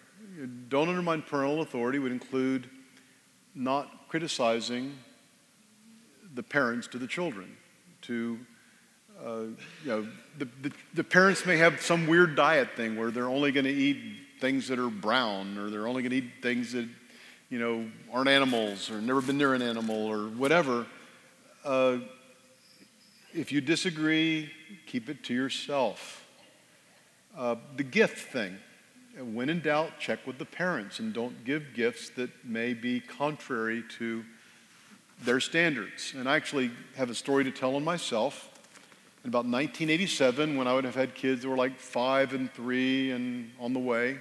Don't 0.70 0.90
undermine 0.90 1.22
parental 1.22 1.62
authority 1.62 2.00
would 2.00 2.12
include 2.12 2.70
not 3.54 4.08
criticizing 4.08 4.98
the 6.34 6.44
parents 6.44 6.88
to 6.88 6.98
the 6.98 7.08
children, 7.08 7.58
to 8.04 8.40
uh, 9.24 9.42
you 9.84 9.86
know, 9.86 10.08
the, 10.40 10.46
the, 10.64 10.72
the, 10.96 11.04
parents 11.04 11.46
may 11.46 11.56
have 11.56 11.80
some 11.80 12.08
weird 12.08 12.36
diet 12.36 12.70
thing 12.76 12.98
where 12.98 13.12
they're 13.12 13.30
only 13.30 13.52
going 13.52 13.66
to 13.66 13.72
eat 13.72 13.98
things 14.42 14.68
that 14.68 14.80
are 14.80 14.90
brown, 14.90 15.58
or 15.58 15.70
they're 15.70 15.88
only 15.88 16.02
going 16.02 16.12
to 16.12 16.18
eat 16.18 16.32
things 16.42 16.74
that, 16.74 16.88
you 17.50 17.60
know, 17.60 17.86
aren't 18.12 18.28
animals, 18.28 18.90
or 18.90 19.00
never 19.00 19.22
been 19.22 19.38
near 19.38 19.54
an 19.54 19.62
animal, 19.62 19.96
or 19.96 20.30
whatever. 20.30 20.88
Uh, 21.64 21.98
if 23.34 23.52
you 23.52 23.62
disagree, 23.62 24.52
keep 24.86 25.10
it 25.10 25.24
to 25.24 25.34
yourself. 25.34 26.26
Uh, 27.38 27.56
the 27.76 27.84
gift 27.84 28.32
thing. 28.32 28.58
When 29.20 29.50
in 29.50 29.62
doubt, 29.62 30.00
check 30.00 30.26
with 30.26 30.38
the 30.38 30.46
parents 30.46 31.00
and 31.00 31.14
don't 31.14 31.44
give 31.46 31.74
gifts 31.74 32.10
that 32.12 32.30
may 32.46 32.74
be 32.74 33.00
contrary 33.00 33.84
to 34.00 34.24
their 35.22 35.40
standards. 35.40 36.14
And 36.16 36.28
I 36.28 36.36
actually 36.36 36.72
have 36.96 37.10
a 37.10 37.16
story 37.16 37.44
to 37.44 37.52
tell 37.52 37.76
on 37.76 37.84
myself. 37.84 38.50
In 39.24 39.30
about 39.30 39.46
1987, 39.46 40.58
when 40.58 40.68
I 40.68 40.74
would 40.74 40.84
have 40.84 40.96
had 40.96 41.16
kids 41.16 41.44
that 41.44 41.50
were 41.50 41.56
like 41.56 41.80
five 41.80 42.34
and 42.34 42.52
three 42.54 43.12
and 43.12 43.52
on 43.60 43.74
the 43.74 43.80
way, 43.80 44.20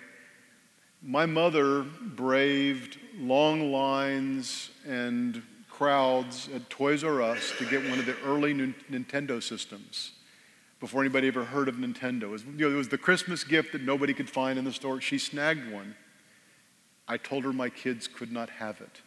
my 1.02 1.26
mother 1.26 1.82
braved 1.82 2.98
long 3.18 3.72
lines 3.72 4.70
and 4.86 5.42
crowds 5.82 6.48
at 6.54 6.70
Toys 6.70 7.02
R 7.02 7.20
Us 7.20 7.52
to 7.58 7.64
get 7.64 7.82
one 7.90 7.98
of 7.98 8.06
the 8.06 8.14
early 8.24 8.54
Nintendo 8.54 9.42
systems 9.42 10.12
before 10.78 11.00
anybody 11.00 11.26
ever 11.26 11.42
heard 11.42 11.66
of 11.66 11.74
Nintendo. 11.74 12.22
It 12.22 12.28
was, 12.28 12.44
you 12.44 12.68
know, 12.68 12.70
it 12.70 12.78
was 12.78 12.88
the 12.88 12.98
Christmas 12.98 13.42
gift 13.42 13.72
that 13.72 13.82
nobody 13.82 14.14
could 14.14 14.30
find 14.30 14.60
in 14.60 14.64
the 14.64 14.72
store. 14.72 15.00
She 15.00 15.18
snagged 15.18 15.72
one. 15.72 15.96
I 17.08 17.16
told 17.16 17.42
her 17.42 17.52
my 17.52 17.68
kids 17.68 18.06
could 18.06 18.30
not 18.30 18.48
have 18.48 18.80
it. 18.80 19.00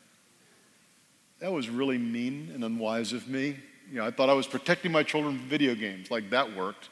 That 1.40 1.54
was 1.54 1.70
really 1.70 1.98
mean 1.98 2.52
and 2.54 2.62
unwise 2.62 3.14
of 3.14 3.30
me. 3.30 3.56
You 3.90 4.00
know, 4.00 4.06
I 4.06 4.12
thought 4.12 4.30
I 4.30 4.34
was 4.34 4.46
protecting 4.46 4.92
my 4.92 5.04
children 5.04 5.40
from 5.40 5.48
video 5.48 5.76
games, 5.76 6.12
like 6.12 6.30
that 6.32 6.58
worked. 6.58 6.90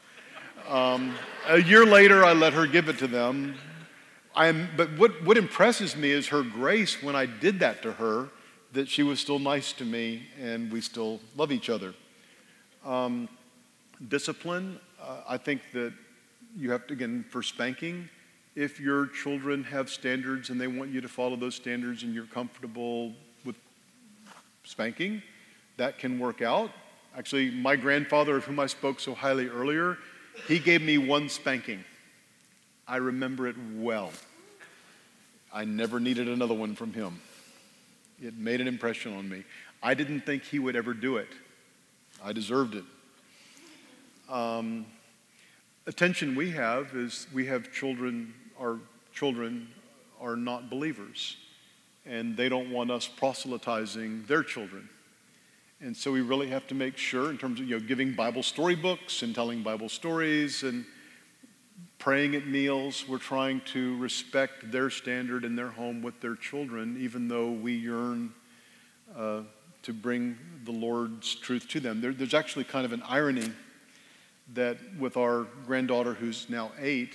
Um, 0.66 1.14
a 1.46 1.60
year 1.60 1.84
later, 1.84 2.24
I 2.24 2.32
let 2.32 2.54
her 2.54 2.66
give 2.66 2.88
it 2.88 2.96
to 3.00 3.06
them. 3.06 3.56
Am, 4.34 4.66
but 4.78 4.96
what, 4.96 5.22
what 5.24 5.36
impresses 5.36 5.94
me 5.94 6.10
is 6.10 6.28
her 6.28 6.42
grace 6.42 7.02
when 7.02 7.14
I 7.14 7.26
did 7.26 7.58
that 7.58 7.82
to 7.82 7.92
her, 7.92 8.30
that 8.74 8.88
she 8.88 9.02
was 9.02 9.20
still 9.20 9.38
nice 9.38 9.72
to 9.72 9.84
me 9.84 10.24
and 10.40 10.70
we 10.70 10.80
still 10.80 11.20
love 11.36 11.52
each 11.52 11.70
other. 11.70 11.94
Um, 12.84 13.28
discipline, 14.08 14.78
uh, 15.00 15.20
I 15.28 15.36
think 15.36 15.62
that 15.72 15.92
you 16.56 16.70
have 16.72 16.86
to, 16.88 16.92
again, 16.92 17.24
for 17.30 17.42
spanking, 17.42 18.08
if 18.56 18.78
your 18.78 19.06
children 19.06 19.64
have 19.64 19.88
standards 19.88 20.50
and 20.50 20.60
they 20.60 20.66
want 20.66 20.90
you 20.90 21.00
to 21.00 21.08
follow 21.08 21.36
those 21.36 21.54
standards 21.54 22.02
and 22.02 22.14
you're 22.14 22.26
comfortable 22.26 23.12
with 23.44 23.56
spanking, 24.64 25.22
that 25.76 25.98
can 25.98 26.18
work 26.18 26.42
out. 26.42 26.70
Actually, 27.16 27.50
my 27.52 27.76
grandfather, 27.76 28.36
of 28.36 28.44
whom 28.44 28.58
I 28.58 28.66
spoke 28.66 28.98
so 28.98 29.14
highly 29.14 29.46
earlier, 29.48 29.98
he 30.48 30.58
gave 30.58 30.82
me 30.82 30.98
one 30.98 31.28
spanking. 31.28 31.84
I 32.88 32.96
remember 32.96 33.46
it 33.46 33.56
well. 33.76 34.10
I 35.52 35.64
never 35.64 36.00
needed 36.00 36.28
another 36.28 36.54
one 36.54 36.74
from 36.74 36.92
him. 36.92 37.20
It 38.24 38.38
made 38.38 38.62
an 38.62 38.68
impression 38.68 39.14
on 39.14 39.28
me. 39.28 39.44
I 39.82 39.92
didn't 39.92 40.22
think 40.22 40.44
he 40.44 40.58
would 40.58 40.76
ever 40.76 40.94
do 40.94 41.18
it. 41.18 41.28
I 42.24 42.32
deserved 42.32 42.74
it. 42.74 42.84
Um, 44.30 44.86
attention 45.86 46.34
we 46.34 46.50
have 46.52 46.94
is 46.94 47.26
we 47.34 47.44
have 47.46 47.70
children, 47.70 48.32
our 48.58 48.78
children 49.12 49.68
are 50.22 50.36
not 50.36 50.70
believers, 50.70 51.36
and 52.06 52.34
they 52.34 52.48
don't 52.48 52.70
want 52.70 52.90
us 52.90 53.06
proselytizing 53.06 54.24
their 54.26 54.42
children. 54.42 54.88
And 55.82 55.94
so 55.94 56.10
we 56.10 56.22
really 56.22 56.48
have 56.48 56.66
to 56.68 56.74
make 56.74 56.96
sure, 56.96 57.30
in 57.30 57.36
terms 57.36 57.60
of 57.60 57.66
you 57.68 57.78
know, 57.78 57.86
giving 57.86 58.14
Bible 58.14 58.42
storybooks 58.42 59.22
and 59.22 59.34
telling 59.34 59.62
Bible 59.62 59.90
stories 59.90 60.62
and 60.62 60.86
praying 62.04 62.34
at 62.34 62.46
meals, 62.46 63.08
we're 63.08 63.16
trying 63.16 63.62
to 63.62 63.96
respect 63.96 64.70
their 64.70 64.90
standard 64.90 65.42
in 65.42 65.56
their 65.56 65.70
home 65.70 66.02
with 66.02 66.20
their 66.20 66.36
children, 66.36 66.98
even 67.00 67.28
though 67.28 67.50
we 67.50 67.72
yearn 67.72 68.30
uh, 69.16 69.40
to 69.82 69.94
bring 69.94 70.36
the 70.66 70.70
Lord's 70.70 71.34
truth 71.34 71.66
to 71.66 71.80
them. 71.80 72.02
There, 72.02 72.12
there's 72.12 72.34
actually 72.34 72.64
kind 72.64 72.84
of 72.84 72.92
an 72.92 73.02
irony 73.08 73.50
that 74.52 74.76
with 74.98 75.16
our 75.16 75.46
granddaughter, 75.64 76.12
who's 76.12 76.50
now 76.50 76.72
eight, 76.78 77.14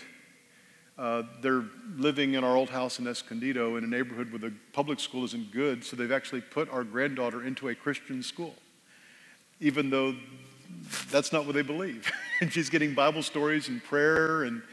uh, 0.98 1.22
they're 1.40 1.66
living 1.96 2.34
in 2.34 2.44
our 2.44 2.58
old 2.58 2.72
house 2.72 2.98
in 2.98 3.06
Escondido 3.06 3.76
in 3.76 3.84
a 3.84 3.88
neighborhood 3.88 4.32
where 4.32 4.40
the 4.40 4.54
public 4.74 5.00
school 5.00 5.24
isn't 5.24 5.52
good, 5.52 5.86
so 5.86 5.96
they've 5.98 6.12
actually 6.12 6.42
put 6.42 6.68
our 6.72 6.84
granddaughter 6.84 7.44
into 7.44 7.70
a 7.70 7.76
Christian 7.76 8.24
school, 8.24 8.56
even 9.60 9.92
though 9.92 10.16
that's 11.12 11.32
not 11.32 11.46
what 11.46 11.54
they 11.54 11.62
believe. 11.62 12.12
and 12.42 12.52
she's 12.52 12.72
getting 12.72 12.96
Bible 12.96 13.22
stories 13.22 13.70
and 13.70 13.84
prayer 13.84 14.46
and 14.46 14.64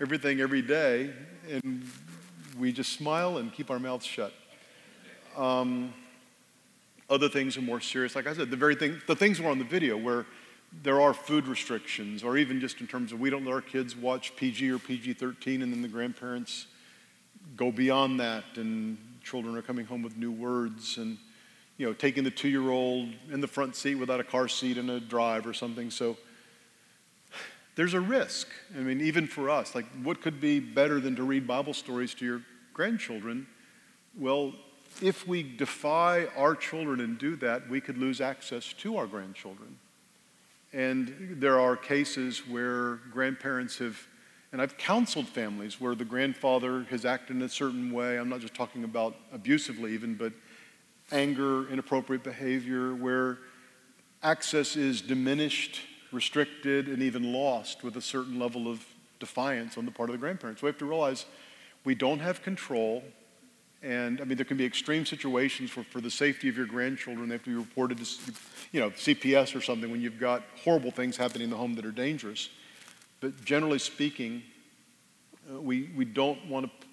everything 0.00 0.40
every 0.40 0.62
day, 0.62 1.10
and 1.50 1.88
we 2.58 2.70
just 2.72 2.92
smile 2.92 3.38
and 3.38 3.52
keep 3.52 3.70
our 3.70 3.78
mouths 3.78 4.04
shut. 4.04 4.32
Um, 5.36 5.94
other 7.08 7.28
things 7.28 7.56
are 7.56 7.62
more 7.62 7.80
serious. 7.80 8.14
Like 8.14 8.26
I 8.26 8.34
said, 8.34 8.50
the 8.50 8.56
very 8.56 8.74
thing, 8.74 9.00
the 9.06 9.16
things 9.16 9.40
were 9.40 9.50
on 9.50 9.58
the 9.58 9.64
video 9.64 9.96
where 9.96 10.26
there 10.82 11.00
are 11.00 11.14
food 11.14 11.46
restrictions, 11.46 12.22
or 12.22 12.36
even 12.36 12.60
just 12.60 12.80
in 12.80 12.86
terms 12.86 13.12
of 13.12 13.20
we 13.20 13.30
don't 13.30 13.44
let 13.44 13.54
our 13.54 13.60
kids 13.60 13.96
watch 13.96 14.36
PG 14.36 14.70
or 14.70 14.78
PG 14.78 15.14
13, 15.14 15.62
and 15.62 15.72
then 15.72 15.80
the 15.80 15.88
grandparents 15.88 16.66
go 17.56 17.72
beyond 17.72 18.20
that, 18.20 18.44
and 18.56 18.98
children 19.22 19.56
are 19.56 19.62
coming 19.62 19.86
home 19.86 20.02
with 20.02 20.16
new 20.16 20.32
words, 20.32 20.98
and 20.98 21.16
you 21.78 21.86
know, 21.86 21.92
taking 21.92 22.24
the 22.24 22.30
two 22.30 22.48
year 22.48 22.70
old 22.70 23.08
in 23.30 23.40
the 23.40 23.46
front 23.46 23.76
seat 23.76 23.94
without 23.94 24.20
a 24.20 24.24
car 24.24 24.48
seat 24.48 24.76
and 24.76 24.90
a 24.90 25.00
drive 25.00 25.46
or 25.46 25.54
something. 25.54 25.90
So 25.90 26.16
there's 27.76 27.94
a 27.94 28.00
risk. 28.00 28.48
I 28.76 28.80
mean, 28.80 29.00
even 29.00 29.26
for 29.26 29.48
us, 29.48 29.74
like, 29.74 29.86
what 30.02 30.20
could 30.20 30.40
be 30.40 30.58
better 30.60 30.98
than 30.98 31.14
to 31.16 31.22
read 31.22 31.46
Bible 31.46 31.74
stories 31.74 32.14
to 32.14 32.24
your 32.24 32.42
grandchildren? 32.72 33.46
Well, 34.18 34.54
if 35.02 35.28
we 35.28 35.42
defy 35.42 36.26
our 36.36 36.56
children 36.56 37.00
and 37.00 37.18
do 37.18 37.36
that, 37.36 37.68
we 37.68 37.80
could 37.80 37.98
lose 37.98 38.20
access 38.20 38.72
to 38.74 38.96
our 38.96 39.06
grandchildren. 39.06 39.78
And 40.72 41.36
there 41.38 41.60
are 41.60 41.76
cases 41.76 42.48
where 42.48 42.96
grandparents 43.12 43.78
have, 43.78 43.98
and 44.52 44.60
I've 44.60 44.78
counseled 44.78 45.28
families 45.28 45.80
where 45.80 45.94
the 45.94 46.04
grandfather 46.04 46.84
has 46.90 47.04
acted 47.04 47.36
in 47.36 47.42
a 47.42 47.48
certain 47.48 47.92
way. 47.92 48.18
I'm 48.18 48.28
not 48.28 48.40
just 48.40 48.54
talking 48.54 48.84
about 48.84 49.16
abusively, 49.32 49.92
even, 49.92 50.14
but 50.14 50.32
anger, 51.12 51.68
inappropriate 51.70 52.24
behavior, 52.24 52.94
where 52.94 53.38
access 54.22 54.76
is 54.76 55.02
diminished, 55.02 55.82
restricted, 56.12 56.88
and 56.88 57.02
even 57.02 57.32
lost 57.32 57.82
with 57.82 57.96
a 57.96 58.02
certain 58.02 58.38
level 58.38 58.68
of 58.68 58.84
defiance 59.18 59.76
on 59.78 59.84
the 59.84 59.90
part 59.90 60.08
of 60.08 60.14
the 60.14 60.18
grandparents. 60.18 60.62
We 60.62 60.66
have 60.66 60.78
to 60.78 60.84
realize 60.84 61.26
we 61.84 61.94
don't 61.94 62.20
have 62.20 62.42
control. 62.42 63.02
And 63.82 64.20
I 64.20 64.24
mean, 64.24 64.36
there 64.36 64.44
can 64.44 64.56
be 64.56 64.64
extreme 64.64 65.06
situations 65.06 65.76
where, 65.76 65.84
for 65.84 66.00
the 66.00 66.10
safety 66.10 66.48
of 66.48 66.56
your 66.56 66.66
grandchildren, 66.66 67.28
they 67.28 67.34
have 67.34 67.44
to 67.44 67.50
be 67.50 67.56
reported 67.56 67.98
to, 67.98 68.32
you 68.72 68.80
know, 68.80 68.90
CPS 68.90 69.54
or 69.54 69.60
something 69.60 69.90
when 69.90 70.00
you've 70.00 70.18
got 70.18 70.42
horrible 70.64 70.90
things 70.90 71.16
happening 71.16 71.44
in 71.44 71.50
the 71.50 71.56
home 71.56 71.74
that 71.74 71.84
are 71.84 71.92
dangerous. 71.92 72.48
But 73.20 73.44
generally 73.44 73.78
speaking, 73.78 74.42
uh, 75.50 75.60
we, 75.60 75.90
we 75.96 76.04
don't 76.04 76.44
want 76.46 76.66
to, 76.66 76.86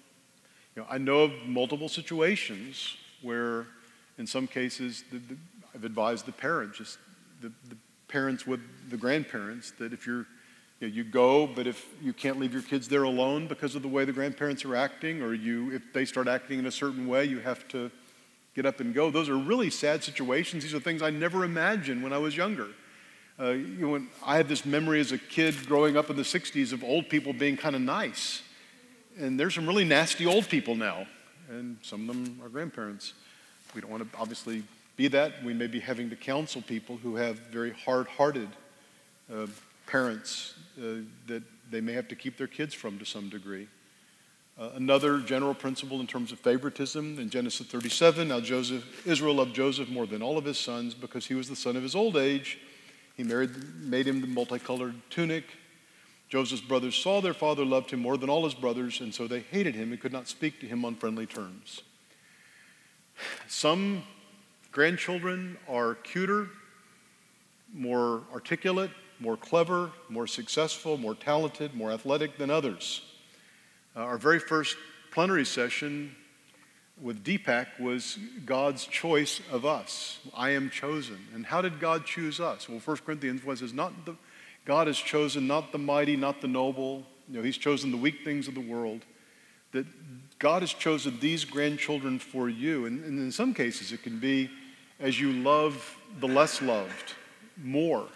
you 0.76 0.82
know, 0.82 0.88
I 0.90 0.98
know 0.98 1.20
of 1.20 1.32
multiple 1.46 1.88
situations 1.88 2.96
where, 3.22 3.66
in 4.18 4.26
some 4.26 4.46
cases, 4.46 5.04
the, 5.10 5.18
the, 5.18 5.36
I've 5.74 5.84
advised 5.84 6.26
the 6.26 6.32
parent 6.32 6.74
just 6.74 6.98
the, 7.40 7.48
the 7.68 7.76
parents 8.14 8.46
with 8.46 8.60
the 8.90 8.96
grandparents, 8.96 9.72
that 9.72 9.92
if 9.92 10.06
you're 10.06 10.24
you, 10.78 10.86
know, 10.86 10.86
you 10.86 11.02
go, 11.02 11.48
but 11.48 11.66
if 11.66 11.84
you 12.00 12.12
can't 12.12 12.38
leave 12.38 12.52
your 12.52 12.62
kids 12.62 12.86
there 12.86 13.02
alone 13.02 13.48
because 13.48 13.74
of 13.74 13.82
the 13.82 13.88
way 13.88 14.04
the 14.04 14.12
grandparents 14.12 14.64
are 14.64 14.76
acting, 14.76 15.20
or 15.20 15.34
you, 15.34 15.72
if 15.72 15.82
they 15.92 16.04
start 16.04 16.28
acting 16.28 16.60
in 16.60 16.66
a 16.66 16.70
certain 16.70 17.08
way, 17.08 17.24
you 17.24 17.40
have 17.40 17.66
to 17.68 17.90
get 18.54 18.66
up 18.66 18.78
and 18.78 18.94
go. 18.94 19.10
Those 19.10 19.28
are 19.28 19.36
really 19.36 19.68
sad 19.68 20.04
situations. 20.04 20.62
These 20.62 20.74
are 20.74 20.78
things 20.78 21.02
I 21.02 21.10
never 21.10 21.44
imagined 21.44 22.04
when 22.04 22.12
I 22.12 22.18
was 22.18 22.36
younger. 22.36 22.68
Uh, 23.40 23.50
you 23.50 23.78
know, 23.78 23.88
when 23.88 24.08
I 24.24 24.36
had 24.36 24.46
this 24.46 24.64
memory 24.64 25.00
as 25.00 25.10
a 25.10 25.18
kid 25.18 25.56
growing 25.66 25.96
up 25.96 26.08
in 26.08 26.14
the 26.14 26.22
60s 26.22 26.72
of 26.72 26.84
old 26.84 27.08
people 27.08 27.32
being 27.32 27.56
kind 27.56 27.74
of 27.74 27.82
nice. 27.82 28.42
And 29.18 29.40
there's 29.40 29.56
some 29.56 29.66
really 29.66 29.84
nasty 29.84 30.24
old 30.24 30.48
people 30.48 30.76
now, 30.76 31.08
and 31.48 31.78
some 31.82 32.08
of 32.08 32.14
them 32.14 32.40
are 32.44 32.48
grandparents. 32.48 33.12
We 33.74 33.80
don't 33.80 33.90
want 33.90 34.08
to 34.08 34.18
obviously 34.18 34.62
be 34.96 35.08
that. 35.08 35.42
We 35.42 35.54
may 35.54 35.66
be 35.66 35.80
having 35.80 36.10
to 36.10 36.16
counsel 36.16 36.62
people 36.62 36.96
who 36.96 37.16
have 37.16 37.38
very 37.50 37.72
hard 37.72 38.06
hearted 38.06 38.48
uh, 39.32 39.46
parents 39.86 40.54
uh, 40.78 41.02
that 41.26 41.42
they 41.70 41.80
may 41.80 41.92
have 41.92 42.08
to 42.08 42.14
keep 42.14 42.36
their 42.36 42.46
kids 42.46 42.74
from 42.74 42.98
to 42.98 43.04
some 43.04 43.28
degree. 43.28 43.68
Uh, 44.56 44.70
another 44.74 45.18
general 45.18 45.54
principle 45.54 46.00
in 46.00 46.06
terms 46.06 46.30
of 46.30 46.38
favoritism 46.38 47.18
in 47.18 47.28
Genesis 47.28 47.66
37 47.66 48.28
now 48.28 48.38
Joseph, 48.38 49.04
Israel 49.04 49.34
loved 49.34 49.52
Joseph 49.52 49.88
more 49.88 50.06
than 50.06 50.22
all 50.22 50.38
of 50.38 50.44
his 50.44 50.58
sons 50.58 50.94
because 50.94 51.26
he 51.26 51.34
was 51.34 51.48
the 51.48 51.56
son 51.56 51.76
of 51.76 51.82
his 51.82 51.96
old 51.96 52.16
age. 52.16 52.58
He 53.16 53.24
married, 53.24 53.50
made 53.80 54.06
him 54.06 54.20
the 54.20 54.28
multicolored 54.28 54.94
tunic. 55.10 55.44
Joseph's 56.28 56.62
brothers 56.62 56.94
saw 56.94 57.20
their 57.20 57.34
father 57.34 57.64
loved 57.64 57.90
him 57.90 58.00
more 58.00 58.16
than 58.16 58.30
all 58.30 58.44
his 58.44 58.54
brothers, 58.54 59.00
and 59.00 59.14
so 59.14 59.26
they 59.26 59.40
hated 59.40 59.74
him 59.74 59.92
and 59.92 60.00
could 60.00 60.12
not 60.12 60.28
speak 60.28 60.60
to 60.60 60.66
him 60.66 60.84
on 60.84 60.94
friendly 60.94 61.26
terms. 61.26 61.82
Some 63.48 64.04
grandchildren 64.74 65.56
are 65.68 65.94
cuter, 65.94 66.48
more 67.72 68.24
articulate, 68.32 68.90
more 69.20 69.36
clever, 69.36 69.92
more 70.08 70.26
successful, 70.26 70.96
more 70.96 71.14
talented, 71.14 71.72
more 71.74 71.92
athletic 71.92 72.36
than 72.38 72.50
others. 72.50 73.02
Uh, 73.94 74.00
our 74.00 74.18
very 74.18 74.40
first 74.40 74.76
plenary 75.12 75.44
session 75.44 76.16
with 77.00 77.22
Deepak 77.22 77.78
was 77.78 78.18
God's 78.44 78.84
choice 78.84 79.40
of 79.52 79.64
us. 79.64 80.18
I 80.34 80.50
am 80.50 80.70
chosen. 80.70 81.18
And 81.32 81.46
how 81.46 81.62
did 81.62 81.78
God 81.78 82.04
choose 82.04 82.40
us? 82.40 82.68
Well, 82.68 82.80
1 82.80 82.96
Corinthians 83.06 83.44
1 83.44 83.58
says, 83.58 83.72
not 83.72 84.04
the, 84.04 84.16
God 84.64 84.88
has 84.88 84.98
chosen 84.98 85.46
not 85.46 85.70
the 85.70 85.78
mighty, 85.78 86.16
not 86.16 86.40
the 86.40 86.48
noble. 86.48 87.04
You 87.28 87.36
know, 87.36 87.42
he's 87.44 87.58
chosen 87.58 87.92
the 87.92 87.96
weak 87.96 88.24
things 88.24 88.48
of 88.48 88.54
the 88.54 88.60
world. 88.60 89.02
That 89.70 89.86
God 90.40 90.62
has 90.62 90.72
chosen 90.72 91.20
these 91.20 91.44
grandchildren 91.44 92.18
for 92.18 92.48
you. 92.48 92.86
And, 92.86 93.04
and 93.04 93.20
in 93.20 93.30
some 93.30 93.54
cases, 93.54 93.92
it 93.92 94.02
can 94.02 94.18
be 94.18 94.50
as 95.00 95.20
you 95.20 95.32
love 95.32 95.96
the 96.20 96.28
less 96.28 96.62
loved 96.62 97.14
more 97.56 98.06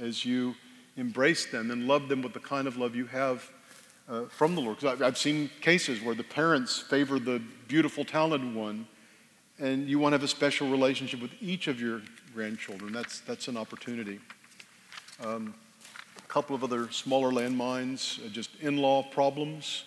as 0.00 0.24
you 0.24 0.54
embrace 0.96 1.46
them 1.46 1.70
and 1.70 1.86
love 1.86 2.08
them 2.08 2.22
with 2.22 2.32
the 2.32 2.40
kind 2.40 2.66
of 2.66 2.76
love 2.76 2.94
you 2.94 3.06
have 3.06 3.50
uh, 4.08 4.24
from 4.26 4.54
the 4.54 4.60
Lord. 4.60 4.78
Because 4.78 5.02
I've 5.02 5.18
seen 5.18 5.50
cases 5.60 6.00
where 6.02 6.14
the 6.14 6.24
parents 6.24 6.78
favor 6.78 7.18
the 7.18 7.40
beautiful, 7.68 8.04
talented 8.04 8.54
one, 8.54 8.86
and 9.58 9.88
you 9.88 9.98
want 9.98 10.12
to 10.12 10.18
have 10.18 10.24
a 10.24 10.28
special 10.28 10.70
relationship 10.70 11.20
with 11.20 11.32
each 11.40 11.66
of 11.66 11.80
your 11.80 12.02
grandchildren. 12.34 12.92
That's, 12.92 13.20
that's 13.20 13.48
an 13.48 13.56
opportunity. 13.56 14.20
Um, 15.24 15.54
a 16.18 16.28
couple 16.28 16.54
of 16.54 16.62
other 16.62 16.90
smaller 16.90 17.30
landmines, 17.30 18.24
uh, 18.24 18.28
just 18.28 18.50
in 18.60 18.76
law 18.76 19.02
problems. 19.02 19.84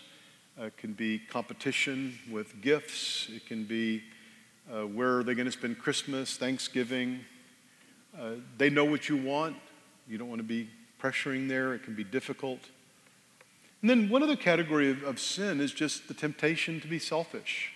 Uh, 0.59 0.65
it 0.65 0.77
can 0.77 0.93
be 0.93 1.19
competition 1.19 2.17
with 2.31 2.61
gifts. 2.61 3.29
It 3.33 3.45
can 3.45 3.63
be 3.63 4.03
uh, 4.71 4.85
where 4.85 5.17
are 5.17 5.23
they 5.23 5.33
going 5.33 5.45
to 5.45 5.51
spend 5.51 5.79
Christmas, 5.79 6.37
Thanksgiving. 6.37 7.21
Uh, 8.17 8.33
they 8.57 8.69
know 8.69 8.85
what 8.85 9.09
you 9.09 9.17
want, 9.17 9.55
you 10.07 10.17
don't 10.17 10.29
want 10.29 10.39
to 10.39 10.47
be 10.47 10.69
pressuring 11.01 11.47
there, 11.47 11.73
it 11.73 11.83
can 11.83 11.95
be 11.95 12.03
difficult. 12.03 12.59
And 13.81 13.89
then 13.89 14.09
one 14.09 14.21
other 14.23 14.35
category 14.35 14.91
of, 14.91 15.03
of 15.03 15.19
sin 15.19 15.61
is 15.61 15.71
just 15.71 16.07
the 16.07 16.13
temptation 16.13 16.81
to 16.81 16.87
be 16.87 16.99
selfish. 16.99 17.71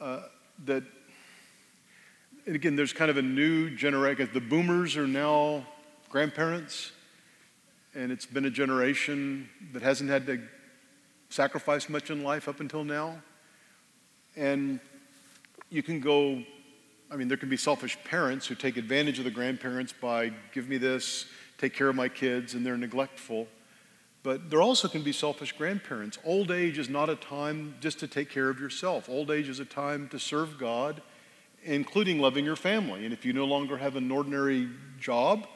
Uh, 0.00 0.22
that, 0.64 0.84
and 2.46 2.54
again, 2.54 2.76
there's 2.76 2.92
kind 2.92 3.10
of 3.10 3.16
a 3.16 3.22
new 3.22 3.74
generation. 3.74 4.28
The 4.32 4.40
boomers 4.40 4.96
are 4.96 5.08
now 5.08 5.66
grandparents, 6.08 6.92
and 7.94 8.12
it's 8.12 8.26
been 8.26 8.44
a 8.44 8.50
generation 8.50 9.48
that 9.72 9.82
hasn't 9.82 10.10
had 10.10 10.26
to 10.26 10.40
sacrifice 11.28 11.88
much 11.88 12.10
in 12.10 12.22
life 12.22 12.48
up 12.48 12.60
until 12.60 12.84
now. 12.84 13.20
And 14.36 14.80
you 15.70 15.82
can 15.82 16.00
go, 16.00 16.42
I 17.10 17.16
mean, 17.16 17.28
there 17.28 17.36
can 17.36 17.48
be 17.48 17.56
selfish 17.56 17.98
parents 18.04 18.46
who 18.46 18.54
take 18.54 18.76
advantage 18.76 19.18
of 19.18 19.24
the 19.24 19.30
grandparents 19.30 19.92
by 19.92 20.32
give 20.52 20.68
me 20.68 20.78
this, 20.78 21.26
take 21.58 21.74
care 21.74 21.88
of 21.88 21.96
my 21.96 22.08
kids, 22.08 22.54
and 22.54 22.64
they're 22.64 22.76
neglectful. 22.76 23.48
But 24.22 24.50
there 24.50 24.60
also 24.60 24.88
can 24.88 25.02
be 25.02 25.12
selfish 25.12 25.52
grandparents. 25.52 26.18
Old 26.24 26.50
age 26.50 26.78
is 26.78 26.88
not 26.88 27.08
a 27.08 27.14
time 27.14 27.76
just 27.80 28.00
to 28.00 28.08
take 28.08 28.28
care 28.28 28.48
of 28.48 28.58
yourself. 28.58 29.08
Old 29.08 29.30
age 29.30 29.48
is 29.48 29.60
a 29.60 29.64
time 29.64 30.08
to 30.08 30.18
serve 30.18 30.58
God, 30.58 31.00
including 31.62 32.18
loving 32.18 32.44
your 32.44 32.56
family. 32.56 33.04
And 33.04 33.12
if 33.12 33.24
you 33.24 33.32
no 33.32 33.44
longer 33.44 33.76
have 33.76 33.94
an 33.94 34.10
ordinary 34.10 34.68
job 34.98 35.46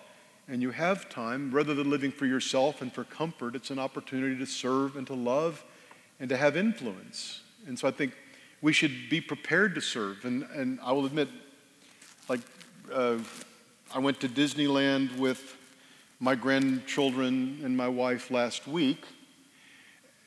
and 0.47 0.63
you 0.63 0.71
have 0.71 1.09
time, 1.09 1.51
rather 1.53 1.75
than 1.75 1.91
living 1.91 2.13
for 2.13 2.27
yourself 2.27 2.81
and 2.81 2.93
for 2.93 3.03
comfort, 3.03 3.57
it's 3.57 3.71
an 3.71 3.81
opportunity 3.81 4.37
to 4.39 4.47
serve 4.47 4.97
and 4.97 5.07
to 5.09 5.15
love 5.15 5.65
and 6.21 6.29
to 6.29 6.37
have 6.37 6.57
influence. 6.57 7.41
And 7.67 7.77
so 7.77 7.89
I 7.89 7.91
think 7.91 8.13
we 8.63 8.73
should 8.73 9.09
be 9.09 9.21
prepared 9.21 9.75
to 9.75 9.81
serve. 9.81 10.25
And, 10.25 10.45
and 10.55 10.79
I 10.83 10.93
will 10.93 11.07
admit, 11.07 11.29
like, 12.29 12.41
uh, 12.93 13.19
I 13.95 13.99
went 13.99 14.21
to 14.21 14.29
Disneyland 14.29 15.17
with 15.17 15.57
my 16.21 16.35
grandchildren 16.35 17.61
and 17.65 17.77
my 17.77 17.89
wife 17.89 18.31
last 18.31 18.69
week. 18.69 19.05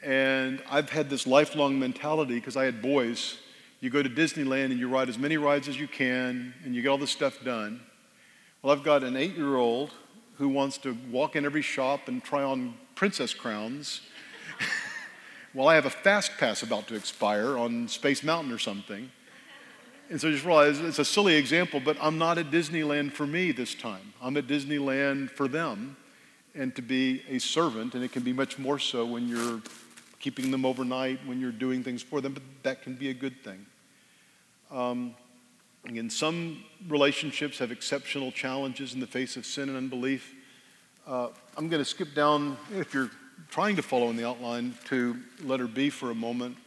And 0.03 0.61
I've 0.69 0.89
had 0.89 1.09
this 1.09 1.27
lifelong 1.27 1.79
mentality 1.79 2.35
because 2.35 2.57
I 2.57 2.65
had 2.65 2.81
boys. 2.81 3.37
You 3.79 3.89
go 3.89 4.01
to 4.01 4.09
Disneyland 4.09 4.65
and 4.65 4.79
you 4.79 4.89
ride 4.89 5.07
as 5.07 5.17
many 5.17 5.37
rides 5.37 5.67
as 5.67 5.79
you 5.79 5.87
can 5.87 6.53
and 6.65 6.75
you 6.75 6.81
get 6.81 6.89
all 6.89 6.97
this 6.97 7.11
stuff 7.11 7.43
done. 7.43 7.79
Well, 8.61 8.73
I've 8.73 8.83
got 8.83 9.03
an 9.03 9.15
eight 9.15 9.35
year 9.35 9.55
old 9.55 9.91
who 10.37 10.49
wants 10.49 10.77
to 10.79 10.97
walk 11.11 11.35
in 11.35 11.45
every 11.45 11.61
shop 11.61 12.07
and 12.07 12.23
try 12.23 12.43
on 12.43 12.73
princess 12.95 13.33
crowns. 13.33 14.01
while 15.53 15.67
I 15.67 15.75
have 15.75 15.85
a 15.85 15.91
fast 15.91 16.31
pass 16.37 16.63
about 16.63 16.87
to 16.87 16.95
expire 16.95 17.57
on 17.57 17.87
Space 17.87 18.23
Mountain 18.23 18.51
or 18.51 18.57
something. 18.57 19.11
And 20.09 20.19
so 20.19 20.27
I 20.27 20.31
just 20.31 20.45
realized 20.45 20.83
it's 20.83 20.99
a 20.99 21.05
silly 21.05 21.35
example, 21.35 21.79
but 21.79 21.95
I'm 22.01 22.17
not 22.17 22.37
at 22.37 22.51
Disneyland 22.51 23.13
for 23.13 23.25
me 23.25 23.51
this 23.51 23.73
time. 23.73 24.13
I'm 24.21 24.35
at 24.37 24.47
Disneyland 24.47 25.29
for 25.29 25.47
them 25.47 25.95
and 26.55 26.75
to 26.75 26.81
be 26.81 27.23
a 27.29 27.39
servant, 27.39 27.95
and 27.95 28.03
it 28.03 28.11
can 28.11 28.23
be 28.23 28.33
much 28.33 28.59
more 28.59 28.77
so 28.77 29.05
when 29.05 29.27
you're 29.27 29.61
keeping 30.19 30.51
them 30.51 30.65
overnight, 30.65 31.19
when 31.25 31.39
you're 31.39 31.51
doing 31.51 31.83
things 31.83 32.01
for 32.01 32.21
them, 32.21 32.33
but 32.33 32.43
that 32.63 32.81
can 32.81 32.95
be 32.95 33.09
a 33.09 33.13
good 33.13 33.43
thing. 33.43 33.65
Um, 34.71 35.15
again, 35.85 36.09
some 36.09 36.63
relationships 36.87 37.59
have 37.59 37.71
exceptional 37.71 38.31
challenges 38.31 38.93
in 38.93 38.99
the 38.99 39.07
face 39.07 39.35
of 39.35 39.45
sin 39.45 39.69
and 39.69 39.77
unbelief. 39.77 40.33
Uh, 41.05 41.29
I'm 41.57 41.69
going 41.69 41.81
to 41.81 41.89
skip 41.89 42.13
down, 42.15 42.57
if 42.75 42.93
you're 42.93 43.11
trying 43.49 43.75
to 43.75 43.81
follow 43.81 44.09
in 44.09 44.15
the 44.15 44.27
outline, 44.27 44.75
to 44.85 45.17
letter 45.43 45.67
B 45.67 45.89
for 45.89 46.11
a 46.11 46.15
moment. 46.15 46.57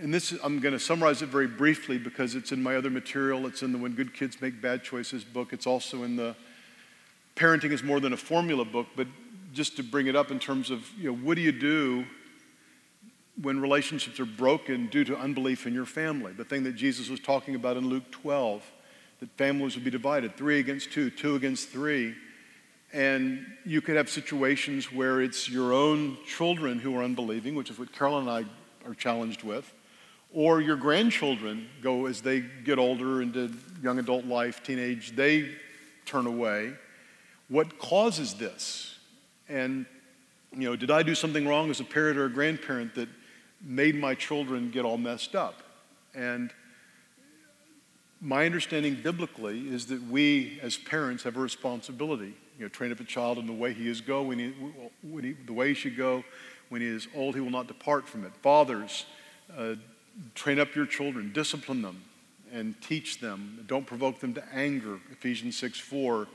And 0.00 0.12
this, 0.12 0.34
I'm 0.42 0.58
going 0.58 0.72
to 0.72 0.80
summarize 0.80 1.22
it 1.22 1.28
very 1.28 1.46
briefly 1.46 1.98
because 1.98 2.34
it's 2.34 2.50
in 2.50 2.62
my 2.62 2.76
other 2.76 2.90
material. 2.90 3.46
It's 3.46 3.62
in 3.62 3.72
the 3.72 3.78
When 3.78 3.92
Good 3.94 4.12
Kids 4.12 4.40
Make 4.40 4.60
Bad 4.60 4.82
Choices 4.82 5.22
book. 5.22 5.52
It's 5.52 5.66
also 5.66 6.02
in 6.02 6.16
the 6.16 6.34
Parenting 7.36 7.70
is 7.70 7.82
More 7.82 8.00
Than 8.00 8.12
a 8.12 8.16
Formula 8.16 8.64
book. 8.64 8.88
But 8.96 9.06
just 9.52 9.76
to 9.76 9.84
bring 9.84 10.08
it 10.08 10.16
up 10.16 10.30
in 10.30 10.40
terms 10.40 10.70
of, 10.70 10.90
you 10.98 11.10
know, 11.10 11.16
what 11.16 11.36
do 11.36 11.42
you 11.42 11.52
do 11.52 12.04
when 13.40 13.60
relationships 13.60 14.18
are 14.18 14.26
broken 14.26 14.88
due 14.88 15.04
to 15.04 15.16
unbelief 15.16 15.66
in 15.66 15.74
your 15.74 15.86
family? 15.86 16.32
The 16.32 16.44
thing 16.44 16.64
that 16.64 16.74
Jesus 16.74 17.08
was 17.08 17.20
talking 17.20 17.54
about 17.54 17.76
in 17.76 17.88
Luke 17.88 18.10
12, 18.10 18.64
that 19.20 19.30
families 19.36 19.76
would 19.76 19.84
be 19.84 19.90
divided 19.90 20.36
three 20.36 20.58
against 20.58 20.92
two, 20.92 21.10
two 21.10 21.36
against 21.36 21.68
three. 21.68 22.14
And 22.94 23.44
you 23.66 23.82
could 23.82 23.96
have 23.96 24.08
situations 24.08 24.90
where 24.90 25.20
it's 25.20 25.50
your 25.50 25.74
own 25.74 26.16
children 26.26 26.78
who 26.78 26.96
are 26.96 27.02
unbelieving, 27.02 27.54
which 27.54 27.68
is 27.68 27.78
what 27.78 27.92
Carol 27.92 28.18
and 28.18 28.30
I 28.30 28.44
are 28.86 28.94
challenged 28.94 29.42
with 29.42 29.70
or 30.34 30.60
your 30.60 30.76
grandchildren 30.76 31.68
go 31.80 32.06
as 32.06 32.20
they 32.20 32.40
get 32.40 32.78
older 32.78 33.22
into 33.22 33.52
young 33.82 34.00
adult 34.00 34.24
life, 34.24 34.62
teenage, 34.64 35.14
they 35.14 35.48
turn 36.04 36.26
away. 36.26 36.72
What 37.48 37.78
causes 37.78 38.34
this? 38.34 38.98
And, 39.48 39.86
you 40.52 40.68
know, 40.68 40.74
did 40.74 40.90
I 40.90 41.04
do 41.04 41.14
something 41.14 41.46
wrong 41.46 41.70
as 41.70 41.78
a 41.78 41.84
parent 41.84 42.18
or 42.18 42.24
a 42.24 42.30
grandparent 42.30 42.96
that 42.96 43.08
made 43.62 43.94
my 43.94 44.16
children 44.16 44.72
get 44.72 44.84
all 44.84 44.98
messed 44.98 45.36
up? 45.36 45.62
And 46.16 46.50
my 48.20 48.44
understanding 48.44 48.96
biblically 49.00 49.68
is 49.68 49.86
that 49.86 50.02
we 50.02 50.58
as 50.62 50.76
parents 50.76 51.22
have 51.22 51.36
a 51.36 51.40
responsibility. 51.40 52.34
You 52.58 52.64
know, 52.64 52.68
train 52.68 52.92
up 52.92 53.00
a 53.00 53.04
child 53.04 53.38
in 53.38 53.46
the 53.46 53.52
way 53.52 53.72
he 53.72 53.88
is 53.88 54.00
go, 54.00 54.22
when 54.22 54.38
he, 54.38 54.54
when 55.02 55.24
he, 55.24 55.32
the 55.32 55.52
way 55.52 55.68
he 55.68 55.74
should 55.74 55.96
go. 55.96 56.24
When 56.68 56.80
he 56.80 56.86
is 56.86 57.08
old, 57.14 57.34
he 57.34 57.40
will 57.40 57.50
not 57.50 57.66
depart 57.66 58.08
from 58.08 58.24
it. 58.24 58.32
Fathers, 58.42 59.06
uh, 59.56 59.74
train 60.34 60.58
up 60.58 60.74
your 60.74 60.86
children, 60.86 61.32
discipline 61.32 61.82
them, 61.82 62.02
and 62.52 62.80
teach 62.80 63.20
them. 63.20 63.64
Don't 63.66 63.86
provoke 63.86 64.20
them 64.20 64.34
to 64.34 64.44
anger, 64.54 64.98
Ephesians 65.10 65.56
6 65.56 65.78
4. 65.78 66.28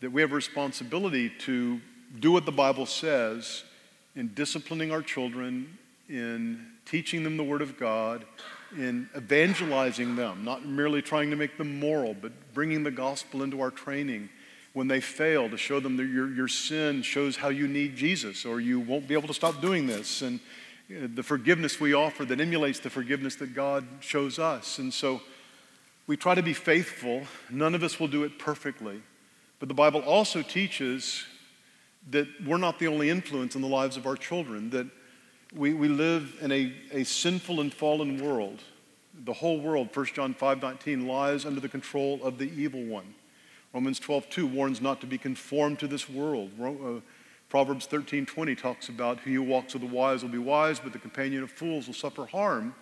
That 0.00 0.10
we 0.10 0.22
have 0.22 0.32
a 0.32 0.34
responsibility 0.34 1.30
to 1.40 1.80
do 2.18 2.32
what 2.32 2.46
the 2.46 2.52
Bible 2.52 2.86
says 2.86 3.64
in 4.16 4.32
disciplining 4.34 4.90
our 4.90 5.02
children, 5.02 5.78
in 6.08 6.66
teaching 6.86 7.22
them 7.22 7.36
the 7.36 7.44
Word 7.44 7.62
of 7.62 7.78
God, 7.78 8.24
in 8.76 9.08
evangelizing 9.16 10.16
them, 10.16 10.44
not 10.44 10.64
merely 10.64 11.02
trying 11.02 11.30
to 11.30 11.36
make 11.36 11.56
them 11.58 11.78
moral, 11.78 12.14
but 12.14 12.32
bringing 12.54 12.82
the 12.82 12.90
gospel 12.90 13.42
into 13.42 13.60
our 13.60 13.70
training. 13.70 14.28
When 14.72 14.86
they 14.86 15.00
fail, 15.00 15.50
to 15.50 15.56
show 15.56 15.80
them 15.80 15.96
that 15.96 16.04
your, 16.04 16.32
your 16.32 16.48
sin 16.48 17.02
shows 17.02 17.36
how 17.36 17.48
you 17.48 17.66
need 17.66 17.96
Jesus, 17.96 18.44
or 18.44 18.60
you 18.60 18.78
won't 18.78 19.08
be 19.08 19.14
able 19.14 19.28
to 19.28 19.34
stop 19.34 19.60
doing 19.60 19.86
this. 19.86 20.22
And 20.22 20.38
the 20.88 21.22
forgiveness 21.22 21.80
we 21.80 21.92
offer 21.92 22.24
that 22.24 22.40
emulates 22.40 22.78
the 22.78 22.90
forgiveness 22.90 23.36
that 23.36 23.54
God 23.54 23.84
shows 24.00 24.38
us. 24.38 24.78
And 24.78 24.92
so 24.92 25.20
we 26.06 26.16
try 26.16 26.34
to 26.34 26.42
be 26.42 26.52
faithful. 26.52 27.22
None 27.50 27.74
of 27.74 27.82
us 27.82 28.00
will 28.00 28.08
do 28.08 28.24
it 28.24 28.38
perfectly. 28.38 29.02
But 29.58 29.68
the 29.68 29.74
Bible 29.74 30.00
also 30.00 30.42
teaches 30.42 31.24
that 32.10 32.26
we're 32.44 32.56
not 32.56 32.78
the 32.78 32.88
only 32.88 33.10
influence 33.10 33.54
in 33.54 33.62
the 33.62 33.68
lives 33.68 33.96
of 33.96 34.06
our 34.06 34.16
children, 34.16 34.70
that 34.70 34.86
we, 35.54 35.74
we 35.74 35.88
live 35.88 36.36
in 36.40 36.50
a, 36.50 36.72
a 36.92 37.04
sinful 37.04 37.60
and 37.60 37.72
fallen 37.72 38.24
world. 38.24 38.60
The 39.24 39.32
whole 39.32 39.60
world, 39.60 39.94
1 39.94 40.06
John 40.06 40.34
5 40.34 40.62
19, 40.62 41.06
lies 41.06 41.44
under 41.44 41.60
the 41.60 41.68
control 41.68 42.20
of 42.22 42.38
the 42.38 42.50
evil 42.50 42.84
one. 42.84 43.14
Romans 43.72 44.00
12:2 44.00 44.46
warns 44.46 44.80
not 44.80 45.00
to 45.00 45.06
be 45.06 45.18
conformed 45.18 45.78
to 45.78 45.86
this 45.86 46.08
world. 46.08 46.50
Uh, 46.60 47.00
Proverbs 47.48 47.86
13:20 47.86 48.54
talks 48.54 48.88
about 48.88 49.20
who 49.20 49.42
walks 49.42 49.74
with 49.74 49.82
the 49.82 49.88
wise 49.88 50.22
will 50.22 50.30
be 50.30 50.38
wise, 50.38 50.80
but 50.80 50.92
the 50.92 50.98
companion 50.98 51.42
of 51.42 51.50
fools 51.50 51.86
will 51.86 51.94
suffer 51.94 52.26
harm. 52.26 52.74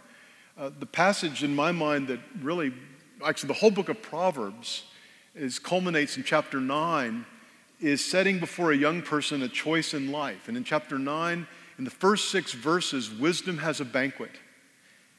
Uh, 0.57 0.71
the 0.79 0.87
passage 0.87 1.45
in 1.45 1.55
my 1.55 1.73
mind 1.73 2.09
that 2.09 2.21
really, 2.41 2.73
actually, 3.25 3.49
the 3.49 3.55
whole 3.55 3.71
book 3.71 3.89
of 3.89 4.03
Proverbs 4.03 4.85
is 5.35 5.59
culminates 5.59 6.17
in 6.17 6.25
chapter 6.25 6.61
9, 6.61 7.25
is 7.81 8.05
setting 8.05 8.41
before 8.41 8.73
a 8.73 8.77
young 8.77 9.03
person 9.03 9.43
a 9.43 9.49
choice 9.49 9.95
in 9.95 10.11
life. 10.11 10.49
And 10.49 10.57
in 10.57 10.65
chapter 10.65 10.99
9, 10.99 11.47
in 11.79 11.85
the 11.85 11.91
first 11.91 12.31
six 12.31 12.53
verses, 12.53 13.11
wisdom 13.11 13.59
has 13.59 13.81
a 13.81 13.85
banquet. 13.85 14.33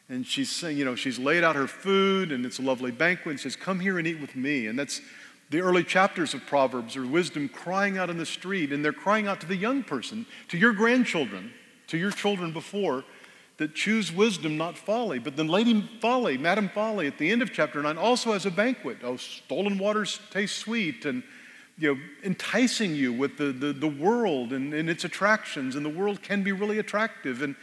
And 0.09 0.25
she's 0.25 0.49
saying, 0.49 0.77
you 0.77 0.83
know, 0.83 0.95
she's 0.95 1.19
laid 1.19 1.43
out 1.43 1.55
her 1.55 1.67
food 1.67 2.31
and 2.31 2.45
it's 2.45 2.59
a 2.59 2.63
lovely 2.63 2.91
banquet 2.91 3.27
and 3.27 3.39
says, 3.39 3.55
Come 3.55 3.79
here 3.79 3.97
and 3.97 4.07
eat 4.07 4.19
with 4.19 4.35
me. 4.35 4.67
And 4.67 4.77
that's 4.77 5.01
the 5.49 5.61
early 5.61 5.83
chapters 5.83 6.33
of 6.33 6.45
Proverbs 6.45 6.95
are 6.95 7.05
wisdom 7.05 7.49
crying 7.49 7.97
out 7.97 8.09
in 8.09 8.17
the 8.17 8.25
street, 8.25 8.71
and 8.71 8.85
they're 8.85 8.93
crying 8.93 9.27
out 9.27 9.41
to 9.41 9.47
the 9.47 9.55
young 9.55 9.83
person, 9.83 10.25
to 10.49 10.57
your 10.57 10.73
grandchildren, 10.73 11.51
to 11.87 11.97
your 11.97 12.11
children 12.11 12.51
before, 12.51 13.03
that 13.57 13.75
choose 13.75 14.11
wisdom, 14.11 14.57
not 14.57 14.77
folly. 14.77 15.19
But 15.19 15.35
then 15.35 15.47
Lady 15.47 15.87
Folly, 15.99 16.37
Madam 16.37 16.69
Folly, 16.69 17.07
at 17.07 17.17
the 17.17 17.29
end 17.29 17.41
of 17.41 17.51
chapter 17.51 17.81
9, 17.81 17.97
also 17.97 18.31
has 18.33 18.45
a 18.45 18.51
banquet. 18.51 18.99
Oh, 19.03 19.17
stolen 19.17 19.77
waters 19.77 20.19
taste 20.31 20.57
sweet, 20.57 21.05
and 21.05 21.23
you 21.77 21.93
know, 21.95 22.01
enticing 22.23 22.95
you 22.95 23.11
with 23.11 23.37
the, 23.37 23.51
the, 23.51 23.73
the 23.73 23.87
world 23.87 24.53
and, 24.53 24.73
and 24.73 24.89
its 24.89 25.03
attractions, 25.03 25.75
and 25.75 25.85
the 25.85 25.89
world 25.89 26.21
can 26.21 26.43
be 26.43 26.51
really 26.51 26.79
attractive. 26.79 27.41
And 27.41 27.55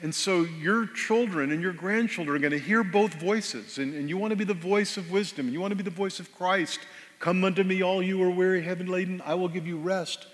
and 0.00 0.14
so 0.14 0.42
your 0.42 0.86
children 0.86 1.52
and 1.52 1.62
your 1.62 1.72
grandchildren 1.72 2.36
are 2.36 2.40
going 2.40 2.52
to 2.52 2.58
hear 2.58 2.82
both 2.82 3.14
voices, 3.14 3.78
and, 3.78 3.94
and 3.94 4.08
you 4.08 4.16
want 4.18 4.30
to 4.30 4.36
be 4.36 4.44
the 4.44 4.54
voice 4.54 4.96
of 4.96 5.10
wisdom, 5.10 5.46
and 5.46 5.52
you 5.52 5.60
want 5.60 5.72
to 5.72 5.76
be 5.76 5.82
the 5.82 5.90
voice 5.90 6.20
of 6.20 6.32
Christ. 6.34 6.80
Come 7.18 7.44
unto 7.44 7.62
me, 7.62 7.82
all 7.82 8.02
you 8.02 8.22
are 8.22 8.30
weary, 8.30 8.62
heavy 8.62 8.84
laden, 8.84 9.22
I 9.24 9.34
will 9.34 9.48
give 9.48 9.66
you 9.66 9.78
rest. 9.78 10.26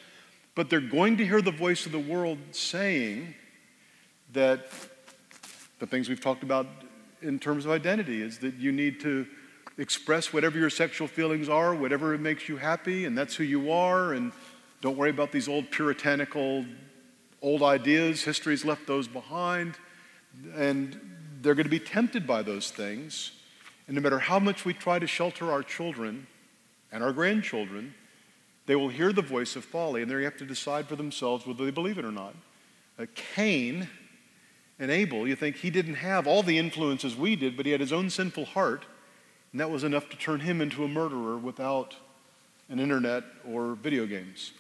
But 0.54 0.70
they're 0.70 0.80
going 0.80 1.18
to 1.18 1.26
hear 1.26 1.40
the 1.42 1.52
voice 1.52 1.86
of 1.86 1.92
the 1.92 1.98
world 1.98 2.38
saying 2.50 3.34
that 4.32 4.66
the 5.78 5.86
things 5.86 6.08
we've 6.08 6.20
talked 6.20 6.42
about 6.42 6.66
in 7.22 7.38
terms 7.38 7.64
of 7.64 7.70
identity 7.70 8.22
is 8.22 8.38
that 8.38 8.54
you 8.54 8.72
need 8.72 9.00
to 9.00 9.26
express 9.76 10.32
whatever 10.32 10.58
your 10.58 10.70
sexual 10.70 11.06
feelings 11.06 11.48
are, 11.48 11.74
whatever 11.74 12.16
makes 12.18 12.48
you 12.48 12.56
happy, 12.56 13.04
and 13.04 13.16
that's 13.16 13.36
who 13.36 13.44
you 13.44 13.70
are, 13.70 14.12
and 14.12 14.32
don't 14.80 14.96
worry 14.96 15.10
about 15.10 15.30
these 15.30 15.48
old 15.48 15.70
puritanical 15.70 16.64
old 17.42 17.62
ideas, 17.62 18.22
history's 18.22 18.64
left 18.64 18.86
those 18.86 19.08
behind, 19.08 19.74
and 20.54 20.98
they're 21.40 21.54
going 21.54 21.64
to 21.64 21.70
be 21.70 21.80
tempted 21.80 22.26
by 22.26 22.42
those 22.42 22.70
things. 22.70 23.32
And 23.86 23.94
no 23.94 24.00
matter 24.00 24.18
how 24.18 24.38
much 24.38 24.64
we 24.64 24.74
try 24.74 24.98
to 24.98 25.06
shelter 25.06 25.50
our 25.50 25.62
children 25.62 26.26
and 26.92 27.02
our 27.02 27.12
grandchildren, 27.12 27.94
they 28.66 28.76
will 28.76 28.90
hear 28.90 29.12
the 29.12 29.22
voice 29.22 29.56
of 29.56 29.64
folly 29.64 30.02
and 30.02 30.10
they 30.10 30.22
have 30.24 30.36
to 30.36 30.44
decide 30.44 30.86
for 30.86 30.96
themselves 30.96 31.46
whether 31.46 31.64
they 31.64 31.70
believe 31.70 31.98
it 31.98 32.04
or 32.04 32.12
not. 32.12 32.34
Uh, 32.98 33.06
Cain 33.14 33.88
and 34.78 34.90
Abel, 34.90 35.26
you 35.26 35.34
think 35.34 35.56
he 35.56 35.70
didn't 35.70 35.94
have 35.94 36.26
all 36.26 36.42
the 36.42 36.58
influences 36.58 37.16
we 37.16 37.34
did, 37.34 37.56
but 37.56 37.64
he 37.64 37.72
had 37.72 37.80
his 37.80 37.92
own 37.92 38.10
sinful 38.10 38.44
heart, 38.44 38.84
and 39.52 39.60
that 39.60 39.70
was 39.70 39.84
enough 39.84 40.10
to 40.10 40.18
turn 40.18 40.40
him 40.40 40.60
into 40.60 40.84
a 40.84 40.88
murderer 40.88 41.38
without 41.38 41.94
an 42.68 42.78
internet 42.78 43.24
or 43.46 43.74
video 43.74 44.04
games. 44.04 44.52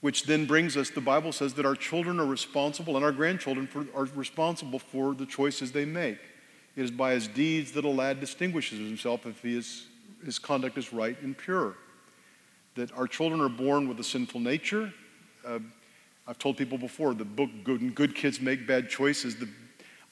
Which 0.00 0.24
then 0.24 0.46
brings 0.46 0.76
us, 0.76 0.90
the 0.90 1.00
Bible 1.00 1.32
says 1.32 1.54
that 1.54 1.66
our 1.66 1.74
children 1.74 2.18
are 2.20 2.26
responsible 2.26 2.96
and 2.96 3.04
our 3.04 3.12
grandchildren 3.12 3.66
for, 3.66 3.86
are 3.94 4.08
responsible 4.14 4.78
for 4.78 5.14
the 5.14 5.26
choices 5.26 5.72
they 5.72 5.84
make. 5.84 6.18
It 6.76 6.84
is 6.84 6.90
by 6.90 7.12
his 7.12 7.28
deeds 7.28 7.72
that 7.72 7.84
a 7.84 7.88
lad 7.88 8.20
distinguishes 8.20 8.78
himself 8.78 9.26
if 9.26 9.42
he 9.42 9.56
is, 9.56 9.86
his 10.24 10.38
conduct 10.38 10.78
is 10.78 10.92
right 10.92 11.20
and 11.22 11.36
pure. 11.36 11.74
That 12.76 12.92
our 12.96 13.06
children 13.06 13.40
are 13.40 13.48
born 13.50 13.88
with 13.88 14.00
a 14.00 14.04
sinful 14.04 14.40
nature. 14.40 14.92
Uh, 15.46 15.58
I've 16.26 16.38
told 16.38 16.56
people 16.56 16.78
before 16.78 17.12
the 17.12 17.24
book 17.24 17.50
Good, 17.64 17.94
good 17.94 18.14
Kids 18.14 18.40
Make 18.40 18.66
Bad 18.66 18.88
Choices. 18.88 19.36
The, 19.36 19.48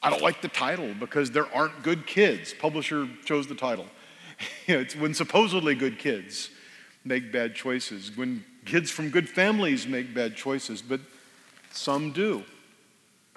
I 0.02 0.10
don't 0.10 0.22
like 0.22 0.42
the 0.42 0.48
title 0.48 0.92
because 0.98 1.30
there 1.30 1.46
aren't 1.54 1.82
good 1.82 2.06
kids. 2.06 2.52
Publisher 2.52 3.08
chose 3.24 3.46
the 3.46 3.54
title. 3.54 3.86
it's 4.66 4.94
when 4.96 5.14
supposedly 5.14 5.74
good 5.74 5.98
kids 5.98 6.50
make 7.04 7.32
bad 7.32 7.54
choices, 7.54 8.16
when 8.16 8.44
kids 8.68 8.90
from 8.90 9.08
good 9.08 9.28
families 9.28 9.86
make 9.86 10.14
bad 10.14 10.36
choices, 10.36 10.82
but 10.82 11.00
some 11.72 12.12
do. 12.12 12.44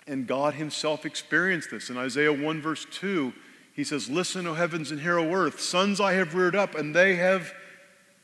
And 0.06 0.28
God 0.28 0.56
Himself 0.56 1.06
experienced 1.06 1.72
this. 1.72 1.90
In 1.90 1.98
Isaiah 1.98 2.34
1, 2.34 2.62
verse 2.62 2.86
2, 2.92 3.34
He 3.74 3.84
says, 3.84 4.10
Listen, 4.10 4.46
O 4.46 4.54
heavens 4.54 4.92
and 4.92 5.00
hear, 5.00 5.18
O 5.18 5.34
earth, 5.34 5.62
sons 5.62 6.02
I 6.02 6.14
have 6.14 6.36
reared 6.36 6.56
up, 6.56 6.76
and 6.76 6.94
they 6.94 7.16
have 7.16 7.54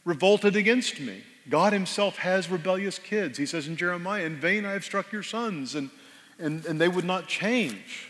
revolted 0.04 0.56
against 0.56 1.00
me. 1.00 1.24
God 1.50 1.72
Himself 1.72 2.18
has 2.18 2.50
rebellious 2.50 3.00
kids. 3.00 3.38
He 3.38 3.46
says 3.46 3.68
in 3.68 3.78
Jeremiah, 3.78 4.26
In 4.26 4.36
vain 4.36 4.66
I 4.66 4.74
have 4.74 4.84
struck 4.84 5.12
your 5.12 5.24
sons, 5.24 5.76
and, 5.76 5.90
and, 6.40 6.66
and 6.66 6.80
they 6.80 6.90
would 6.90 7.06
not 7.06 7.28
change. 7.28 8.10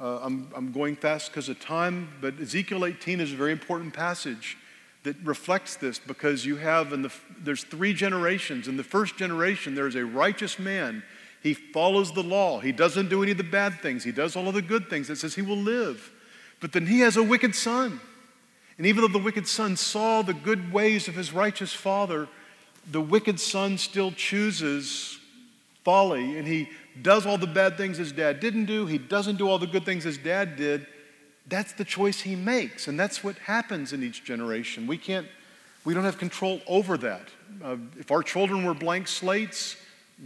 Uh, 0.00 0.20
I'm, 0.22 0.48
I'm 0.54 0.72
going 0.72 0.94
fast 0.94 1.30
because 1.30 1.48
of 1.48 1.58
time, 1.60 2.08
but 2.20 2.40
Ezekiel 2.40 2.84
18 2.84 3.20
is 3.20 3.32
a 3.32 3.36
very 3.36 3.52
important 3.52 3.92
passage 3.92 4.56
that 5.04 5.16
reflects 5.24 5.76
this 5.76 5.98
because 5.98 6.44
you 6.46 6.56
have 6.56 6.92
in 6.92 7.02
the 7.02 7.12
there's 7.42 7.64
three 7.64 7.92
generations. 7.92 8.68
In 8.68 8.76
the 8.76 8.84
first 8.84 9.16
generation 9.16 9.74
there 9.74 9.86
is 9.86 9.96
a 9.96 10.04
righteous 10.04 10.58
man. 10.58 11.02
He 11.42 11.54
follows 11.54 12.12
the 12.12 12.22
law. 12.22 12.60
He 12.60 12.70
doesn't 12.70 13.08
do 13.08 13.22
any 13.22 13.32
of 13.32 13.38
the 13.38 13.44
bad 13.44 13.80
things. 13.80 14.04
He 14.04 14.12
does 14.12 14.36
all 14.36 14.46
of 14.46 14.54
the 14.54 14.62
good 14.62 14.88
things. 14.88 15.10
It 15.10 15.16
says 15.16 15.34
he 15.34 15.42
will 15.42 15.56
live. 15.56 16.12
But 16.60 16.72
then 16.72 16.86
he 16.86 17.00
has 17.00 17.16
a 17.16 17.22
wicked 17.22 17.56
son. 17.56 18.00
And 18.78 18.86
even 18.86 19.02
though 19.02 19.08
the 19.08 19.18
wicked 19.18 19.48
son 19.48 19.76
saw 19.76 20.22
the 20.22 20.34
good 20.34 20.72
ways 20.72 21.08
of 21.08 21.16
his 21.16 21.32
righteous 21.32 21.72
father 21.72 22.28
the 22.90 23.00
wicked 23.00 23.38
son 23.38 23.78
still 23.78 24.10
chooses 24.12 25.18
folly 25.84 26.38
and 26.38 26.46
he 26.46 26.68
does 27.00 27.26
all 27.26 27.38
the 27.38 27.46
bad 27.46 27.76
things 27.76 27.96
his 27.96 28.12
dad 28.12 28.40
didn't 28.40 28.66
do. 28.66 28.86
He 28.86 28.98
doesn't 28.98 29.36
do 29.36 29.48
all 29.48 29.58
the 29.58 29.66
good 29.66 29.84
things 29.84 30.04
his 30.04 30.18
dad 30.18 30.56
did 30.56 30.86
that's 31.46 31.72
the 31.72 31.84
choice 31.84 32.20
he 32.20 32.36
makes, 32.36 32.88
and 32.88 32.98
that's 32.98 33.24
what 33.24 33.36
happens 33.38 33.92
in 33.92 34.02
each 34.02 34.24
generation. 34.24 34.86
We 34.86 34.98
can't, 34.98 35.26
we 35.84 35.94
don't 35.94 36.04
have 36.04 36.18
control 36.18 36.60
over 36.66 36.96
that. 36.98 37.28
Uh, 37.62 37.76
if 37.98 38.10
our 38.10 38.22
children 38.22 38.64
were 38.64 38.74
blank 38.74 39.08
slates, 39.08 39.76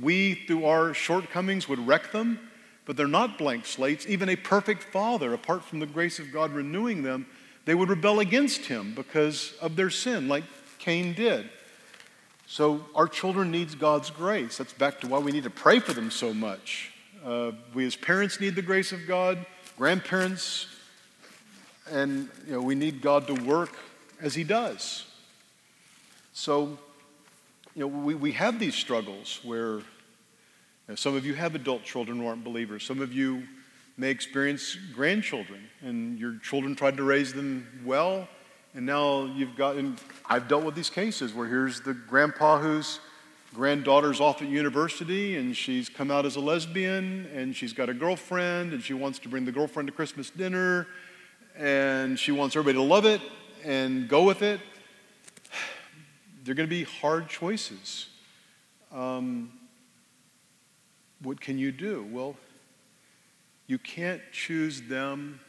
we, 0.01 0.35
through 0.47 0.67
our 0.67 0.93
shortcomings, 0.93 1.69
would 1.69 1.85
wreck 1.87 2.13
them, 2.13 2.39
but 2.85 2.97
they're 2.97 3.09
not 3.09 3.39
blank 3.39 3.67
slates. 3.67 4.07
Even 4.07 4.29
a 4.29 4.37
perfect 4.37 4.85
father, 4.85 5.33
apart 5.33 5.65
from 5.65 5.81
the 5.81 5.87
grace 5.87 6.19
of 6.19 6.33
God 6.33 6.53
renewing 6.53 7.03
them, 7.03 7.27
they 7.65 7.75
would 7.75 7.89
rebel 7.89 8.21
against 8.21 8.67
him 8.67 8.93
because 8.95 9.55
of 9.61 9.75
their 9.75 9.91
sin, 9.91 10.29
like 10.29 10.45
Cain 10.79 11.15
did. 11.15 11.51
So 12.47 12.85
our 12.95 13.09
children 13.09 13.51
needs 13.51 13.75
God's 13.75 14.11
grace. 14.11 14.59
That's 14.59 14.73
back 14.73 15.01
to 15.01 15.09
why 15.09 15.19
we 15.19 15.33
need 15.33 15.45
to 15.45 15.51
pray 15.51 15.81
for 15.81 15.93
them 15.93 16.13
so 16.13 16.33
much. 16.33 16.93
Uh, 17.25 17.53
we 17.75 17.85
as 17.85 17.97
parents 17.97 18.39
need 18.39 18.55
the 18.55 18.63
grace 18.63 18.93
of 18.93 19.05
God. 19.09 19.45
Grandparents 19.77 20.69
and 21.91 22.29
you 22.47 22.55
know, 22.55 22.61
we 22.61 22.75
need 22.75 23.01
God 23.01 23.27
to 23.29 23.35
work 23.35 23.77
as 24.21 24.35
He 24.35 24.45
does. 24.45 25.05
So, 26.33 26.79
you 27.75 27.83
know, 27.83 27.87
we, 27.87 28.15
we 28.15 28.33
have 28.33 28.59
these 28.59 28.75
struggles 28.75 29.41
where 29.43 29.79
you 29.79 29.85
know, 30.89 30.95
some 30.95 31.15
of 31.15 31.25
you 31.25 31.35
have 31.35 31.55
adult 31.55 31.85
children 31.85 32.19
who 32.19 32.27
aren't 32.27 32.45
believers. 32.45 32.85
Some 32.85 33.01
of 33.01 33.13
you 33.13 33.45
may 33.97 34.11
experience 34.11 34.77
grandchildren, 34.95 35.61
and 35.81 36.19
your 36.19 36.39
children 36.39 36.77
tried 36.77 36.97
to 36.99 37.03
raise 37.03 37.33
them 37.33 37.67
well, 37.85 38.29
and 38.75 38.85
now 38.85 39.25
you've 39.25 39.57
gotten. 39.57 39.97
I've 40.27 40.49
dealt 40.49 40.65
with 40.65 40.75
these 40.75 40.91
cases 40.91 41.33
where 41.33 41.47
here's 41.47 41.81
the 41.81 41.95
grandpa 41.95 42.59
whose 42.59 43.01
granddaughter's 43.55 44.21
off 44.21 44.43
at 44.43 44.49
university, 44.49 45.37
and 45.37 45.57
she's 45.57 45.89
come 45.89 46.11
out 46.11 46.27
as 46.27 46.37
a 46.37 46.41
lesbian, 46.41 47.27
and 47.35 47.57
she's 47.57 47.73
got 47.73 47.89
a 47.89 47.95
girlfriend, 47.95 48.75
and 48.75 48.83
she 48.83 48.93
wants 48.93 49.19
to 49.21 49.31
bring 49.31 49.47
the 49.47 49.53
girlfriend 49.53 49.87
to 49.87 49.93
Christmas 49.95 50.29
dinner 50.29 50.87
and 51.59 52.19
she 52.19 52.33
wants 52.33 52.57
everybody 52.57 52.83
to 52.83 52.89
love 52.89 53.07
it 53.07 53.21
and 53.65 54.09
go 54.09 54.25
with 54.25 54.43
it. 54.43 54.61
They're 56.45 56.55
going 56.55 56.69
to 56.69 56.75
be 56.75 56.85
hard 56.85 57.29
choices. 57.29 58.09
Um, 58.93 59.53
what 61.23 61.41
can 61.41 61.59
you 61.59 61.73
do? 61.73 62.07
Well, 62.11 62.37
you 63.67 63.79
can't 63.79 64.21
choose 64.33 64.83
them 64.83 65.41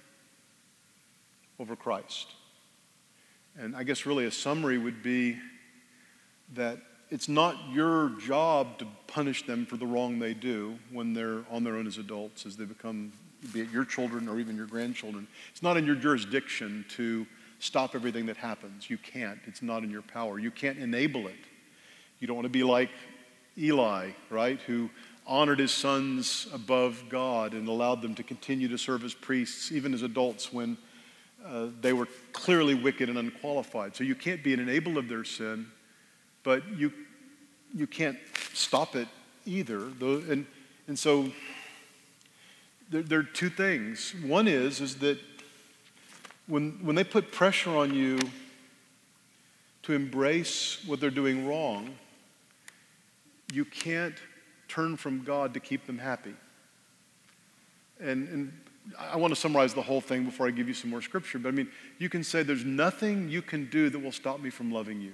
over 1.60 1.76
Christ. 1.76 2.34
And 3.58 3.76
I 3.76 3.84
guess 3.84 4.06
really 4.06 4.26
a 4.26 4.32
summary 4.32 4.78
would 4.78 5.04
be 5.04 5.38
that 6.54 6.80
it's 7.10 7.28
not 7.28 7.56
your 7.72 8.10
job 8.20 8.80
to 8.80 8.88
punish 9.08 9.46
them 9.46 9.66
for 9.66 9.78
the 9.78 9.86
wrong 9.86 10.20
they 10.20 10.34
do 10.34 10.78
when 10.92 11.14
they're 11.14 11.44
on 11.50 11.64
their 11.64 11.76
own 11.76 11.88
as 11.88 11.98
adults, 11.98 12.46
as 12.46 12.58
they 12.58 12.66
become 12.66 13.12
be 13.54 13.62
it 13.62 13.70
your 13.72 13.86
children 13.86 14.28
or 14.28 14.40
even 14.40 14.56
your 14.56 14.66
grandchildren. 14.66 15.28
It's 15.52 15.64
not 15.64 15.78
in 15.78 15.86
your 15.86 15.96
jurisdiction 15.96 16.86
to 16.90 17.26
stop 17.60 17.96
everything 17.96 18.26
that 18.28 18.38
happens. 18.38 18.90
You 18.90 18.98
can't. 18.98 19.40
It's 19.46 19.62
not 19.62 19.84
in 19.84 19.90
your 19.90 20.02
power. 20.02 20.40
You 20.40 20.52
can't 20.52 20.78
enable 20.78 21.28
it. 21.28 21.36
You 22.20 22.28
don't 22.28 22.36
want 22.36 22.46
to 22.46 22.50
be 22.50 22.64
like 22.64 22.90
Eli, 23.58 24.12
right, 24.30 24.60
who 24.62 24.90
honored 25.26 25.60
his 25.60 25.72
sons 25.72 26.48
above 26.54 27.04
God 27.10 27.54
and 27.54 27.68
allowed 27.68 28.02
them 28.02 28.16
to 28.16 28.24
continue 28.24 28.68
to 28.70 28.78
serve 28.78 29.04
as 29.04 29.14
priests, 29.14 29.72
even 29.72 29.94
as 29.94 30.02
adults, 30.02 30.54
when 30.54 30.78
uh, 31.46 31.68
they 31.82 31.94
were 31.94 32.08
clearly 32.34 32.76
wicked 32.76 33.10
and 33.10 33.18
unqualified. 33.18 33.96
So 33.96 34.04
you 34.04 34.16
can't 34.16 34.44
be 34.44 34.54
an 34.54 34.60
enabler 34.60 34.98
of 34.98 35.10
their 35.10 35.24
sin, 35.24 35.68
but 36.44 36.64
you, 36.78 36.92
you 37.74 37.88
can't 37.88 38.18
stop 38.54 38.96
it 38.96 39.08
either. 39.46 39.78
And, 39.80 40.46
and 40.88 40.98
so 40.98 41.32
there, 42.90 43.02
there, 43.02 43.20
are 43.20 43.24
two 43.24 43.50
things. 43.50 44.14
One 44.24 44.48
is, 44.48 44.82
is 44.82 44.96
that 44.98 45.20
when, 46.48 46.80
when 46.82 46.96
they 46.96 47.04
put 47.04 47.32
pressure 47.32 47.76
on 47.76 47.94
you 47.94 48.20
to 49.84 49.94
embrace 49.94 50.84
what 50.86 51.00
they're 51.00 51.10
doing 51.10 51.48
wrong, 51.48 51.96
you 53.54 53.66
can't 53.66 54.16
turn 54.68 54.98
from 54.98 55.24
God 55.24 55.54
to 55.54 55.60
keep 55.60 55.86
them 55.86 55.98
happy. 55.98 56.34
And, 58.00 58.28
and 58.30 58.54
I 58.98 59.18
want 59.18 59.34
to 59.34 59.40
summarize 59.40 59.74
the 59.74 59.82
whole 59.82 60.02
thing 60.02 60.24
before 60.24 60.48
I 60.48 60.52
give 60.52 60.68
you 60.68 60.74
some 60.74 60.90
more 60.90 61.02
scripture, 61.02 61.40
but 61.40 61.50
I 61.50 61.52
mean, 61.52 61.70
you 62.00 62.10
can 62.10 62.24
say 62.24 62.44
there's 62.44 62.66
nothing 62.66 63.30
you 63.30 63.42
can 63.42 63.70
do 63.70 63.90
that 63.90 64.00
will 64.00 64.12
stop 64.12 64.40
me 64.40 64.50
from 64.50 64.72
loving 64.72 65.02
you. 65.02 65.14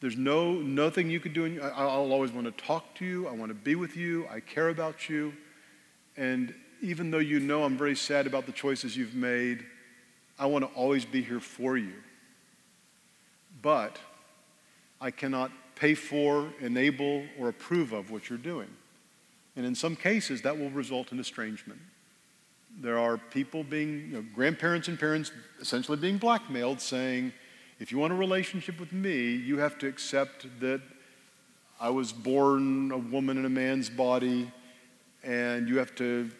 There's 0.00 0.16
no 0.16 0.52
nothing 0.52 1.10
you 1.10 1.20
can 1.20 1.32
do. 1.32 1.60
I'll 1.74 2.12
always 2.12 2.30
want 2.30 2.46
to 2.46 2.64
talk 2.64 2.94
to 2.96 3.04
you. 3.04 3.26
I 3.26 3.32
want 3.32 3.50
to 3.50 3.54
be 3.54 3.74
with 3.74 3.96
you. 3.96 4.28
I 4.30 4.40
care 4.40 4.68
about 4.68 5.08
you. 5.08 5.32
And 6.16 6.54
even 6.80 7.10
though 7.10 7.18
you 7.18 7.40
know 7.40 7.64
I'm 7.64 7.76
very 7.76 7.96
sad 7.96 8.26
about 8.26 8.46
the 8.46 8.52
choices 8.52 8.96
you've 8.96 9.14
made, 9.14 9.64
I 10.38 10.46
want 10.46 10.64
to 10.64 10.78
always 10.78 11.04
be 11.04 11.22
here 11.22 11.40
for 11.40 11.76
you. 11.76 11.94
But 13.62 13.98
I 15.00 15.10
cannot 15.10 15.50
pay 15.74 15.94
for, 15.94 16.48
enable, 16.60 17.24
or 17.38 17.48
approve 17.48 17.92
of 17.92 18.10
what 18.10 18.28
you're 18.28 18.38
doing. 18.38 18.68
And 19.56 19.64
in 19.64 19.74
some 19.74 19.96
cases, 19.96 20.42
that 20.42 20.58
will 20.58 20.70
result 20.70 21.12
in 21.12 21.18
estrangement. 21.18 21.80
There 22.80 22.98
are 22.98 23.16
people 23.16 23.64
being, 23.64 24.00
you 24.10 24.16
know, 24.16 24.24
grandparents 24.34 24.88
and 24.88 24.98
parents 24.98 25.32
essentially 25.60 25.96
being 25.96 26.18
blackmailed, 26.18 26.80
saying, 26.80 27.32
if 27.78 27.90
you 27.92 27.98
want 27.98 28.12
a 28.12 28.16
relationship 28.16 28.78
with 28.78 28.92
me, 28.92 29.34
you 29.34 29.58
have 29.58 29.78
to 29.78 29.86
accept 29.86 30.46
that 30.60 30.80
I 31.80 31.90
was 31.90 32.12
born 32.12 32.90
a 32.90 32.98
woman 32.98 33.38
in 33.38 33.44
a 33.44 33.50
man's 33.50 33.90
body 33.90 34.50
and 35.26 35.68
you 35.68 35.78
have 35.78 35.94
to 35.96 36.30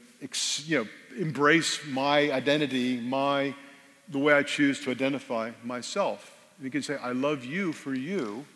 you 0.65 0.79
know, 0.79 0.89
embrace 1.19 1.85
my 1.87 2.31
identity, 2.31 3.01
my, 3.01 3.55
the 4.09 4.19
way 4.19 4.33
I 4.33 4.43
choose 4.43 4.81
to 4.85 4.91
identify 4.91 5.51
myself. 5.65 6.33
You 6.63 6.71
can 6.71 6.83
say, 6.83 6.97
I 6.97 7.13
love 7.13 7.45
you 7.45 7.73
for 7.73 7.95
you, 7.95 8.47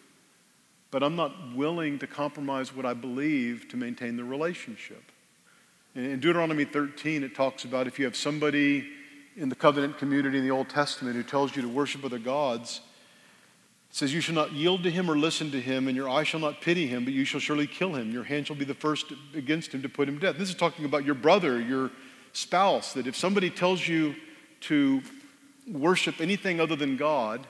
but 0.91 1.03
I'm 1.03 1.17
not 1.17 1.55
willing 1.55 1.99
to 1.99 2.07
compromise 2.07 2.75
what 2.75 2.87
I 2.87 2.95
believe 2.95 3.69
to 3.71 3.77
maintain 3.77 4.17
the 4.17 4.25
relationship. 4.25 5.03
In 5.95 6.21
Deuteronomy 6.21 6.65
13, 6.65 7.25
it 7.25 7.35
talks 7.35 7.65
about 7.65 7.89
if 7.89 7.99
you 7.99 8.05
have 8.05 8.17
somebody 8.17 8.89
in 9.37 9.49
the 9.49 9.57
covenant 9.57 9.99
community 9.99 10.39
in 10.39 10.45
the 10.45 10.51
Old 10.51 10.69
Testament 10.69 11.17
who 11.17 11.23
tells 11.25 11.57
you 11.57 11.63
to 11.63 11.69
worship 11.69 12.05
other 12.05 12.19
gods, 12.19 12.81
it 13.91 13.97
says, 13.97 14.15
You 14.15 14.21
shall 14.21 14.37
not 14.37 14.53
yield 14.53 14.85
to 14.85 14.91
him 14.91 15.11
or 15.11 15.19
listen 15.19 15.51
to 15.51 15.61
him, 15.61 15.89
and 15.89 15.97
your 15.97 16.09
eye 16.09 16.23
shall 16.23 16.41
not 16.41 16.61
pity 16.61 16.87
him, 16.87 17.05
but 17.05 17.13
you 17.13 17.25
shall 17.25 17.41
surely 17.41 17.67
kill 17.67 17.95
him. 17.95 18.13
Your 18.13 18.23
hand 18.23 18.47
shall 18.47 18.57
be 18.57 18.65
the 18.65 18.75
first 18.75 19.13
against 19.35 19.73
him 19.73 19.83
to 19.83 19.89
put 19.89 20.09
him 20.09 20.21
to 20.21 20.27
death. 20.27 20.39
This 20.39 20.49
is 20.49 20.55
talking 20.55 20.85
about 20.85 21.05
your 21.05 21.17
brother, 21.17 21.61
your 21.61 21.91
spouse, 22.33 22.93
that 22.93 23.09
if 23.09 23.17
somebody 23.17 23.51
tells 23.51 23.87
you 23.89 24.15
to 24.63 25.03
worship 25.67 26.21
anything 26.21 26.61
other 26.61 26.77
than 26.77 26.97
God 26.97 27.47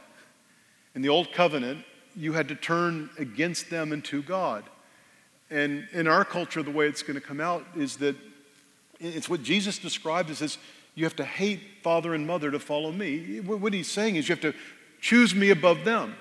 in 0.94 1.02
the 1.02 1.10
Old 1.10 1.32
Covenant, 1.32 1.84
you 2.16 2.32
had 2.32 2.48
to 2.48 2.54
turn 2.54 3.10
against 3.18 3.68
them 3.68 3.92
and 3.92 4.02
to 4.06 4.22
God. 4.22 4.64
And 5.50 5.88
in 5.92 6.08
our 6.08 6.24
culture, 6.24 6.62
the 6.62 6.70
way 6.70 6.86
it's 6.86 7.02
going 7.02 7.20
to 7.20 7.20
come 7.20 7.40
out 7.40 7.66
is 7.76 7.96
that 7.98 8.16
it's 8.98 9.28
what 9.28 9.42
Jesus 9.42 9.78
described 9.78 10.30
as 10.30 10.38
this 10.38 10.58
you 10.94 11.04
have 11.04 11.16
to 11.16 11.24
hate 11.24 11.60
father 11.82 12.14
and 12.14 12.26
mother 12.26 12.50
to 12.50 12.58
follow 12.58 12.90
me. 12.90 13.40
What 13.40 13.72
he's 13.72 13.90
saying 13.90 14.16
is 14.16 14.28
you 14.28 14.34
have 14.34 14.42
to 14.42 14.54
choose 15.00 15.34
me 15.34 15.50
above 15.50 15.84
them. 15.84 16.14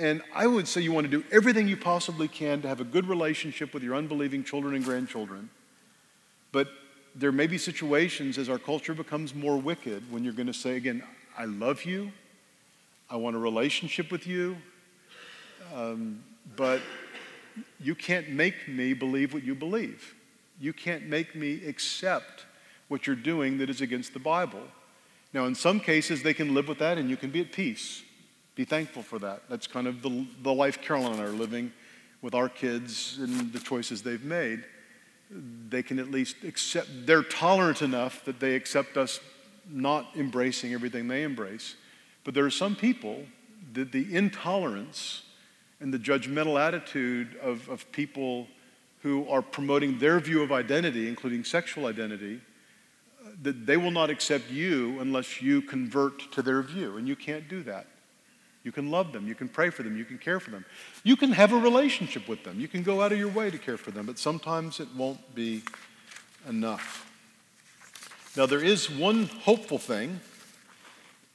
And 0.00 0.22
I 0.34 0.46
would 0.46 0.66
say 0.66 0.80
you 0.80 0.92
want 0.92 1.04
to 1.04 1.10
do 1.10 1.22
everything 1.30 1.68
you 1.68 1.76
possibly 1.76 2.26
can 2.26 2.62
to 2.62 2.68
have 2.68 2.80
a 2.80 2.84
good 2.84 3.06
relationship 3.06 3.74
with 3.74 3.82
your 3.82 3.94
unbelieving 3.94 4.42
children 4.42 4.74
and 4.74 4.82
grandchildren. 4.82 5.50
But 6.52 6.68
there 7.14 7.32
may 7.32 7.46
be 7.46 7.58
situations 7.58 8.38
as 8.38 8.48
our 8.48 8.58
culture 8.58 8.94
becomes 8.94 9.34
more 9.34 9.58
wicked 9.58 10.10
when 10.10 10.24
you're 10.24 10.32
going 10.32 10.46
to 10.46 10.54
say, 10.54 10.76
again, 10.76 11.02
I 11.36 11.44
love 11.44 11.84
you, 11.84 12.12
I 13.10 13.16
want 13.16 13.36
a 13.36 13.38
relationship 13.38 14.10
with 14.10 14.26
you, 14.26 14.56
um, 15.74 16.24
but 16.56 16.80
you 17.78 17.94
can't 17.94 18.30
make 18.30 18.68
me 18.68 18.94
believe 18.94 19.34
what 19.34 19.44
you 19.44 19.54
believe. 19.54 20.14
You 20.58 20.72
can't 20.72 21.08
make 21.08 21.34
me 21.34 21.66
accept 21.66 22.46
what 22.88 23.06
you're 23.06 23.16
doing 23.16 23.58
that 23.58 23.68
is 23.68 23.82
against 23.82 24.14
the 24.14 24.18
Bible. 24.18 24.62
Now, 25.34 25.44
in 25.44 25.54
some 25.54 25.78
cases, 25.78 26.22
they 26.22 26.32
can 26.32 26.54
live 26.54 26.68
with 26.68 26.78
that 26.78 26.96
and 26.96 27.10
you 27.10 27.18
can 27.18 27.28
be 27.28 27.42
at 27.42 27.52
peace. 27.52 28.02
Be 28.60 28.66
thankful 28.66 29.02
for 29.02 29.18
that. 29.20 29.44
That's 29.48 29.66
kind 29.66 29.86
of 29.86 30.02
the, 30.02 30.26
the 30.42 30.52
life 30.52 30.82
Caroline 30.82 31.12
and 31.12 31.22
I 31.22 31.24
are 31.24 31.28
living 31.30 31.72
with 32.20 32.34
our 32.34 32.50
kids 32.50 33.16
and 33.18 33.54
the 33.54 33.58
choices 33.58 34.02
they've 34.02 34.22
made. 34.22 34.66
They 35.30 35.82
can 35.82 35.98
at 35.98 36.10
least 36.10 36.44
accept, 36.44 37.06
they're 37.06 37.22
tolerant 37.22 37.80
enough 37.80 38.22
that 38.26 38.38
they 38.38 38.54
accept 38.56 38.98
us 38.98 39.18
not 39.70 40.14
embracing 40.14 40.74
everything 40.74 41.08
they 41.08 41.22
embrace. 41.22 41.76
But 42.22 42.34
there 42.34 42.44
are 42.44 42.50
some 42.50 42.76
people 42.76 43.24
that 43.72 43.92
the 43.92 44.14
intolerance 44.14 45.22
and 45.80 45.90
the 45.94 45.98
judgmental 45.98 46.60
attitude 46.60 47.36
of, 47.42 47.66
of 47.70 47.90
people 47.92 48.46
who 49.00 49.26
are 49.30 49.40
promoting 49.40 49.98
their 50.00 50.20
view 50.20 50.42
of 50.42 50.52
identity, 50.52 51.08
including 51.08 51.44
sexual 51.44 51.86
identity, 51.86 52.42
that 53.40 53.64
they 53.64 53.78
will 53.78 53.90
not 53.90 54.10
accept 54.10 54.50
you 54.50 55.00
unless 55.00 55.40
you 55.40 55.62
convert 55.62 56.30
to 56.32 56.42
their 56.42 56.60
view. 56.60 56.98
And 56.98 57.08
you 57.08 57.16
can't 57.16 57.48
do 57.48 57.62
that. 57.62 57.86
You 58.62 58.72
can 58.72 58.90
love 58.90 59.12
them, 59.12 59.26
you 59.26 59.34
can 59.34 59.48
pray 59.48 59.70
for 59.70 59.82
them, 59.82 59.96
you 59.96 60.04
can 60.04 60.18
care 60.18 60.38
for 60.38 60.50
them. 60.50 60.64
You 61.02 61.16
can 61.16 61.32
have 61.32 61.52
a 61.52 61.56
relationship 61.56 62.28
with 62.28 62.44
them, 62.44 62.60
you 62.60 62.68
can 62.68 62.82
go 62.82 63.00
out 63.00 63.12
of 63.12 63.18
your 63.18 63.28
way 63.28 63.50
to 63.50 63.58
care 63.58 63.78
for 63.78 63.90
them, 63.90 64.06
but 64.06 64.18
sometimes 64.18 64.80
it 64.80 64.88
won't 64.94 65.34
be 65.34 65.62
enough. 66.48 67.06
Now, 68.36 68.46
there 68.46 68.62
is 68.62 68.90
one 68.90 69.24
hopeful 69.24 69.78
thing 69.78 70.20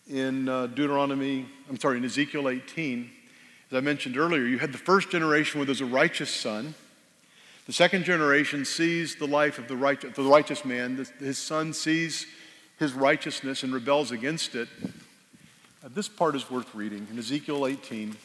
in 0.09 0.47
uh, 0.47 0.67
Deuteronomy, 0.67 1.47
I'm 1.69 1.79
sorry, 1.79 1.97
in 1.97 2.05
Ezekiel 2.05 2.47
18. 2.47 3.11
As 3.71 3.77
I 3.77 3.81
mentioned 3.81 4.17
earlier, 4.17 4.43
you 4.43 4.59
had 4.59 4.71
the 4.71 4.77
first 4.77 5.09
generation 5.09 5.59
where 5.59 5.65
there's 5.65 5.81
a 5.81 5.85
righteous 5.85 6.29
son. 6.29 6.75
The 7.65 7.73
second 7.73 8.03
generation 8.05 8.63
sees 8.63 9.15
the 9.15 9.25
life 9.25 9.57
of 9.57 9.67
the 9.67 9.75
righteous, 9.75 10.15
the 10.15 10.23
righteous 10.23 10.63
man. 10.63 11.03
His 11.19 11.39
son 11.39 11.73
sees 11.73 12.27
his 12.77 12.93
righteousness 12.93 13.63
and 13.63 13.73
rebels 13.73 14.11
against 14.11 14.53
it. 14.53 14.69
Uh, 15.85 15.89
this 15.93 16.07
part 16.07 16.35
is 16.35 16.49
worth 16.49 16.73
reading 16.73 17.05
in 17.11 17.19
Ezekiel 17.19 17.67
18. 17.67 18.17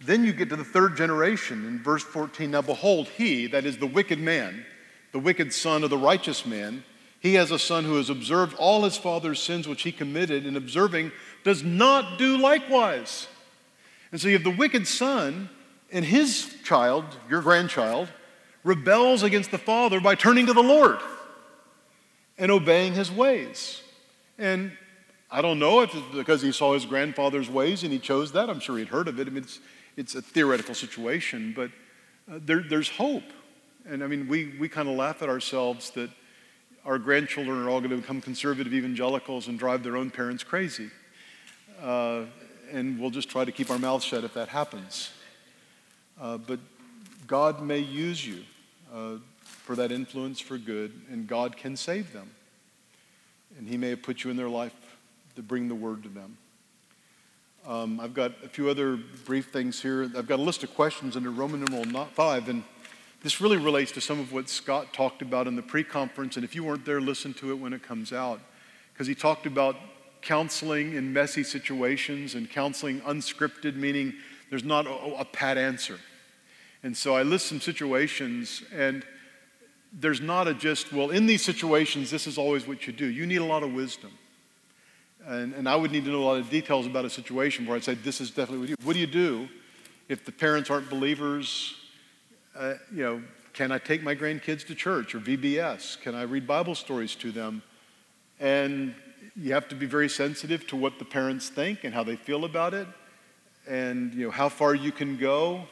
Then 0.00 0.24
you 0.24 0.32
get 0.32 0.48
to 0.50 0.56
the 0.56 0.62
third 0.62 0.96
generation 0.96 1.66
in 1.66 1.82
verse 1.82 2.04
14. 2.04 2.52
Now, 2.52 2.62
behold, 2.62 3.08
he, 3.08 3.48
that 3.48 3.64
is 3.64 3.78
the 3.78 3.86
wicked 3.86 4.20
man, 4.20 4.64
the 5.10 5.18
wicked 5.18 5.52
son 5.52 5.82
of 5.82 5.90
the 5.90 5.98
righteous 5.98 6.46
man, 6.46 6.84
he 7.18 7.34
has 7.34 7.50
a 7.50 7.58
son 7.58 7.82
who 7.82 7.96
has 7.96 8.10
observed 8.10 8.54
all 8.58 8.84
his 8.84 8.96
father's 8.96 9.42
sins 9.42 9.66
which 9.66 9.82
he 9.82 9.90
committed, 9.90 10.46
and 10.46 10.56
observing 10.56 11.10
does 11.42 11.64
not 11.64 12.16
do 12.16 12.38
likewise. 12.38 13.26
And 14.12 14.20
so 14.20 14.28
you 14.28 14.34
have 14.34 14.44
the 14.44 14.50
wicked 14.50 14.86
son 14.86 15.48
and 15.90 16.04
his 16.04 16.54
child, 16.62 17.04
your 17.28 17.42
grandchild, 17.42 18.08
rebels 18.62 19.24
against 19.24 19.50
the 19.50 19.58
father 19.58 19.98
by 19.98 20.14
turning 20.14 20.46
to 20.46 20.52
the 20.52 20.62
Lord 20.62 20.98
and 22.38 22.52
obeying 22.52 22.92
his 22.92 23.10
ways. 23.10 23.82
And 24.38 24.70
I 25.36 25.42
don't 25.42 25.58
know 25.58 25.82
if 25.82 25.94
it's 25.94 26.06
because 26.14 26.40
he 26.40 26.50
saw 26.50 26.72
his 26.72 26.86
grandfather's 26.86 27.50
ways 27.50 27.82
and 27.82 27.92
he 27.92 27.98
chose 27.98 28.32
that. 28.32 28.48
I'm 28.48 28.58
sure 28.58 28.78
he'd 28.78 28.88
heard 28.88 29.06
of 29.06 29.20
it. 29.20 29.26
I 29.26 29.30
mean, 29.30 29.42
it's, 29.42 29.60
it's 29.94 30.14
a 30.14 30.22
theoretical 30.22 30.74
situation, 30.74 31.52
but 31.54 31.70
uh, 32.32 32.38
there, 32.42 32.62
there's 32.62 32.88
hope. 32.88 33.22
And 33.86 34.02
I 34.02 34.06
mean, 34.06 34.28
we, 34.28 34.54
we 34.58 34.70
kind 34.70 34.88
of 34.88 34.96
laugh 34.96 35.20
at 35.20 35.28
ourselves 35.28 35.90
that 35.90 36.08
our 36.86 36.98
grandchildren 36.98 37.62
are 37.62 37.68
all 37.68 37.80
going 37.80 37.90
to 37.90 37.98
become 37.98 38.22
conservative 38.22 38.72
evangelicals 38.72 39.46
and 39.46 39.58
drive 39.58 39.82
their 39.82 39.98
own 39.98 40.10
parents 40.10 40.42
crazy. 40.42 40.88
Uh, 41.82 42.22
and 42.72 42.98
we'll 42.98 43.10
just 43.10 43.28
try 43.28 43.44
to 43.44 43.52
keep 43.52 43.70
our 43.70 43.78
mouths 43.78 44.06
shut 44.06 44.24
if 44.24 44.32
that 44.32 44.48
happens. 44.48 45.10
Uh, 46.18 46.38
but 46.38 46.60
God 47.26 47.60
may 47.60 47.80
use 47.80 48.26
you 48.26 48.42
uh, 48.90 49.16
for 49.42 49.76
that 49.76 49.92
influence 49.92 50.40
for 50.40 50.56
good, 50.56 50.98
and 51.10 51.26
God 51.26 51.58
can 51.58 51.76
save 51.76 52.14
them. 52.14 52.30
And 53.58 53.68
He 53.68 53.76
may 53.76 53.90
have 53.90 54.02
put 54.02 54.24
you 54.24 54.30
in 54.30 54.38
their 54.38 54.48
life 54.48 54.72
to 55.36 55.42
bring 55.42 55.68
the 55.68 55.74
word 55.74 56.02
to 56.02 56.08
them. 56.08 56.38
Um, 57.66 58.00
I've 58.00 58.14
got 58.14 58.32
a 58.44 58.48
few 58.48 58.68
other 58.68 58.96
brief 59.24 59.52
things 59.52 59.82
here. 59.82 60.04
I've 60.16 60.26
got 60.26 60.38
a 60.38 60.42
list 60.42 60.62
of 60.62 60.74
questions 60.74 61.16
under 61.16 61.30
Roman 61.30 61.64
numeral 61.64 62.06
5, 62.06 62.48
and 62.48 62.62
this 63.22 63.40
really 63.40 63.56
relates 63.56 63.92
to 63.92 64.00
some 64.00 64.20
of 64.20 64.32
what 64.32 64.48
Scott 64.48 64.92
talked 64.92 65.20
about 65.20 65.46
in 65.46 65.56
the 65.56 65.62
pre 65.62 65.82
conference. 65.82 66.36
And 66.36 66.44
if 66.44 66.54
you 66.54 66.64
weren't 66.64 66.84
there, 66.84 67.00
listen 67.00 67.34
to 67.34 67.50
it 67.50 67.54
when 67.54 67.72
it 67.72 67.82
comes 67.82 68.12
out. 68.12 68.40
Because 68.92 69.06
he 69.06 69.14
talked 69.14 69.46
about 69.46 69.76
counseling 70.22 70.94
in 70.94 71.12
messy 71.12 71.42
situations 71.42 72.34
and 72.34 72.48
counseling 72.48 73.00
unscripted, 73.00 73.74
meaning 73.74 74.14
there's 74.48 74.64
not 74.64 74.86
a, 74.86 75.20
a 75.20 75.24
pat 75.24 75.58
answer. 75.58 75.98
And 76.82 76.96
so 76.96 77.16
I 77.16 77.24
list 77.24 77.46
some 77.46 77.60
situations, 77.60 78.62
and 78.72 79.04
there's 79.92 80.20
not 80.20 80.46
a 80.46 80.54
just, 80.54 80.92
well, 80.92 81.10
in 81.10 81.26
these 81.26 81.44
situations, 81.44 82.10
this 82.10 82.26
is 82.26 82.38
always 82.38 82.66
what 82.66 82.86
you 82.86 82.92
do. 82.92 83.06
You 83.06 83.26
need 83.26 83.40
a 83.40 83.44
lot 83.44 83.62
of 83.62 83.72
wisdom. 83.72 84.12
And, 85.26 85.54
and 85.54 85.68
I 85.68 85.74
would 85.74 85.90
need 85.90 86.04
to 86.04 86.10
know 86.10 86.22
a 86.22 86.24
lot 86.24 86.38
of 86.38 86.48
details 86.50 86.86
about 86.86 87.04
a 87.04 87.10
situation 87.10 87.66
where 87.66 87.76
I'd 87.76 87.84
say, 87.84 87.94
this 87.94 88.20
is 88.20 88.30
definitely 88.30 88.58
what 88.58 88.68
you 88.68 88.76
do. 88.76 88.86
What 88.86 88.92
do 88.92 89.00
you 89.00 89.06
do 89.06 89.48
if 90.08 90.24
the 90.24 90.32
parents 90.32 90.70
aren't 90.70 90.88
believers? 90.88 91.74
Uh, 92.56 92.74
you 92.92 93.02
know, 93.02 93.22
can 93.52 93.72
I 93.72 93.78
take 93.78 94.02
my 94.02 94.14
grandkids 94.14 94.66
to 94.66 94.74
church 94.74 95.14
or 95.14 95.18
VBS? 95.18 96.00
Can 96.00 96.14
I 96.14 96.22
read 96.22 96.46
Bible 96.46 96.74
stories 96.74 97.14
to 97.16 97.32
them? 97.32 97.62
And 98.38 98.94
you 99.34 99.52
have 99.52 99.68
to 99.68 99.74
be 99.74 99.86
very 99.86 100.08
sensitive 100.08 100.66
to 100.68 100.76
what 100.76 100.98
the 100.98 101.04
parents 101.04 101.48
think 101.48 101.84
and 101.84 101.92
how 101.92 102.04
they 102.04 102.16
feel 102.16 102.44
about 102.44 102.72
it, 102.72 102.86
and 103.66 104.14
you 104.14 104.26
know 104.26 104.30
how 104.30 104.48
far 104.48 104.74
you 104.74 104.92
can 104.92 105.16
go. 105.16 105.64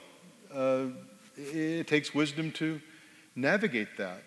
Uh, 0.52 0.86
it 1.36 1.86
takes 1.86 2.14
wisdom 2.14 2.52
to 2.52 2.80
navigate 3.34 3.96
that. 3.96 4.22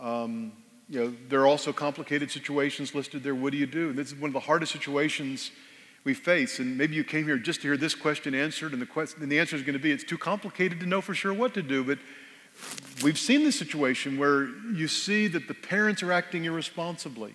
Um, 0.00 0.52
you 0.88 1.00
know, 1.00 1.14
there 1.28 1.40
are 1.40 1.46
also 1.46 1.72
complicated 1.72 2.30
situations 2.30 2.94
listed 2.94 3.22
there. 3.22 3.34
What 3.34 3.52
do 3.52 3.58
you 3.58 3.66
do? 3.66 3.90
And 3.90 3.98
this 3.98 4.08
is 4.08 4.14
one 4.14 4.28
of 4.28 4.34
the 4.34 4.40
hardest 4.40 4.72
situations 4.72 5.50
we 6.04 6.14
face. 6.14 6.60
And 6.60 6.78
maybe 6.78 6.94
you 6.94 7.02
came 7.02 7.24
here 7.24 7.38
just 7.38 7.62
to 7.62 7.68
hear 7.68 7.76
this 7.76 7.94
question 7.94 8.34
answered, 8.34 8.72
and 8.72 8.80
the, 8.80 8.86
question, 8.86 9.22
and 9.22 9.30
the 9.30 9.40
answer 9.40 9.56
is 9.56 9.62
going 9.62 9.74
to 9.74 9.80
be 9.80 9.90
it's 9.90 10.04
too 10.04 10.18
complicated 10.18 10.78
to 10.80 10.86
know 10.86 11.00
for 11.00 11.14
sure 11.14 11.34
what 11.34 11.54
to 11.54 11.62
do. 11.62 11.82
But 11.82 11.98
we've 13.02 13.18
seen 13.18 13.42
this 13.42 13.58
situation 13.58 14.16
where 14.16 14.44
you 14.72 14.86
see 14.86 15.26
that 15.26 15.48
the 15.48 15.54
parents 15.54 16.04
are 16.04 16.12
acting 16.12 16.44
irresponsibly. 16.44 17.34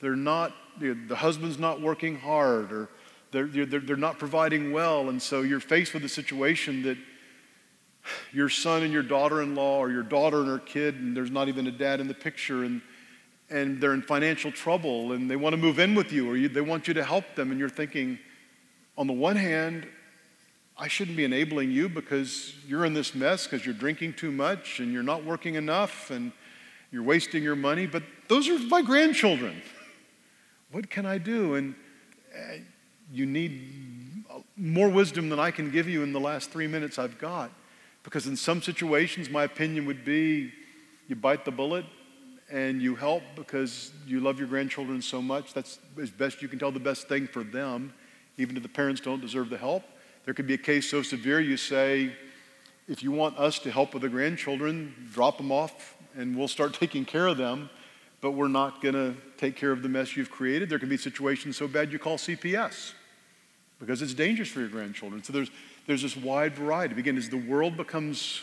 They're 0.00 0.16
not, 0.16 0.54
you 0.80 0.94
know, 0.94 1.08
the 1.08 1.16
husband's 1.16 1.58
not 1.58 1.82
working 1.82 2.18
hard, 2.18 2.72
or 2.72 2.88
they're, 3.32 3.46
they're, 3.46 3.80
they're 3.80 3.96
not 3.96 4.18
providing 4.18 4.72
well. 4.72 5.10
And 5.10 5.20
so 5.20 5.42
you're 5.42 5.60
faced 5.60 5.92
with 5.92 6.04
a 6.04 6.08
situation 6.08 6.82
that 6.84 6.96
your 8.32 8.48
son 8.48 8.82
and 8.82 8.92
your 8.92 9.02
daughter 9.02 9.42
in 9.42 9.54
law, 9.54 9.78
or 9.78 9.90
your 9.90 10.02
daughter 10.02 10.38
and 10.38 10.48
her 10.48 10.58
kid, 10.58 10.96
and 10.96 11.16
there's 11.16 11.30
not 11.30 11.48
even 11.48 11.66
a 11.66 11.72
dad 11.72 12.00
in 12.00 12.08
the 12.08 12.14
picture, 12.14 12.64
and, 12.64 12.82
and 13.50 13.80
they're 13.80 13.94
in 13.94 14.02
financial 14.02 14.50
trouble, 14.50 15.12
and 15.12 15.30
they 15.30 15.36
want 15.36 15.52
to 15.52 15.56
move 15.56 15.78
in 15.78 15.94
with 15.94 16.12
you, 16.12 16.28
or 16.28 16.36
you, 16.36 16.48
they 16.48 16.60
want 16.60 16.88
you 16.88 16.94
to 16.94 17.04
help 17.04 17.34
them, 17.34 17.50
and 17.50 17.60
you're 17.60 17.68
thinking, 17.68 18.18
on 18.96 19.06
the 19.06 19.12
one 19.12 19.36
hand, 19.36 19.86
I 20.76 20.88
shouldn't 20.88 21.16
be 21.16 21.24
enabling 21.24 21.70
you 21.70 21.88
because 21.88 22.54
you're 22.66 22.84
in 22.84 22.94
this 22.94 23.14
mess 23.14 23.46
because 23.46 23.64
you're 23.64 23.74
drinking 23.74 24.14
too 24.14 24.32
much 24.32 24.80
and 24.80 24.92
you're 24.92 25.02
not 25.02 25.24
working 25.24 25.54
enough 25.54 26.10
and 26.10 26.32
you're 26.90 27.02
wasting 27.02 27.42
your 27.42 27.56
money, 27.56 27.86
but 27.86 28.02
those 28.28 28.48
are 28.48 28.58
my 28.58 28.82
grandchildren. 28.82 29.62
What 30.72 30.90
can 30.90 31.06
I 31.06 31.18
do? 31.18 31.54
And 31.54 31.74
uh, 32.34 32.56
you 33.12 33.26
need 33.26 34.24
more 34.56 34.88
wisdom 34.88 35.28
than 35.28 35.38
I 35.38 35.50
can 35.50 35.70
give 35.70 35.88
you 35.88 36.02
in 36.02 36.12
the 36.12 36.20
last 36.20 36.50
three 36.50 36.66
minutes 36.66 36.98
I've 36.98 37.18
got. 37.18 37.50
Because 38.02 38.26
in 38.26 38.36
some 38.36 38.62
situations, 38.62 39.30
my 39.30 39.44
opinion 39.44 39.86
would 39.86 40.04
be 40.04 40.52
you 41.08 41.16
bite 41.16 41.44
the 41.44 41.50
bullet 41.50 41.84
and 42.50 42.82
you 42.82 42.94
help 42.94 43.22
because 43.34 43.92
you 44.06 44.20
love 44.20 44.38
your 44.38 44.48
grandchildren 44.48 45.00
so 45.00 45.22
much. 45.22 45.54
That's 45.54 45.78
as 46.00 46.10
best 46.10 46.42
you 46.42 46.48
can 46.48 46.58
tell 46.58 46.72
the 46.72 46.80
best 46.80 47.08
thing 47.08 47.26
for 47.26 47.42
them, 47.42 47.92
even 48.36 48.56
if 48.56 48.62
the 48.62 48.68
parents 48.68 49.00
don't 49.00 49.20
deserve 49.20 49.48
the 49.50 49.58
help. 49.58 49.84
There 50.24 50.34
could 50.34 50.46
be 50.46 50.54
a 50.54 50.58
case 50.58 50.90
so 50.90 51.02
severe 51.02 51.40
you 51.40 51.56
say, 51.56 52.12
if 52.88 53.02
you 53.02 53.10
want 53.10 53.38
us 53.38 53.58
to 53.60 53.70
help 53.70 53.94
with 53.94 54.02
the 54.02 54.08
grandchildren, 54.08 54.94
drop 55.12 55.38
them 55.38 55.50
off 55.50 55.96
and 56.16 56.36
we'll 56.36 56.48
start 56.48 56.74
taking 56.80 57.04
care 57.04 57.26
of 57.26 57.38
them, 57.38 57.70
but 58.20 58.32
we're 58.32 58.48
not 58.48 58.82
going 58.82 58.94
to 58.94 59.14
take 59.38 59.56
care 59.56 59.72
of 59.72 59.82
the 59.82 59.88
mess 59.88 60.16
you've 60.16 60.30
created. 60.30 60.68
There 60.68 60.78
can 60.78 60.88
be 60.88 60.96
situations 60.96 61.56
so 61.56 61.66
bad 61.66 61.90
you 61.90 61.98
call 61.98 62.18
CPS 62.18 62.92
because 63.80 64.02
it's 64.02 64.14
dangerous 64.14 64.48
for 64.48 64.60
your 64.60 64.68
grandchildren. 64.68 65.24
So 65.24 65.32
there's, 65.32 65.50
there's 65.86 66.02
this 66.02 66.16
wide 66.16 66.54
variety. 66.54 66.94
Again, 66.98 67.16
as 67.16 67.28
the 67.28 67.36
world 67.36 67.76
becomes 67.76 68.42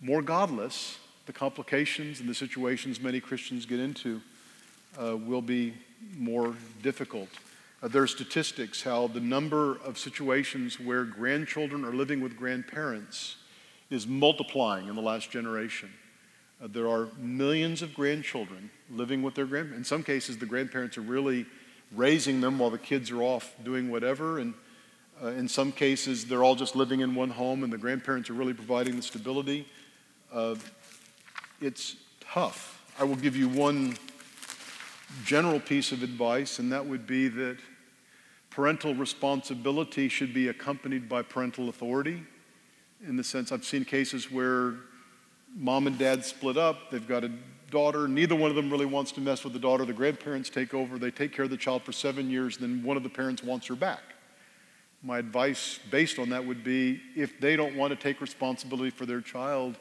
more 0.00 0.22
godless, 0.22 0.98
the 1.26 1.32
complications 1.32 2.20
and 2.20 2.28
the 2.28 2.34
situations 2.34 3.00
many 3.00 3.20
Christians 3.20 3.66
get 3.66 3.80
into 3.80 4.20
uh, 5.00 5.16
will 5.16 5.42
be 5.42 5.74
more 6.16 6.54
difficult. 6.82 7.28
Uh, 7.82 7.88
there 7.88 8.02
are 8.02 8.06
statistics 8.06 8.82
how 8.82 9.06
the 9.08 9.20
number 9.20 9.78
of 9.84 9.98
situations 9.98 10.80
where 10.80 11.04
grandchildren 11.04 11.84
are 11.84 11.92
living 11.92 12.20
with 12.20 12.36
grandparents 12.36 13.36
is 13.90 14.06
multiplying 14.06 14.88
in 14.88 14.96
the 14.96 15.02
last 15.02 15.30
generation. 15.30 15.90
Uh, 16.62 16.68
there 16.68 16.88
are 16.88 17.08
millions 17.18 17.82
of 17.82 17.94
grandchildren 17.94 18.70
living 18.90 19.22
with 19.22 19.34
their 19.34 19.44
grandparents. 19.46 19.90
In 19.90 19.96
some 19.96 20.02
cases, 20.02 20.38
the 20.38 20.46
grandparents 20.46 20.96
are 20.96 21.02
really 21.02 21.46
raising 21.92 22.40
them 22.40 22.58
while 22.58 22.70
the 22.70 22.78
kids 22.78 23.10
are 23.10 23.22
off 23.22 23.54
doing 23.62 23.90
whatever. 23.90 24.38
And 24.38 24.54
uh, 25.22 25.28
in 25.28 25.48
some 25.48 25.72
cases, 25.72 26.26
they're 26.26 26.44
all 26.44 26.54
just 26.54 26.76
living 26.76 27.00
in 27.00 27.14
one 27.14 27.30
home 27.30 27.64
and 27.64 27.72
the 27.72 27.78
grandparents 27.78 28.28
are 28.28 28.34
really 28.34 28.54
providing 28.54 28.96
the 28.96 29.02
stability. 29.02 29.66
Uh, 30.32 30.54
it's 31.60 31.96
tough. 32.20 32.82
I 32.98 33.04
will 33.04 33.16
give 33.16 33.36
you 33.36 33.48
one 33.48 33.96
general 35.24 35.60
piece 35.60 35.92
of 35.92 36.02
advice, 36.02 36.58
and 36.58 36.70
that 36.72 36.84
would 36.84 37.06
be 37.06 37.28
that 37.28 37.58
parental 38.50 38.94
responsibility 38.94 40.08
should 40.08 40.34
be 40.34 40.48
accompanied 40.48 41.08
by 41.08 41.22
parental 41.22 41.68
authority. 41.68 42.22
In 43.06 43.16
the 43.16 43.24
sense, 43.24 43.52
I've 43.52 43.64
seen 43.64 43.84
cases 43.84 44.30
where 44.30 44.74
mom 45.54 45.86
and 45.86 45.98
dad 45.98 46.24
split 46.24 46.56
up, 46.56 46.90
they've 46.90 47.06
got 47.06 47.24
a 47.24 47.30
daughter, 47.70 48.08
neither 48.08 48.34
one 48.34 48.50
of 48.50 48.56
them 48.56 48.70
really 48.70 48.86
wants 48.86 49.12
to 49.12 49.20
mess 49.20 49.44
with 49.44 49.52
the 49.52 49.58
daughter. 49.58 49.84
The 49.84 49.92
grandparents 49.92 50.50
take 50.50 50.74
over, 50.74 50.98
they 50.98 51.10
take 51.10 51.32
care 51.32 51.44
of 51.44 51.50
the 51.50 51.56
child 51.56 51.82
for 51.82 51.92
seven 51.92 52.30
years, 52.30 52.56
then 52.56 52.82
one 52.82 52.96
of 52.96 53.02
the 53.02 53.08
parents 53.08 53.42
wants 53.42 53.66
her 53.66 53.76
back. 53.76 54.15
My 55.06 55.18
advice 55.18 55.78
based 55.88 56.18
on 56.18 56.30
that 56.30 56.44
would 56.44 56.64
be 56.64 57.00
if 57.14 57.38
they 57.38 57.54
don't 57.54 57.76
want 57.76 57.90
to 57.92 57.96
take 57.96 58.20
responsibility 58.20 58.90
for 58.90 59.06
their 59.06 59.20
child, 59.20 59.76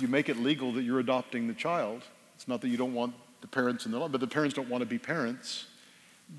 you 0.00 0.08
make 0.08 0.28
it 0.28 0.36
legal 0.38 0.72
that 0.72 0.82
you're 0.82 0.98
adopting 0.98 1.46
the 1.46 1.54
child. 1.54 2.02
It's 2.34 2.48
not 2.48 2.60
that 2.62 2.68
you 2.68 2.76
don't 2.76 2.94
want 2.94 3.14
the 3.42 3.46
parents 3.46 3.86
in 3.86 3.92
the 3.92 3.98
law, 3.98 4.08
but 4.08 4.20
the 4.20 4.26
parents 4.26 4.56
don't 4.56 4.68
want 4.68 4.82
to 4.82 4.86
be 4.86 4.98
parents, 4.98 5.66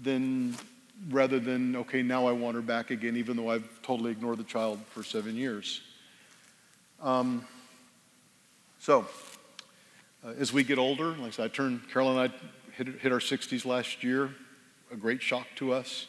then 0.02 0.58
rather 1.10 1.40
than, 1.40 1.78
okay, 1.78 2.04
now 2.04 2.28
I 2.28 2.34
want 2.34 2.56
her 2.56 2.62
back 2.62 2.92
again, 2.92 3.16
even 3.16 3.38
though 3.38 3.50
I've 3.50 3.82
totally 3.82 4.12
ignored 4.12 4.38
the 4.38 4.44
child 4.44 4.82
for 4.90 5.02
seven 5.02 5.38
years. 5.38 5.80
Um, 7.02 7.48
so, 8.80 9.08
uh, 10.26 10.34
as 10.38 10.52
we 10.52 10.66
get 10.66 10.78
older, 10.78 11.12
like 11.12 11.28
I 11.28 11.30
said, 11.30 11.46
I 11.46 11.48
turned, 11.48 11.90
Carol 11.94 12.20
and 12.20 12.30
I 12.30 12.76
hit, 12.76 13.00
hit 13.00 13.14
our 13.14 13.20
60s 13.20 13.66
last 13.66 14.04
year, 14.04 14.32
a 14.92 14.98
great 14.98 15.22
shock 15.22 15.48
to 15.56 15.72
us. 15.72 16.08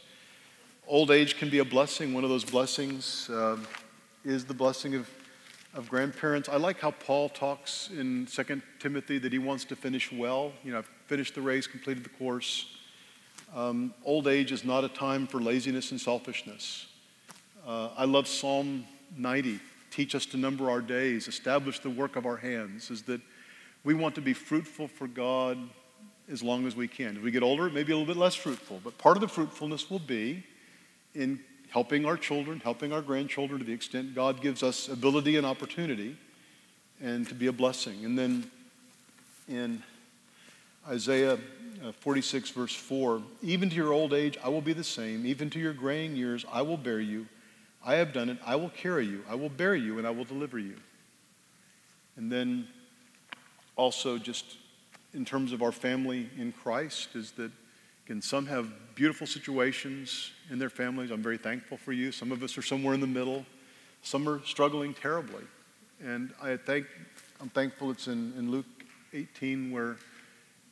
Old 0.87 1.11
age 1.11 1.39
can 1.39 1.49
be 1.49 1.59
a 1.59 1.65
blessing. 1.65 2.13
One 2.13 2.25
of 2.25 2.31
those 2.31 2.45
blessings 2.45 3.31
uh, 3.31 3.57
is 4.25 4.45
the 4.45 4.55
blessing 4.55 4.95
of 4.95 5.09
of 5.75 5.89
grandparents. 5.89 6.49
I 6.49 6.57
like 6.57 6.81
how 6.81 6.91
Paul 6.91 7.29
talks 7.29 7.89
in 7.91 8.27
2 8.27 8.63
Timothy 8.79 9.19
that 9.19 9.33
he 9.33 9.39
wants 9.39 9.65
to 9.67 9.77
finish 9.77 10.13
well. 10.13 10.53
You 10.65 10.73
know, 10.73 10.79
I've 10.79 10.91
finished 11.07 11.35
the 11.35 11.41
race, 11.41 11.67
completed 11.67 12.05
the 12.05 12.11
course. 12.11 12.77
Um, 13.55 13.95
old 14.05 14.29
age 14.29 14.53
is 14.53 14.65
not 14.65 14.85
a 14.85 14.89
time 14.89 15.27
for 15.27 15.41
laziness 15.41 15.91
and 15.91 16.01
selfishness. 16.01 16.87
Uh, 17.67 17.91
I 17.97 18.05
love 18.05 18.27
Psalm 18.27 18.85
90. 19.17 19.61
Teach 19.91 20.15
us 20.15 20.27
to 20.27 20.37
number 20.37 20.71
our 20.71 20.81
days, 20.81 21.29
establish 21.29 21.79
the 21.79 21.91
work 21.91 22.17
of 22.17 22.27
our 22.27 22.37
hands. 22.37 22.91
Is 22.91 23.03
that 23.05 23.21
we 23.85 23.95
want 23.95 24.15
to 24.15 24.21
be 24.21 24.33
fruitful 24.33 24.89
for 24.89 25.07
God 25.07 25.59
as 26.31 26.43
long 26.43 26.67
as 26.67 26.77
we 26.77 26.89
can. 26.89 27.17
As 27.17 27.23
we 27.23 27.31
get 27.31 27.43
older, 27.43 27.69
maybe 27.69 27.93
a 27.93 27.97
little 27.97 28.13
bit 28.13 28.19
less 28.19 28.35
fruitful, 28.35 28.81
but 28.85 28.97
part 28.97 29.17
of 29.17 29.21
the 29.21 29.29
fruitfulness 29.29 29.91
will 29.91 29.99
be 29.99 30.45
in 31.15 31.41
helping 31.71 32.05
our 32.05 32.17
children, 32.17 32.61
helping 32.61 32.93
our 32.93 33.03
grandchildren 33.03 33.59
to 33.59 33.65
the 33.65 33.73
extent 33.73 34.15
God 34.15 34.41
gives 34.41 34.63
us 34.63 34.89
ability 34.89 35.37
and 35.37 35.47
opportunity, 35.47 36.17
and 37.01 37.27
to 37.29 37.35
be 37.35 37.47
a 37.47 37.53
blessing. 37.53 38.05
And 38.05 38.19
then 38.19 38.51
in 39.49 39.83
Isaiah 40.89 41.39
uh, 41.85 41.93
46, 42.01 42.51
verse 42.51 42.75
4, 42.75 43.23
even 43.43 43.71
to 43.71 43.77
your 43.77 43.93
old 43.93 44.13
age 44.13 44.37
I 44.45 44.49
will 44.49 44.61
be 44.61 44.73
the 44.73 44.85
same, 44.85 45.25
even 45.27 45.51
to 45.51 45.59
your 45.59 45.73
graying 45.73 46.15
years 46.17 46.45
I 46.53 46.63
will 46.63 46.77
bear 46.77 47.01
you. 47.01 47.27
I 47.85 47.95
have 47.97 48.13
done 48.13 48.29
it, 48.29 48.39
I 48.45 48.57
will 48.57 48.71
carry 48.71 49.07
you, 49.07 49.25
I 49.29 49.35
will 49.35 49.49
bear 49.49 49.75
you, 49.75 49.99
and 49.99 50.07
I 50.07 50.11
will 50.11 50.25
deliver 50.25 50.59
you. 50.59 50.77
And 52.17 52.31
then 52.31 52.69
also, 53.75 54.19
just 54.19 54.45
in 55.15 55.25
terms 55.25 55.53
of 55.53 55.63
our 55.63 55.73
family 55.73 56.29
in 56.39 56.53
Christ, 56.53 57.17
is 57.17 57.33
that 57.33 57.51
Again, 58.07 58.21
some 58.21 58.47
have 58.47 58.95
beautiful 58.95 59.27
situations 59.27 60.33
in 60.51 60.59
their 60.59 60.71
families. 60.71 61.11
I'm 61.11 61.23
very 61.23 61.39
thankful 61.39 61.77
for 61.77 61.93
you. 61.93 62.11
Some 62.11 62.33
of 62.33 62.43
us 62.43 62.59
are 62.59 62.63
somewhere 62.63 62.95
in 62.95 63.01
the 63.01 63.07
middle. 63.07 63.47
Some 64.03 64.29
are 64.29 64.45
struggling 64.45 64.93
terribly. 64.93 65.45
And 66.03 66.33
I 66.43 66.57
thank, 66.57 66.87
I'm 67.41 67.49
thankful 67.49 67.91
it's 67.91 68.09
in, 68.09 68.33
in 68.37 68.51
Luke 68.51 68.67
18 69.13 69.71
where 69.71 69.97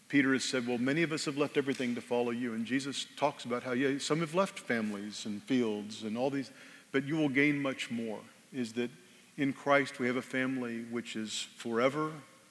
Peter 0.09 0.33
has 0.33 0.45
said, 0.45 0.67
Well, 0.67 0.79
many 0.79 1.05
of 1.05 1.13
us 1.13 1.25
have 1.27 1.39
left 1.39 1.57
everything 1.57 1.95
to 1.95 2.01
follow 2.01 2.33
you. 2.33 2.55
And 2.55 2.67
Jesus 2.67 3.07
talks 3.17 3.45
about 3.45 3.63
how, 3.63 3.73
yeah, 3.73 3.99
some 3.99 4.21
have 4.21 4.35
left 4.35 4.59
families 4.59 5.25
and 5.25 5.41
fields 5.45 6.03
and 6.03 6.19
all 6.19 6.31
these, 6.31 6.51
but 6.91 7.05
you 7.05 7.17
will 7.17 7.29
gain 7.29 7.63
much 7.63 7.93
more. 7.93 8.19
Is 8.53 8.73
that 8.73 8.91
in 9.37 9.53
Christ 9.53 10.01
we 10.01 10.09
have 10.09 10.17
a 10.17 10.23
family 10.23 10.85
which 10.91 11.15
is 11.15 11.47
forever, 11.57 12.11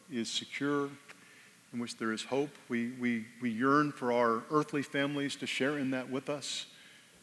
is 0.09 0.31
secure, 0.31 0.89
in 1.73 1.79
which 1.79 1.97
there 1.97 2.11
is 2.11 2.23
hope. 2.23 2.49
We, 2.67 2.91
we, 2.99 3.25
we 3.41 3.49
yearn 3.49 3.91
for 3.91 4.11
our 4.11 4.43
earthly 4.51 4.81
families 4.81 5.35
to 5.37 5.47
share 5.47 5.77
in 5.77 5.91
that 5.91 6.09
with 6.09 6.29
us. 6.29 6.65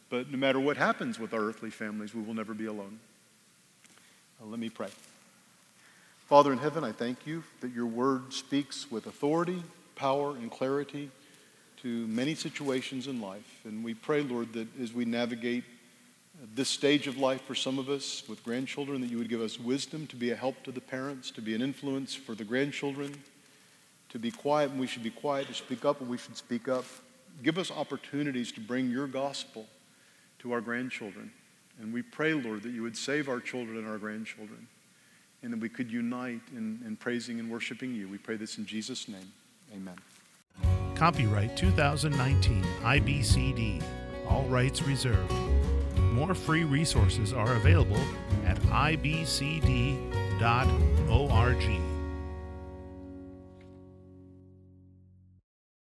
But 0.09 0.31
no 0.31 0.37
matter 0.37 0.59
what 0.59 0.77
happens 0.77 1.19
with 1.19 1.33
our 1.33 1.41
earthly 1.41 1.69
families, 1.69 2.15
we 2.15 2.21
will 2.21 2.33
never 2.33 2.53
be 2.53 2.65
alone. 2.65 2.99
Uh, 4.41 4.45
let 4.45 4.59
me 4.59 4.69
pray. 4.69 4.89
Father 6.27 6.51
in 6.51 6.59
heaven, 6.59 6.83
I 6.83 6.91
thank 6.91 7.27
you 7.27 7.43
that 7.61 7.73
your 7.73 7.85
word 7.85 8.33
speaks 8.33 8.89
with 8.89 9.07
authority, 9.07 9.63
power, 9.95 10.31
and 10.31 10.49
clarity 10.49 11.09
to 11.81 12.07
many 12.07 12.35
situations 12.35 13.07
in 13.07 13.21
life. 13.21 13.61
And 13.65 13.83
we 13.83 13.93
pray, 13.93 14.21
Lord, 14.21 14.53
that 14.53 14.67
as 14.81 14.93
we 14.93 15.05
navigate 15.05 15.63
this 16.55 16.69
stage 16.69 17.07
of 17.07 17.17
life 17.17 17.41
for 17.41 17.55
some 17.55 17.79
of 17.79 17.89
us 17.89 18.23
with 18.29 18.43
grandchildren, 18.43 19.01
that 19.01 19.09
you 19.09 19.17
would 19.17 19.29
give 19.29 19.41
us 19.41 19.59
wisdom 19.59 20.07
to 20.07 20.15
be 20.15 20.31
a 20.31 20.35
help 20.35 20.63
to 20.63 20.71
the 20.71 20.81
parents, 20.81 21.31
to 21.31 21.41
be 21.41 21.55
an 21.55 21.61
influence 21.61 22.13
for 22.13 22.35
the 22.35 22.43
grandchildren 22.43 23.13
to 24.17 24.21
be 24.21 24.31
quiet 24.31 24.71
when 24.71 24.79
we 24.79 24.87
should 24.87 25.03
be 25.03 25.11
quiet, 25.11 25.47
to 25.47 25.53
speak 25.53 25.85
up 25.85 26.01
when 26.01 26.09
we 26.09 26.17
should 26.17 26.35
speak 26.35 26.67
up. 26.67 26.85
Give 27.43 27.59
us 27.59 27.69
opportunities 27.69 28.51
to 28.53 28.59
bring 28.59 28.89
your 28.89 29.05
gospel 29.05 29.67
to 30.39 30.51
our 30.53 30.61
grandchildren. 30.61 31.31
And 31.79 31.93
we 31.93 32.01
pray, 32.01 32.33
Lord, 32.33 32.63
that 32.63 32.71
you 32.71 32.81
would 32.81 32.97
save 32.97 33.29
our 33.29 33.39
children 33.39 33.77
and 33.77 33.87
our 33.87 33.99
grandchildren, 33.99 34.67
and 35.43 35.53
that 35.53 35.59
we 35.59 35.69
could 35.69 35.91
unite 35.91 36.41
in, 36.51 36.81
in 36.85 36.95
praising 36.95 37.39
and 37.39 37.51
worshiping 37.51 37.93
you. 37.93 38.07
We 38.07 38.17
pray 38.17 38.37
this 38.37 38.57
in 38.57 38.65
Jesus' 38.65 39.07
name. 39.07 39.31
Amen. 39.71 39.97
Copyright 40.95 41.55
2019 41.55 42.63
IBCD. 42.63 43.83
All 44.27 44.45
rights 44.45 44.81
reserved. 44.81 45.31
More 46.13 46.33
free 46.33 46.63
resources 46.63 47.33
are 47.33 47.53
available 47.53 48.01
at 48.45 48.59
ibcd.org. 48.61 50.07